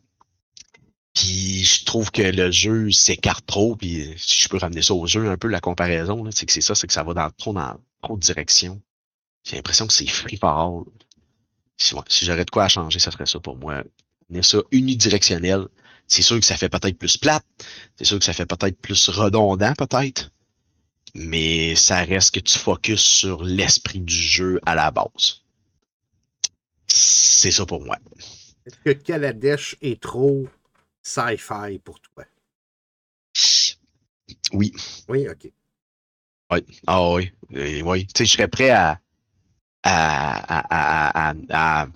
[1.15, 5.07] Puis je trouve que le jeu s'écarte trop, puis si je peux ramener ça au
[5.07, 7.53] jeu un peu, la comparaison, c'est que c'est ça, c'est que ça va dans trop
[7.53, 8.81] dans trop de directions.
[9.45, 10.85] J'ai l'impression que c'est free for all.
[11.79, 13.83] Si, ouais, j'aurais de quoi à changer, ça serait ça pour moi.
[14.29, 15.67] Mais ça unidirectionnel,
[16.11, 17.45] c'est sûr que ça fait peut-être plus plate,
[17.97, 20.31] c'est sûr que ça fait peut-être plus redondant, peut-être,
[21.15, 25.43] mais ça reste que tu focuses sur l'esprit du jeu à la base.
[26.89, 27.97] c'est ça pour moi.
[28.67, 30.47] Est-ce que Kaladesh est trop
[31.03, 32.25] sci-fi pour toi?
[34.53, 34.73] Oui.
[35.09, 35.51] Oui, ok.
[36.53, 36.65] Oui.
[36.87, 37.33] Ah oui.
[37.51, 38.07] Oui.
[38.07, 39.01] Tu sais, je serais prêt à,
[39.85, 41.87] à, à, à, à,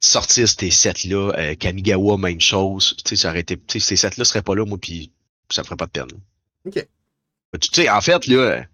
[0.00, 1.32] sortir ces sets-là.
[1.38, 2.96] Euh, Kamigawa, même chose.
[3.04, 3.58] Tu sais, ça aurait été.
[3.68, 5.10] Ces sets-là seraient pas là, moi, puis
[5.50, 6.08] ça me ferait pas de peine.
[6.66, 6.86] Ok.
[7.60, 8.66] Tu sais, en fait, là,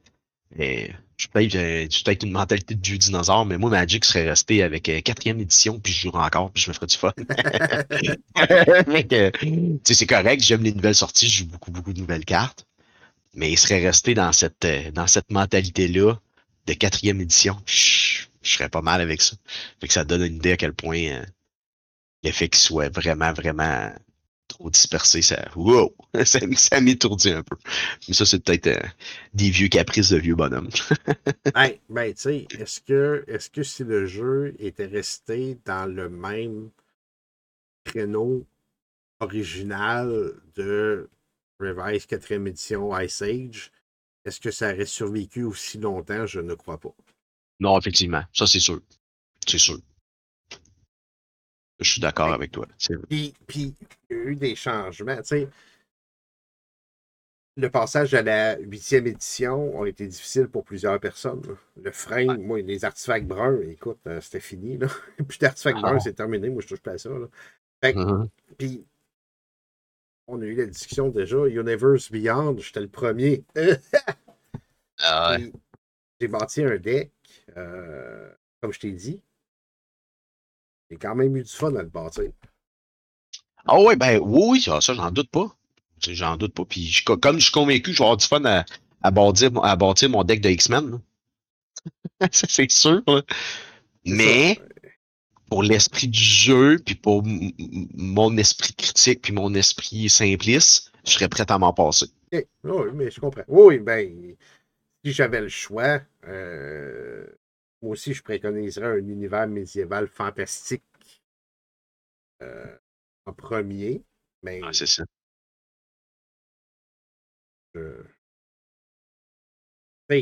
[0.61, 4.62] euh, je suis peut-être peut une mentalité de vieux dinosaure, mais moi, Magic serait resté
[4.62, 7.12] avec euh, quatrième édition, puis je jouerais encore, puis je me ferais du fun.
[9.09, 12.66] tu sais, c'est correct, j'aime les nouvelles sorties, je joue beaucoup, beaucoup de nouvelles cartes,
[13.35, 16.14] mais il serait resté dans cette, euh, dans cette mentalité-là
[16.66, 17.57] de quatrième édition.
[18.43, 19.36] Je, serais pas mal avec ça.
[19.80, 21.24] Fait que ça donne une idée à quel point euh,
[22.22, 23.93] l'effet qu'il soit vraiment, vraiment
[24.49, 27.57] trop dispersé, ça, wow, ça, ça m'étourdit un peu.
[28.09, 28.88] Mais ça, c'est peut-être euh,
[29.34, 30.70] des vieux caprices de vieux bonhommes.
[31.55, 36.09] hey, ben, tu sais, est-ce que, est-ce que si le jeu était resté dans le
[36.09, 36.70] même
[37.84, 38.47] créneau
[39.20, 41.09] original de
[41.61, 43.70] Revise 4e édition Ice Age,
[44.24, 46.26] est-ce que ça aurait survécu aussi longtemps?
[46.26, 46.95] Je ne crois pas.
[47.63, 48.25] Non, effectivement.
[48.33, 48.81] Ça, c'est sûr.
[49.47, 49.79] C'est sûr.
[51.79, 52.67] Je suis d'accord avec toi.
[53.09, 53.75] Puis, puis,
[54.11, 55.17] il y a eu des changements.
[55.19, 55.49] Tu sais,
[57.57, 61.41] le passage à la huitième édition a été difficile pour plusieurs personnes.
[61.81, 64.77] Le frein, moi, les artefacts bruns, écoute, euh, c'était fini.
[64.77, 64.89] Là.
[65.29, 66.51] Plus d'artefacts bruns, c'est terminé.
[66.51, 67.11] Moi, je touche pas à ça.
[67.11, 67.29] Là.
[67.81, 68.29] Fait, mm-hmm.
[68.59, 68.85] Puis,
[70.27, 71.47] on a eu la discussion déjà.
[71.47, 73.45] Universe Beyond, j'étais le premier.
[74.99, 75.53] ah ouais.
[76.21, 77.13] J'ai bâti un deck,
[77.57, 78.30] euh,
[78.61, 79.20] comme je t'ai dit.
[80.91, 82.30] J'ai quand même eu du fun à le bâtir.
[83.66, 85.57] Ah ouais, ben oui, ça, j'en doute pas.
[86.01, 86.64] J'en doute pas.
[86.64, 88.64] Puis je, comme je suis convaincu, je vais avoir du fun à,
[89.03, 91.01] à, bâtir, à bâtir mon deck de X-Men.
[92.33, 93.03] c'est sûr.
[94.05, 94.61] Mais
[95.49, 101.28] pour l'esprit du jeu, puis pour mon esprit critique, puis mon esprit simpliste, je serais
[101.28, 102.07] prêt à m'en passer.
[102.33, 103.43] Oui, mais je comprends.
[103.49, 104.35] Oui, ben,
[105.05, 107.26] si j'avais le choix, euh,
[107.82, 110.82] moi aussi, je préconiserais un univers médiéval fantastique
[112.42, 112.76] euh,
[113.26, 114.03] en premier.
[114.42, 115.05] Mais ah, c'est ça.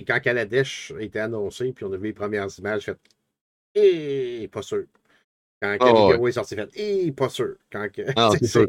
[0.07, 2.99] quand Kaladesh a été annoncé, puis on a vu les premières images, fait
[3.75, 4.85] Eh, pas sûr.
[5.61, 7.57] Quand oh, est sorti, fait Eh, pas sûr.
[7.71, 8.67] Quand ah, c'est sûr.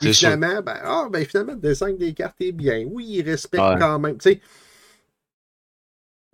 [0.00, 2.84] finalement, ben, ah, ben, finalement, le dessin des cartes est bien.
[2.86, 4.16] Oui, il respecte quand même.
[4.18, 4.40] Tu sais,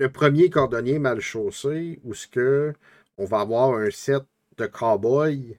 [0.00, 2.72] le premier cordonnier mal chaussé, où ce que
[3.18, 4.22] on va avoir un set
[4.56, 5.58] de cowboy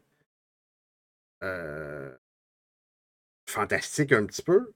[1.44, 2.12] euh,
[3.48, 4.74] fantastique un petit peu.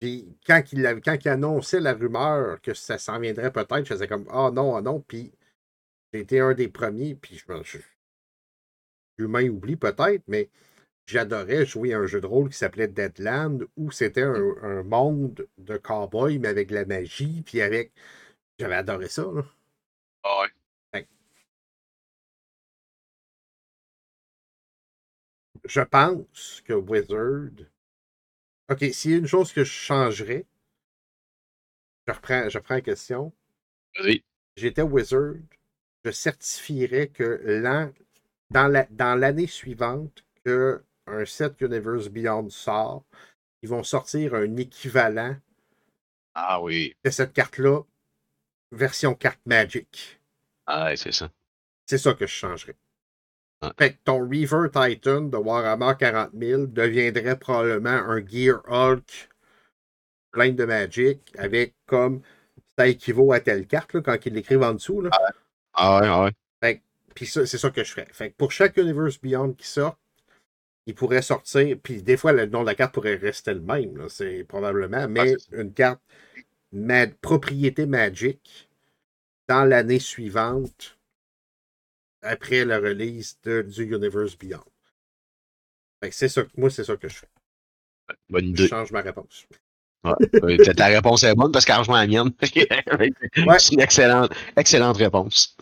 [0.00, 4.26] Puis quand il, quand annonçait la rumeur que ça s'en viendrait peut-être, je faisais comme
[4.30, 5.00] Ah oh non, ah non.
[5.06, 5.30] Puis
[6.14, 7.62] j'ai un des premiers, puis je me
[9.18, 10.48] L'humain oublie peut-être, mais
[11.06, 15.46] j'adorais jouer à un jeu de rôle qui s'appelait Deadland, où c'était un, un, monde
[15.58, 17.92] de cowboy, mais avec la magie, puis avec
[18.62, 19.22] j'avais adoré ça.
[19.22, 19.42] Là.
[20.22, 20.42] Ah
[20.92, 21.06] ouais.
[25.64, 27.66] Je pense que Wizard.
[28.70, 30.46] Ok, s'il y a une chose que je changerais,
[32.06, 33.32] je reprends, je reprends la question.
[34.02, 34.24] Oui.
[34.56, 35.34] J'étais Wizard,
[36.04, 37.92] je certifierais que l'an,
[38.50, 43.04] dans l'année suivante, que un set Universe Beyond sort,
[43.62, 45.36] ils vont sortir un équivalent
[46.34, 46.94] ah oui.
[47.04, 47.82] de cette carte-là
[48.72, 50.20] version carte Magic.
[50.66, 51.30] Ah ouais, c'est ça.
[51.86, 52.74] C'est ça que je changerais.
[53.78, 59.28] Fait que ton Reaver Titan de Warhammer 40 000 deviendrait probablement un Gear Hulk
[60.32, 62.22] plein de Magic avec comme
[62.76, 65.02] ça équivaut à telle carte là, quand ils l'écrivent en dessous.
[65.02, 65.10] Là.
[65.74, 66.32] Ah ouais, ah ouais.
[66.60, 66.82] Fait
[67.14, 68.08] puis c'est ça que je ferais.
[68.10, 69.96] Fait que pour chaque Universe Beyond qui sort,
[70.86, 74.08] il pourrait sortir, puis des fois le nom de la carte pourrait rester le même,
[74.08, 76.00] c'est probablement, mais une carte
[77.20, 78.68] propriété Magic
[79.48, 80.98] dans l'année suivante,
[82.22, 84.64] après la release de, du Universe Beyond.
[86.10, 87.28] C'est ça, moi, c'est ça que je fais.
[88.28, 88.64] Bonne idée.
[88.64, 89.46] Je change ma réponse.
[90.04, 92.32] Ouais, ta réponse est bonne parce qu'elle rejoint la mienne.
[92.42, 95.56] C'est une excellente, excellente réponse.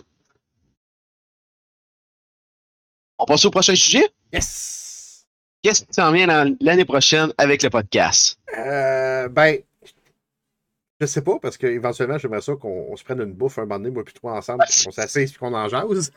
[3.18, 4.08] On passe au prochain sujet?
[4.32, 5.26] Yes!
[5.62, 6.26] Qu'est-ce qui s'en vient
[6.60, 8.38] l'année prochaine avec le podcast?
[8.56, 9.58] Euh, ben,
[11.00, 13.90] je sais pas, parce qu'éventuellement, j'aimerais ça qu'on se prenne une bouffe un moment donné,
[13.90, 16.12] moi puis toi ensemble, qu'on s'assise et qu'on en jase.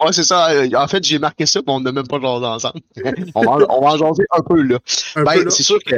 [0.00, 0.48] Ouais, c'est ça.
[0.74, 2.80] En fait, j'ai marqué ça, mais on n'a même pas jasé ensemble.
[3.34, 4.78] on, va, on va en jaser un peu, là.
[5.16, 5.96] ben, c'est sûr que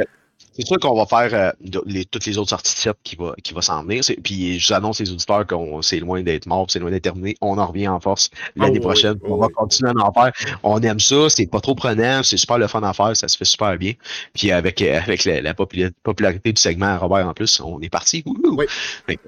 [0.57, 3.15] C'est sûr qu'on va faire euh, de- les, toutes les autres sorties de set qui
[3.17, 4.01] va, qui va s'en venir.
[4.23, 7.35] Puis je vous annonce les auditeurs qu'on c'est loin d'être mort, c'est loin d'être terminé.
[7.41, 9.15] On en revient en force l'année oui, prochaine.
[9.23, 10.31] oui, on va continuer à en faire.
[10.63, 13.35] On aime ça, c'est pas trop prenant, c'est super le fun à faire, ça se
[13.35, 13.93] fait super bien.
[14.33, 17.89] Puis avec, euh, avec la, la popula- popularité du segment Robert en plus, on est
[17.89, 18.23] parti.
[18.25, 18.65] Oui.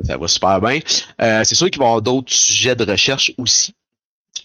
[0.04, 0.80] Ça va super bien.
[1.22, 3.74] Euh, c'est sûr qu'il va y avoir d'autres sujets de recherche aussi.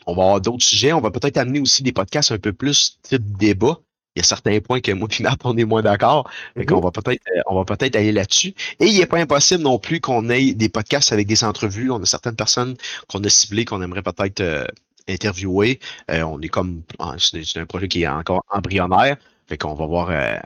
[0.06, 0.92] On va avoir d'autres sujets.
[0.92, 3.78] On va peut-être amener aussi des podcasts un peu plus type débat.
[4.14, 6.30] Il y a certains points que moi et Nap, on est moins d'accord.
[6.56, 6.66] Mhm.
[6.66, 8.54] qu'on va peut-être euh, on va peut-être aller là-dessus.
[8.80, 11.90] Et il n'est pas impossible non plus qu'on ait des podcasts avec des entrevues.
[11.90, 12.76] On a certaines personnes
[13.08, 14.66] qu'on a ciblées, qu'on aimerait peut-être euh,
[15.08, 15.80] interviewer.
[16.10, 19.16] Euh, on est comme ah, c'est un projet qui est encore embryonnaire.
[19.48, 20.36] Fait qu'on va voir euh,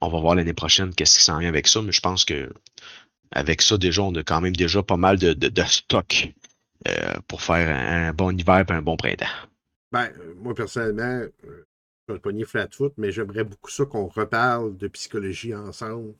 [0.00, 1.82] on va voir l'année prochaine qu'est-ce qui s'en vient avec ça.
[1.82, 2.50] Mais je pense que
[3.32, 6.32] avec ça, déjà, on a quand même déjà pas mal de, de, de stock
[6.86, 9.26] euh, pour faire un, un bon hiver et un bon printemps.
[9.92, 11.66] Ben, euh, moi, personnellement, euh,
[12.08, 16.14] je vais le pogner flat-foot, mais j'aimerais beaucoup ça qu'on reparle de psychologie ensemble.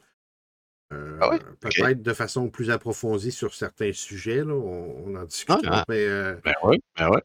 [0.92, 1.38] Euh, Ah?
[1.60, 5.60] Peut-être de façon plus approfondie sur certains sujets, là, on, on en discutera.
[5.66, 5.84] Ah, ah.
[5.88, 7.18] mais euh, Ben oui, ben oui.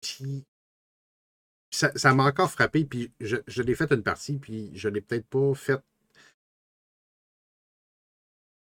[0.00, 0.44] puis,
[1.72, 5.00] ça ça m'a encore frappé, puis je, je l'ai fait une partie, puis je l'ai
[5.00, 5.80] peut-être pas fait.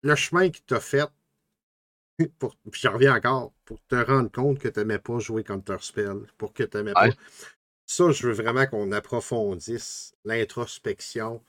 [0.04, 1.10] Le chemin que tu as fait,
[2.40, 6.22] pour, puis je reviens encore, pour te rendre compte que tu n'aimais pas jouer Counterspell,
[6.38, 7.12] pour que tu n'aimais Ouais.
[7.12, 7.16] pas.
[7.86, 11.44] Ça, je veux vraiment qu'on approfondisse l'introspection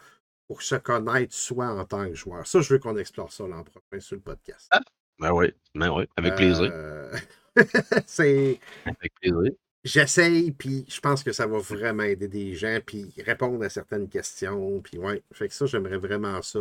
[0.46, 2.46] pour se connaître soi en tant que joueur.
[2.46, 4.70] Ça, je veux qu'on explore ça l'an prochain sur le podcast.
[5.18, 6.70] Ben oui, ben oui, avec plaisir.
[6.72, 7.16] Euh,
[8.06, 8.60] c'est.
[8.84, 9.52] Avec plaisir.
[9.82, 14.08] J'essaye, puis je pense que ça va vraiment aider des gens, puis répondre à certaines
[14.08, 15.22] questions, puis ouais.
[15.32, 16.58] Fait que ça, j'aimerais vraiment ça.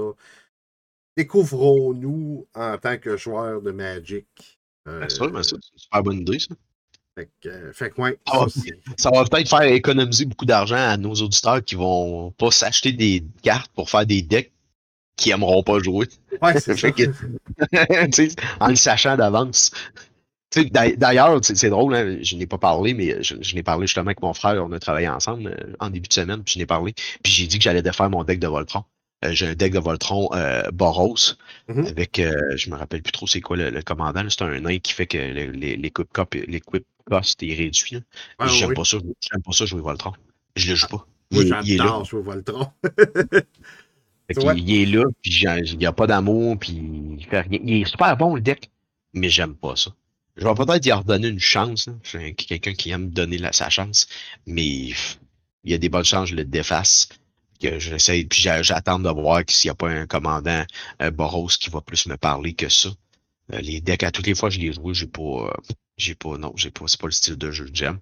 [1.18, 4.60] Découvrons-nous en tant que joueurs de Magic.
[4.88, 5.58] Euh, Bien sûr, bien sûr.
[5.62, 6.56] C'est une super bonne idée, ça.
[7.18, 8.18] Fait que, euh, fait que ouais,
[8.98, 13.24] ça, va peut-être faire économiser beaucoup d'argent à nos auditeurs qui vont pas s'acheter des
[13.42, 14.52] cartes pour faire des decks
[15.16, 16.08] qui aimeront pas jouer.
[16.42, 16.92] ouais, c'est ça.
[16.92, 17.10] Que-
[18.60, 19.72] en le sachant d'avance.
[20.72, 24.22] D'ailleurs, c'est drôle, hein, je n'ai pas parlé, mais je, je n'ai parlé justement avec
[24.22, 26.94] mon frère, on a travaillé ensemble euh, en début de semaine, puis je n'ai parlé,
[27.24, 28.84] puis j'ai dit que j'allais défaire mon deck de Voltron.
[29.26, 31.16] Euh, j'ai un deck de Voltron euh, Boros,
[31.68, 31.88] Mhm.
[31.88, 34.78] avec, euh, je me rappelle plus trop c'est quoi le, le commandant, c'est un nain
[34.80, 37.96] qui fait que le- les- cop- l'équipe cost est réduit.
[37.96, 38.00] là.
[38.40, 38.76] Ah, J'aime oui.
[38.76, 40.14] pas ça, j'aime pas ça jouer Voltron.
[40.56, 41.08] Je le joue pas.
[41.32, 42.04] Moi, Il, est- il est là.
[42.04, 42.68] jouer Voltron.
[44.38, 44.56] Vois?
[44.56, 46.72] il est là, puis il n'y a pas d'amour, puis
[47.20, 47.60] il fait rien.
[47.64, 48.72] Il est super bon le deck,
[49.14, 49.92] mais j'aime pas ça.
[50.36, 51.88] Je vais peut-être y redonner une chance.
[51.88, 51.98] hein.
[52.04, 54.08] J'ai quelqu'un qui aime donner la- sa chance,
[54.48, 54.96] mais il
[55.66, 57.10] y a des bonnes chances je le défasse.
[57.62, 60.66] Que j'essaie, puis j'a- j'attends de voir s'il n'y a pas un commandant
[61.02, 62.90] euh, Boros qui va plus me parler que ça.
[63.54, 65.22] Euh, les decks, à toutes les fois que je les joue, j'ai pas.
[65.22, 65.52] euh,
[65.98, 66.38] j'ai pas.
[66.38, 66.86] Non, j'ai pas.
[66.88, 68.00] C'est pas le style de jeu que j'aime.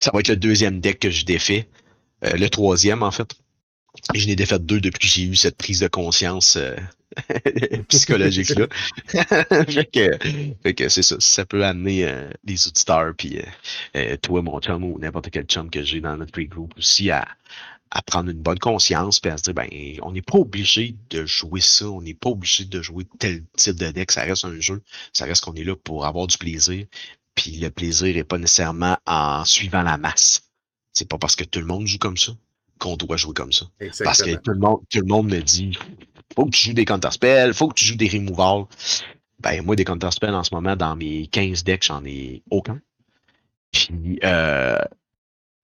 [0.00, 1.68] Ça va être le deuxième deck que je défais.
[2.24, 3.34] Euh, le troisième, en fait.
[4.12, 6.74] Et je n'ai défait deux depuis que j'ai eu cette prise de conscience euh,
[7.88, 8.66] psychologique-là.
[9.68, 11.16] fait que, que c'est ça.
[11.20, 13.40] Ça peut amener euh, les auditeurs, puis
[13.96, 17.26] euh, toi, mon chum, ou n'importe quel chum que j'ai dans notre pre-group aussi, à,
[17.94, 19.68] à prendre une bonne conscience, puis à se dire, ben,
[20.02, 23.76] on n'est pas obligé de jouer ça, on n'est pas obligé de jouer tel type
[23.76, 24.10] de deck.
[24.10, 26.84] Ça reste un jeu, ça reste qu'on est là pour avoir du plaisir.
[27.36, 30.42] Puis le plaisir n'est pas nécessairement en suivant la masse.
[30.92, 32.32] C'est pas parce que tout le monde joue comme ça
[32.78, 33.66] qu'on doit jouer comme ça.
[33.78, 34.40] Parce que Exactement.
[34.42, 35.78] tout le monde, tout le monde me dit
[36.34, 38.64] faut que tu joues des counterspells, faut que tu joues des removals.
[39.38, 42.80] Ben, moi, des counterspells en ce moment, dans mes 15 decks, j'en ai aucun.
[43.70, 44.78] Puis, euh,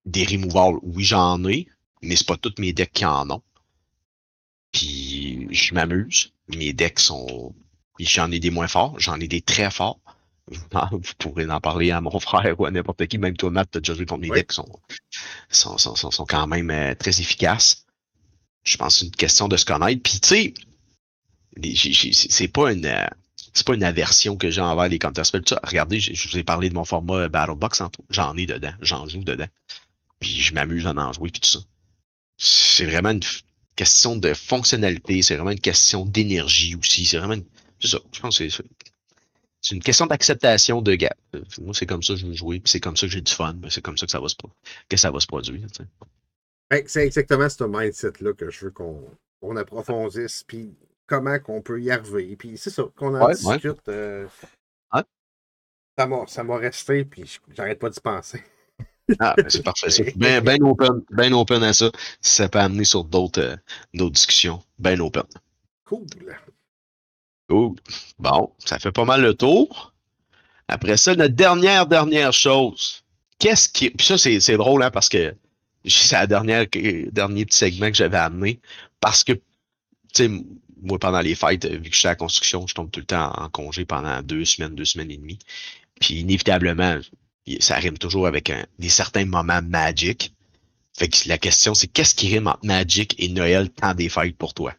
[0.04, 1.66] des removals, oui, j'en ai,
[2.02, 3.42] mais c'est pas tous mes decks qui en ont.
[4.72, 6.32] Puis, je m'amuse.
[6.48, 7.54] Mes decks sont.
[7.96, 10.00] puis J'en ai des moins forts, j'en ai des très forts.
[10.90, 13.80] Vous pourrez en parler à mon frère ou à n'importe qui, même toi, Matt, t'as
[13.80, 14.38] déjà joué contre mes Oui.
[14.38, 14.68] decks sont,
[15.48, 17.86] sont, sont, sont, sont quand même euh, très efficaces.
[18.64, 20.02] Je pense que c'est une question de se connaître.
[20.02, 20.54] Puis, tu sais,
[22.30, 22.86] c'est pas une.
[22.86, 23.06] euh,
[23.52, 24.98] c'est pas une aversion que j'ai envers les.
[24.98, 27.80] Tu sais, Regardez, je je vous ai parlé de mon format Battlebox.
[27.80, 28.04] en tout.
[28.10, 28.72] J'en ai dedans.
[28.80, 29.48] J'en joue dedans.
[30.20, 31.30] Puis je m'amuse à en jouer.
[31.30, 31.58] Puis tout ça.
[32.42, 33.20] C'est vraiment une
[33.76, 35.20] question de fonctionnalité.
[35.20, 37.04] C'est vraiment une question d'énergie aussi.
[37.04, 37.34] C'est vraiment.
[37.34, 37.44] une-
[37.80, 37.98] C'est ça.
[38.12, 38.62] Je pense que c'est-
[39.60, 40.92] c'est une question d'acceptation de.
[41.34, 42.60] Euh, Moi, c'est comme ça que je veux jouer.
[42.60, 43.52] Puis c'est comme ça que j'ai du fun.
[43.54, 44.34] Ben, c'est comme ça que ça va se,
[44.88, 45.66] que ça va se produire.
[45.70, 45.88] tu sais.
[46.70, 50.74] Ben, c'est exactement ce mindset-là que je veux qu'on approfondisse, puis
[51.06, 52.36] comment qu'on peut y arriver.
[52.36, 53.88] Puis c'est ça, qu'on en Ouais, discute.
[53.88, 54.26] euh,
[54.94, 55.02] Ouais.
[55.98, 58.42] Ça m'a- Ça m'a resté, puis j'arrête pas d'y penser.
[59.18, 59.90] Ah, ben, c'est parfait.
[59.90, 60.02] ça.
[60.16, 61.90] Ben, ben open, ben open à ça.
[62.20, 64.62] Si ça peut amener sur d'autres euh, discussions.
[64.78, 65.24] Ben open.
[65.84, 66.06] Cool.
[67.48, 67.74] Cool.
[68.18, 69.92] Bon, ça fait pas mal le tour.
[70.68, 73.02] Après ça, la dernière, dernière chose.
[73.38, 73.90] Qu'est-ce qui.
[73.90, 75.34] Puis ça, c'est c'est drôle, hein, parce que
[75.84, 76.66] c'est la dernière,
[77.10, 78.60] dernier petit segment que j'avais amené
[79.00, 79.40] parce que, tu
[80.12, 80.30] sais,
[80.82, 83.06] moi, pendant les fêtes, vu que je suis à la construction, je tombe tout le
[83.06, 85.38] temps en congé pendant deux semaines, deux semaines et demie.
[86.00, 86.98] Puis inévitablement,
[87.60, 90.34] ça rime toujours avec un, des certains moments magiques.
[90.96, 94.36] Fait que la question, c'est qu'est-ce qui rime entre Magic et Noël temps des fêtes
[94.36, 94.74] pour toi?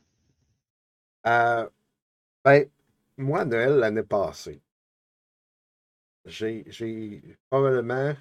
[1.25, 1.67] Euh,
[2.43, 2.69] ben,
[3.17, 4.61] moi, Noël l'année passée,
[6.25, 8.15] j'ai probablement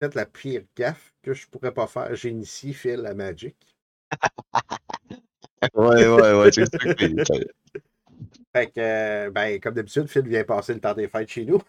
[0.00, 2.14] fait la pire gaffe que je pourrais pas faire.
[2.14, 3.56] J'ai initié Phil à Magic.
[5.74, 7.34] ouais, ouais, ouais, c'est ça
[8.54, 11.60] Fait que, euh, ben, comme d'habitude, Phil vient passer le temps des fêtes chez nous.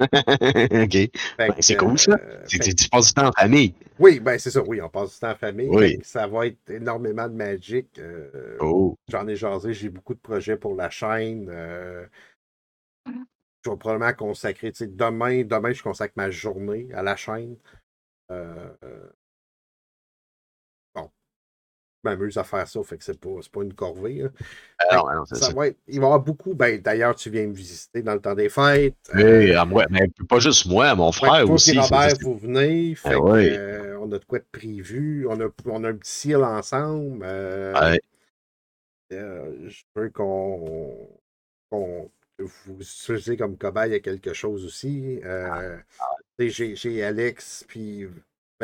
[0.00, 1.10] OK.
[1.38, 2.18] Ben, c'est cool, ça.
[2.20, 3.74] Euh, tu passes du temps en famille.
[3.98, 4.62] Oui, ben c'est ça.
[4.62, 5.68] Oui, on passe du temps en famille.
[5.68, 5.98] Oui.
[6.02, 7.98] Ça va être énormément de Magic.
[7.98, 8.96] Euh, oh.
[9.08, 9.72] J'en ai jasé.
[9.72, 11.48] J'ai beaucoup de projets pour la chaîne.
[13.06, 14.72] je vais probablement consacrer.
[14.80, 17.56] Demain, demain, je consacre ma journée à la chaîne.
[22.04, 24.24] M'amuse à faire ça, fait que c'est pas, pas une corvée.
[24.90, 26.54] Ah non, ça, Va être, il va y avoir beaucoup.
[26.54, 28.94] Ben, D'ailleurs, tu viens me visiter dans le temps des fêtes.
[29.14, 31.78] Oui, euh, à moi, mais pas juste moi, mon frère aussi.
[31.78, 32.94] Robert, vous venez.
[32.94, 35.26] Fait que, euh, on a de quoi de prévu.
[35.28, 37.24] On a, on a un petit ciel ensemble.
[37.24, 37.96] Euh,
[39.10, 41.08] je veux qu'on
[42.38, 45.20] vous utilisez comme cobaye à quelque chose aussi.
[45.24, 46.04] Ah, ah.
[46.38, 48.08] J'ai Alex puis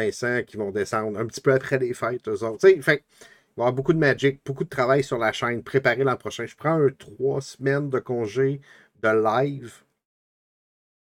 [0.00, 2.60] Vincent qui vont descendre un petit peu après les fêtes, eux autres.
[2.60, 3.00] fait, il va y
[3.56, 6.46] avoir beaucoup de Magic, beaucoup de travail sur la chaîne, préparer l'an prochain.
[6.46, 8.60] Je prends un trois semaines de congé
[9.02, 9.72] de live.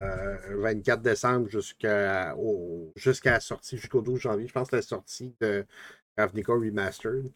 [0.01, 2.35] 24 euh, décembre jusqu'à
[3.25, 4.47] la sortie, jusqu'au 12 janvier.
[4.47, 5.67] Je pense la sortie de
[6.17, 7.33] Ravnica Remastered.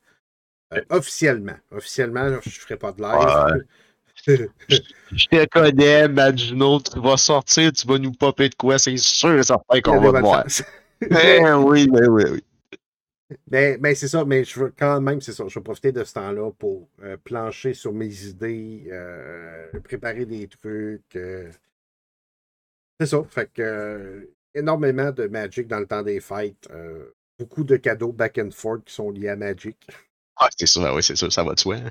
[0.73, 1.57] Euh, officiellement.
[1.71, 3.67] Officiellement, je ne ferai pas de live.
[5.11, 9.45] je te connais, Magino, tu vas sortir, tu vas nous popper de quoi, c'est sûr
[9.45, 10.45] certain qu'on va te voir.
[11.11, 12.43] Eh oui, oui, oui, oui.
[13.51, 16.05] Mais, mais c'est ça, mais je veux quand même, c'est ça, je vais profiter de
[16.05, 21.17] ce temps-là pour euh, plancher sur mes idées, euh, préparer des trucs.
[21.17, 21.51] Euh.
[23.01, 26.69] C'est ça, fait que énormément de Magic dans le temps des fêtes.
[27.39, 29.79] beaucoup de cadeaux back and forth qui sont liés à Magic.
[30.37, 31.77] Ah, c'est ça, oui, c'est ça, ça va de soi.
[31.77, 31.91] Hein.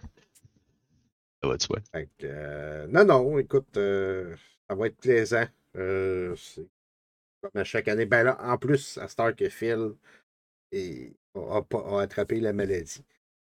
[1.42, 1.80] Ça va de soi.
[1.92, 5.48] Fait que, non, non, écoute, ça va être plaisant.
[5.74, 6.68] c'est
[7.56, 8.06] à chaque année.
[8.06, 9.94] Ben là, en plus, à Star que Phil
[10.72, 11.62] et a,
[12.00, 13.04] attrapé la maladie.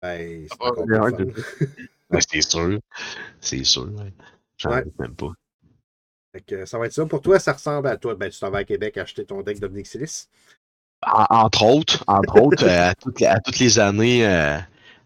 [0.02, 0.72] Ben, c'est ah,
[2.10, 2.80] ben, sûr.
[3.40, 3.90] C'est sûr.
[4.58, 4.84] J'en ouais.
[5.00, 5.34] même pas.
[6.66, 7.06] ça va être ça.
[7.06, 8.16] Pour toi, ça ressemble à toi.
[8.16, 10.28] Ben, tu t'en vas à Québec acheter ton deck d'Omnixilis.
[11.04, 14.58] entre autres, entre autres, euh, à, toutes les, à, toutes les, années, euh,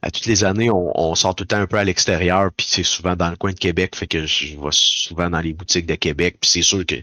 [0.02, 2.84] à toutes les années, on, sort tout le temps un peu à l'extérieur, puis c'est
[2.84, 5.95] souvent dans le coin de Québec, fait que je vais souvent dans les boutiques de
[5.95, 6.95] Québec, puis c'est sûr que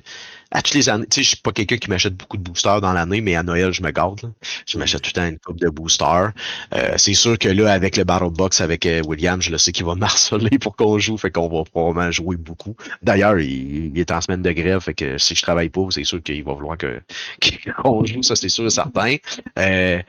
[0.60, 2.92] toutes les années, tu sais, je suis pas quelqu'un qui m'achète beaucoup de boosters dans
[2.92, 4.32] l'année, mais à Noël, je me garde.
[4.66, 6.32] Je m'achète tout le temps une coupe de boosters.
[6.74, 9.72] Euh, c'est sûr que là, avec le Battle Box avec euh, William, je le sais
[9.72, 12.76] qu'il va marceler pour qu'on joue, fait qu'on va probablement jouer beaucoup.
[13.02, 16.22] D'ailleurs, il, est en semaine de grève, fait que si je travaille pas, c'est sûr
[16.22, 17.00] qu'il va vouloir que
[17.82, 19.16] qu'on joue, ça c'est sûr et certain.
[19.58, 20.02] Euh,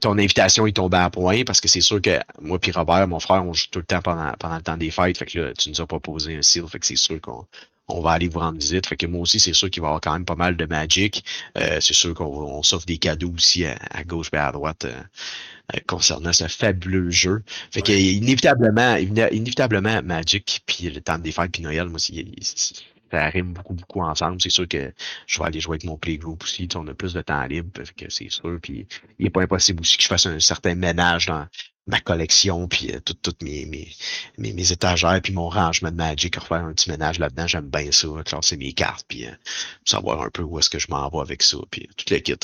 [0.00, 3.20] ton invitation est tombée à point parce que c'est sûr que moi puis Robert, mon
[3.20, 5.18] frère, on joue tout le temps pendant, pendant le temps des fêtes.
[5.18, 7.46] Fait que là, tu nous as proposé un seal, fait que c'est sûr qu'on
[7.88, 8.86] on va aller vous rendre visite.
[8.86, 10.66] Fait que moi aussi, c'est sûr qu'il va y avoir quand même pas mal de
[10.66, 11.24] Magic.
[11.58, 15.02] Euh, c'est sûr qu'on s'offre des cadeaux aussi à, gauche et à droite euh,
[15.74, 17.42] euh, concernant ce fabuleux jeu.
[17.70, 22.24] Fait que inévitablement, inévitablement, Magic, puis le temps des fêtes, puis Noël, moi aussi,
[23.12, 24.40] ça rime beaucoup, beaucoup ensemble.
[24.40, 24.92] C'est sûr que
[25.26, 26.68] je vais aller jouer avec mon playgroup aussi.
[26.74, 28.58] On a plus de temps libre, fait que c'est sûr.
[28.60, 28.86] Puis
[29.18, 31.46] il n'est pas impossible aussi que je fasse un certain ménage dans,
[31.86, 33.88] ma collection, puis euh, toutes mes, mes,
[34.38, 38.08] mes, étagères, puis mon rangement de Magic, refaire un petit ménage là-dedans, j'aime bien ça,
[38.24, 39.30] classer mes cartes, puis euh,
[39.84, 42.34] savoir un peu où est-ce que je m'en vais avec ça, puis toute les kits.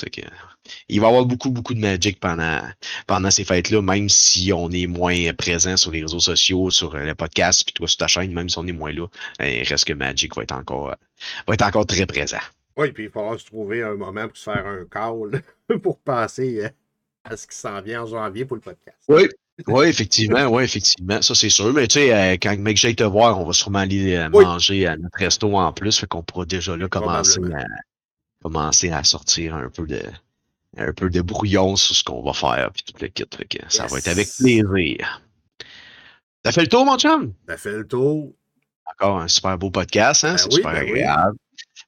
[0.89, 2.61] il va y avoir beaucoup, beaucoup de Magic pendant,
[3.09, 7.05] pendant ces fêtes-là, même si on est moins présent sur les réseaux sociaux, sur euh,
[7.05, 9.07] le podcast, puis toi sur ta chaîne, même si on est moins là,
[9.41, 10.95] il reste que Magic va être encore,
[11.49, 12.39] va être encore très présent.
[12.77, 15.43] Oui, puis il faudra se trouver un moment pour se faire un call
[15.83, 16.71] pour passer
[17.25, 18.99] à ce qui s'en vient en janvier pour le podcast.
[19.09, 19.29] Oui,
[19.67, 21.21] oui, effectivement, oui, effectivement.
[21.23, 21.73] Ça, c'est sûr.
[21.73, 24.87] Mais tu sais, euh, quand mec j'aille te voir, on va sûrement aller euh, manger
[24.87, 25.99] à notre resto en plus.
[25.99, 27.65] Fait qu'on pourra déjà là commencer à,
[28.43, 30.01] commencer à sortir un peu de
[30.79, 33.25] un peu de brouillon sur ce qu'on va faire puis tout le kit.
[33.37, 35.23] Fait que ça va être avec plaisir.
[36.43, 37.35] T'as fait le tour, mon chum?
[37.47, 38.33] T'as fait le tour.
[38.87, 40.33] Encore un super beau podcast, hein?
[40.33, 41.37] Ben c'est super ben agréable.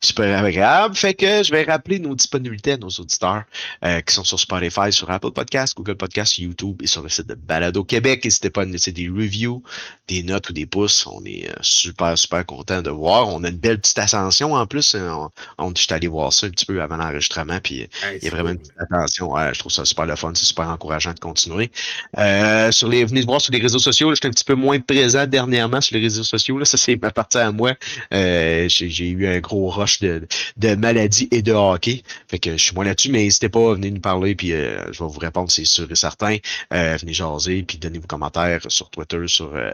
[0.05, 0.95] Super agréable.
[0.95, 3.45] Fait que je vais rappeler nos disponibilités à nos auditeurs
[3.85, 7.27] euh, qui sont sur Spotify, sur Apple Podcasts, Google Podcasts, YouTube et sur le site
[7.27, 8.25] de Balado Québec.
[8.25, 9.63] N'hésitez pas à nous laisser des reviews,
[10.09, 11.07] des notes ou des pouces.
[11.07, 13.29] On est euh, super, super content de voir.
[13.29, 14.95] On a une belle petite ascension en plus.
[14.95, 17.59] On, on je suis allé voir ça un petit peu avant l'enregistrement.
[17.63, 19.33] Puis Hey, il y a vraiment une petite attention.
[19.33, 20.33] Ouais, je trouve ça super le fun.
[20.35, 21.71] C'est super encourageant de continuer.
[22.19, 24.15] Euh, sur les, venez voir sur les réseaux sociaux.
[24.15, 26.59] suis un petit peu moins présent dernièrement sur les réseaux sociaux.
[26.59, 26.65] Là.
[26.65, 27.75] Ça, c'est ma partie à moi.
[28.13, 32.03] Euh, j'ai eu un gros rush de, maladie et de hockey.
[32.29, 34.81] Fait que je suis moins là-dessus, mais n'hésitez pas à venir nous parler, puis euh,
[34.93, 36.37] je vais vous répondre, c'est sûr et certain.
[36.73, 39.71] Euh, venez jaser, puis donnez vos commentaires sur Twitter, sur euh,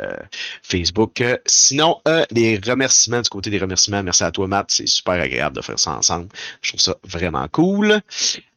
[0.62, 1.22] Facebook.
[1.46, 4.70] Sinon, les remerciements, du côté des remerciements, merci à toi, Matt.
[4.70, 6.28] C'est super agréable de faire ça ensemble.
[6.62, 8.00] Je trouve ça vraiment cool.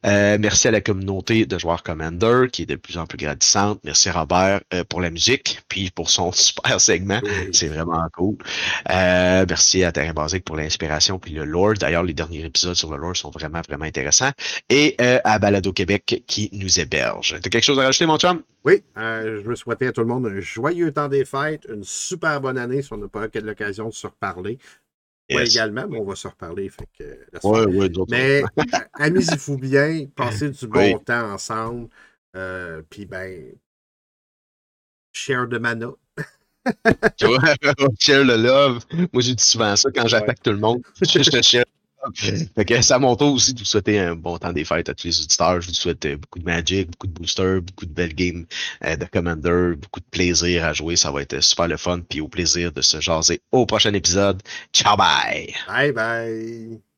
[0.05, 3.79] Euh, merci à la communauté de joueurs Commander qui est de plus en plus grandissante.
[3.83, 7.19] Merci Robert euh, pour la musique, puis pour son super segment.
[7.23, 7.29] Oui.
[7.51, 8.35] C'est vraiment cool.
[8.91, 11.75] Euh, merci à Terrain Basique pour l'inspiration puis le lore.
[11.75, 14.31] D'ailleurs, les derniers épisodes sur le lore sont vraiment, vraiment intéressants.
[14.69, 17.37] Et à Balado Québec qui nous héberge.
[17.41, 18.41] T'as quelque chose à rajouter, mon chum?
[18.65, 22.39] Oui, je veux souhaiter à tout le monde un joyeux temps des fêtes, une super
[22.39, 24.57] bonne année si on n'a pas eu l'occasion de se reparler.
[25.31, 25.53] Moi Yes.
[25.55, 26.69] également, mais on va se reparler.
[26.69, 28.43] Fait que, Ouais, ouais, Mais
[28.93, 31.05] amusez-vous bien, passez du bon Oui.
[31.05, 31.89] temps ensemble.
[32.35, 33.53] Euh, Puis ben,
[35.13, 35.93] share de mana.
[37.99, 38.85] Share le love.
[39.13, 40.81] Moi, j'ai dit souvent ça quand j'attaque tout le monde.
[41.01, 41.65] Je te share.
[42.15, 44.89] Fait que c'est à mon tour aussi de vous souhaiter un bon temps des fêtes
[44.89, 45.61] à tous les auditeurs.
[45.61, 48.45] Je vous souhaite euh, beaucoup de Magic, beaucoup de boosters, beaucoup de belles games
[48.83, 50.95] euh, de Commander, beaucoup de plaisir à jouer.
[50.95, 52.01] Ça va être super le fun.
[52.01, 54.41] Puis au plaisir de se jaser au prochain épisode.
[54.73, 55.53] Ciao, bye!
[55.67, 56.92] Bye bye.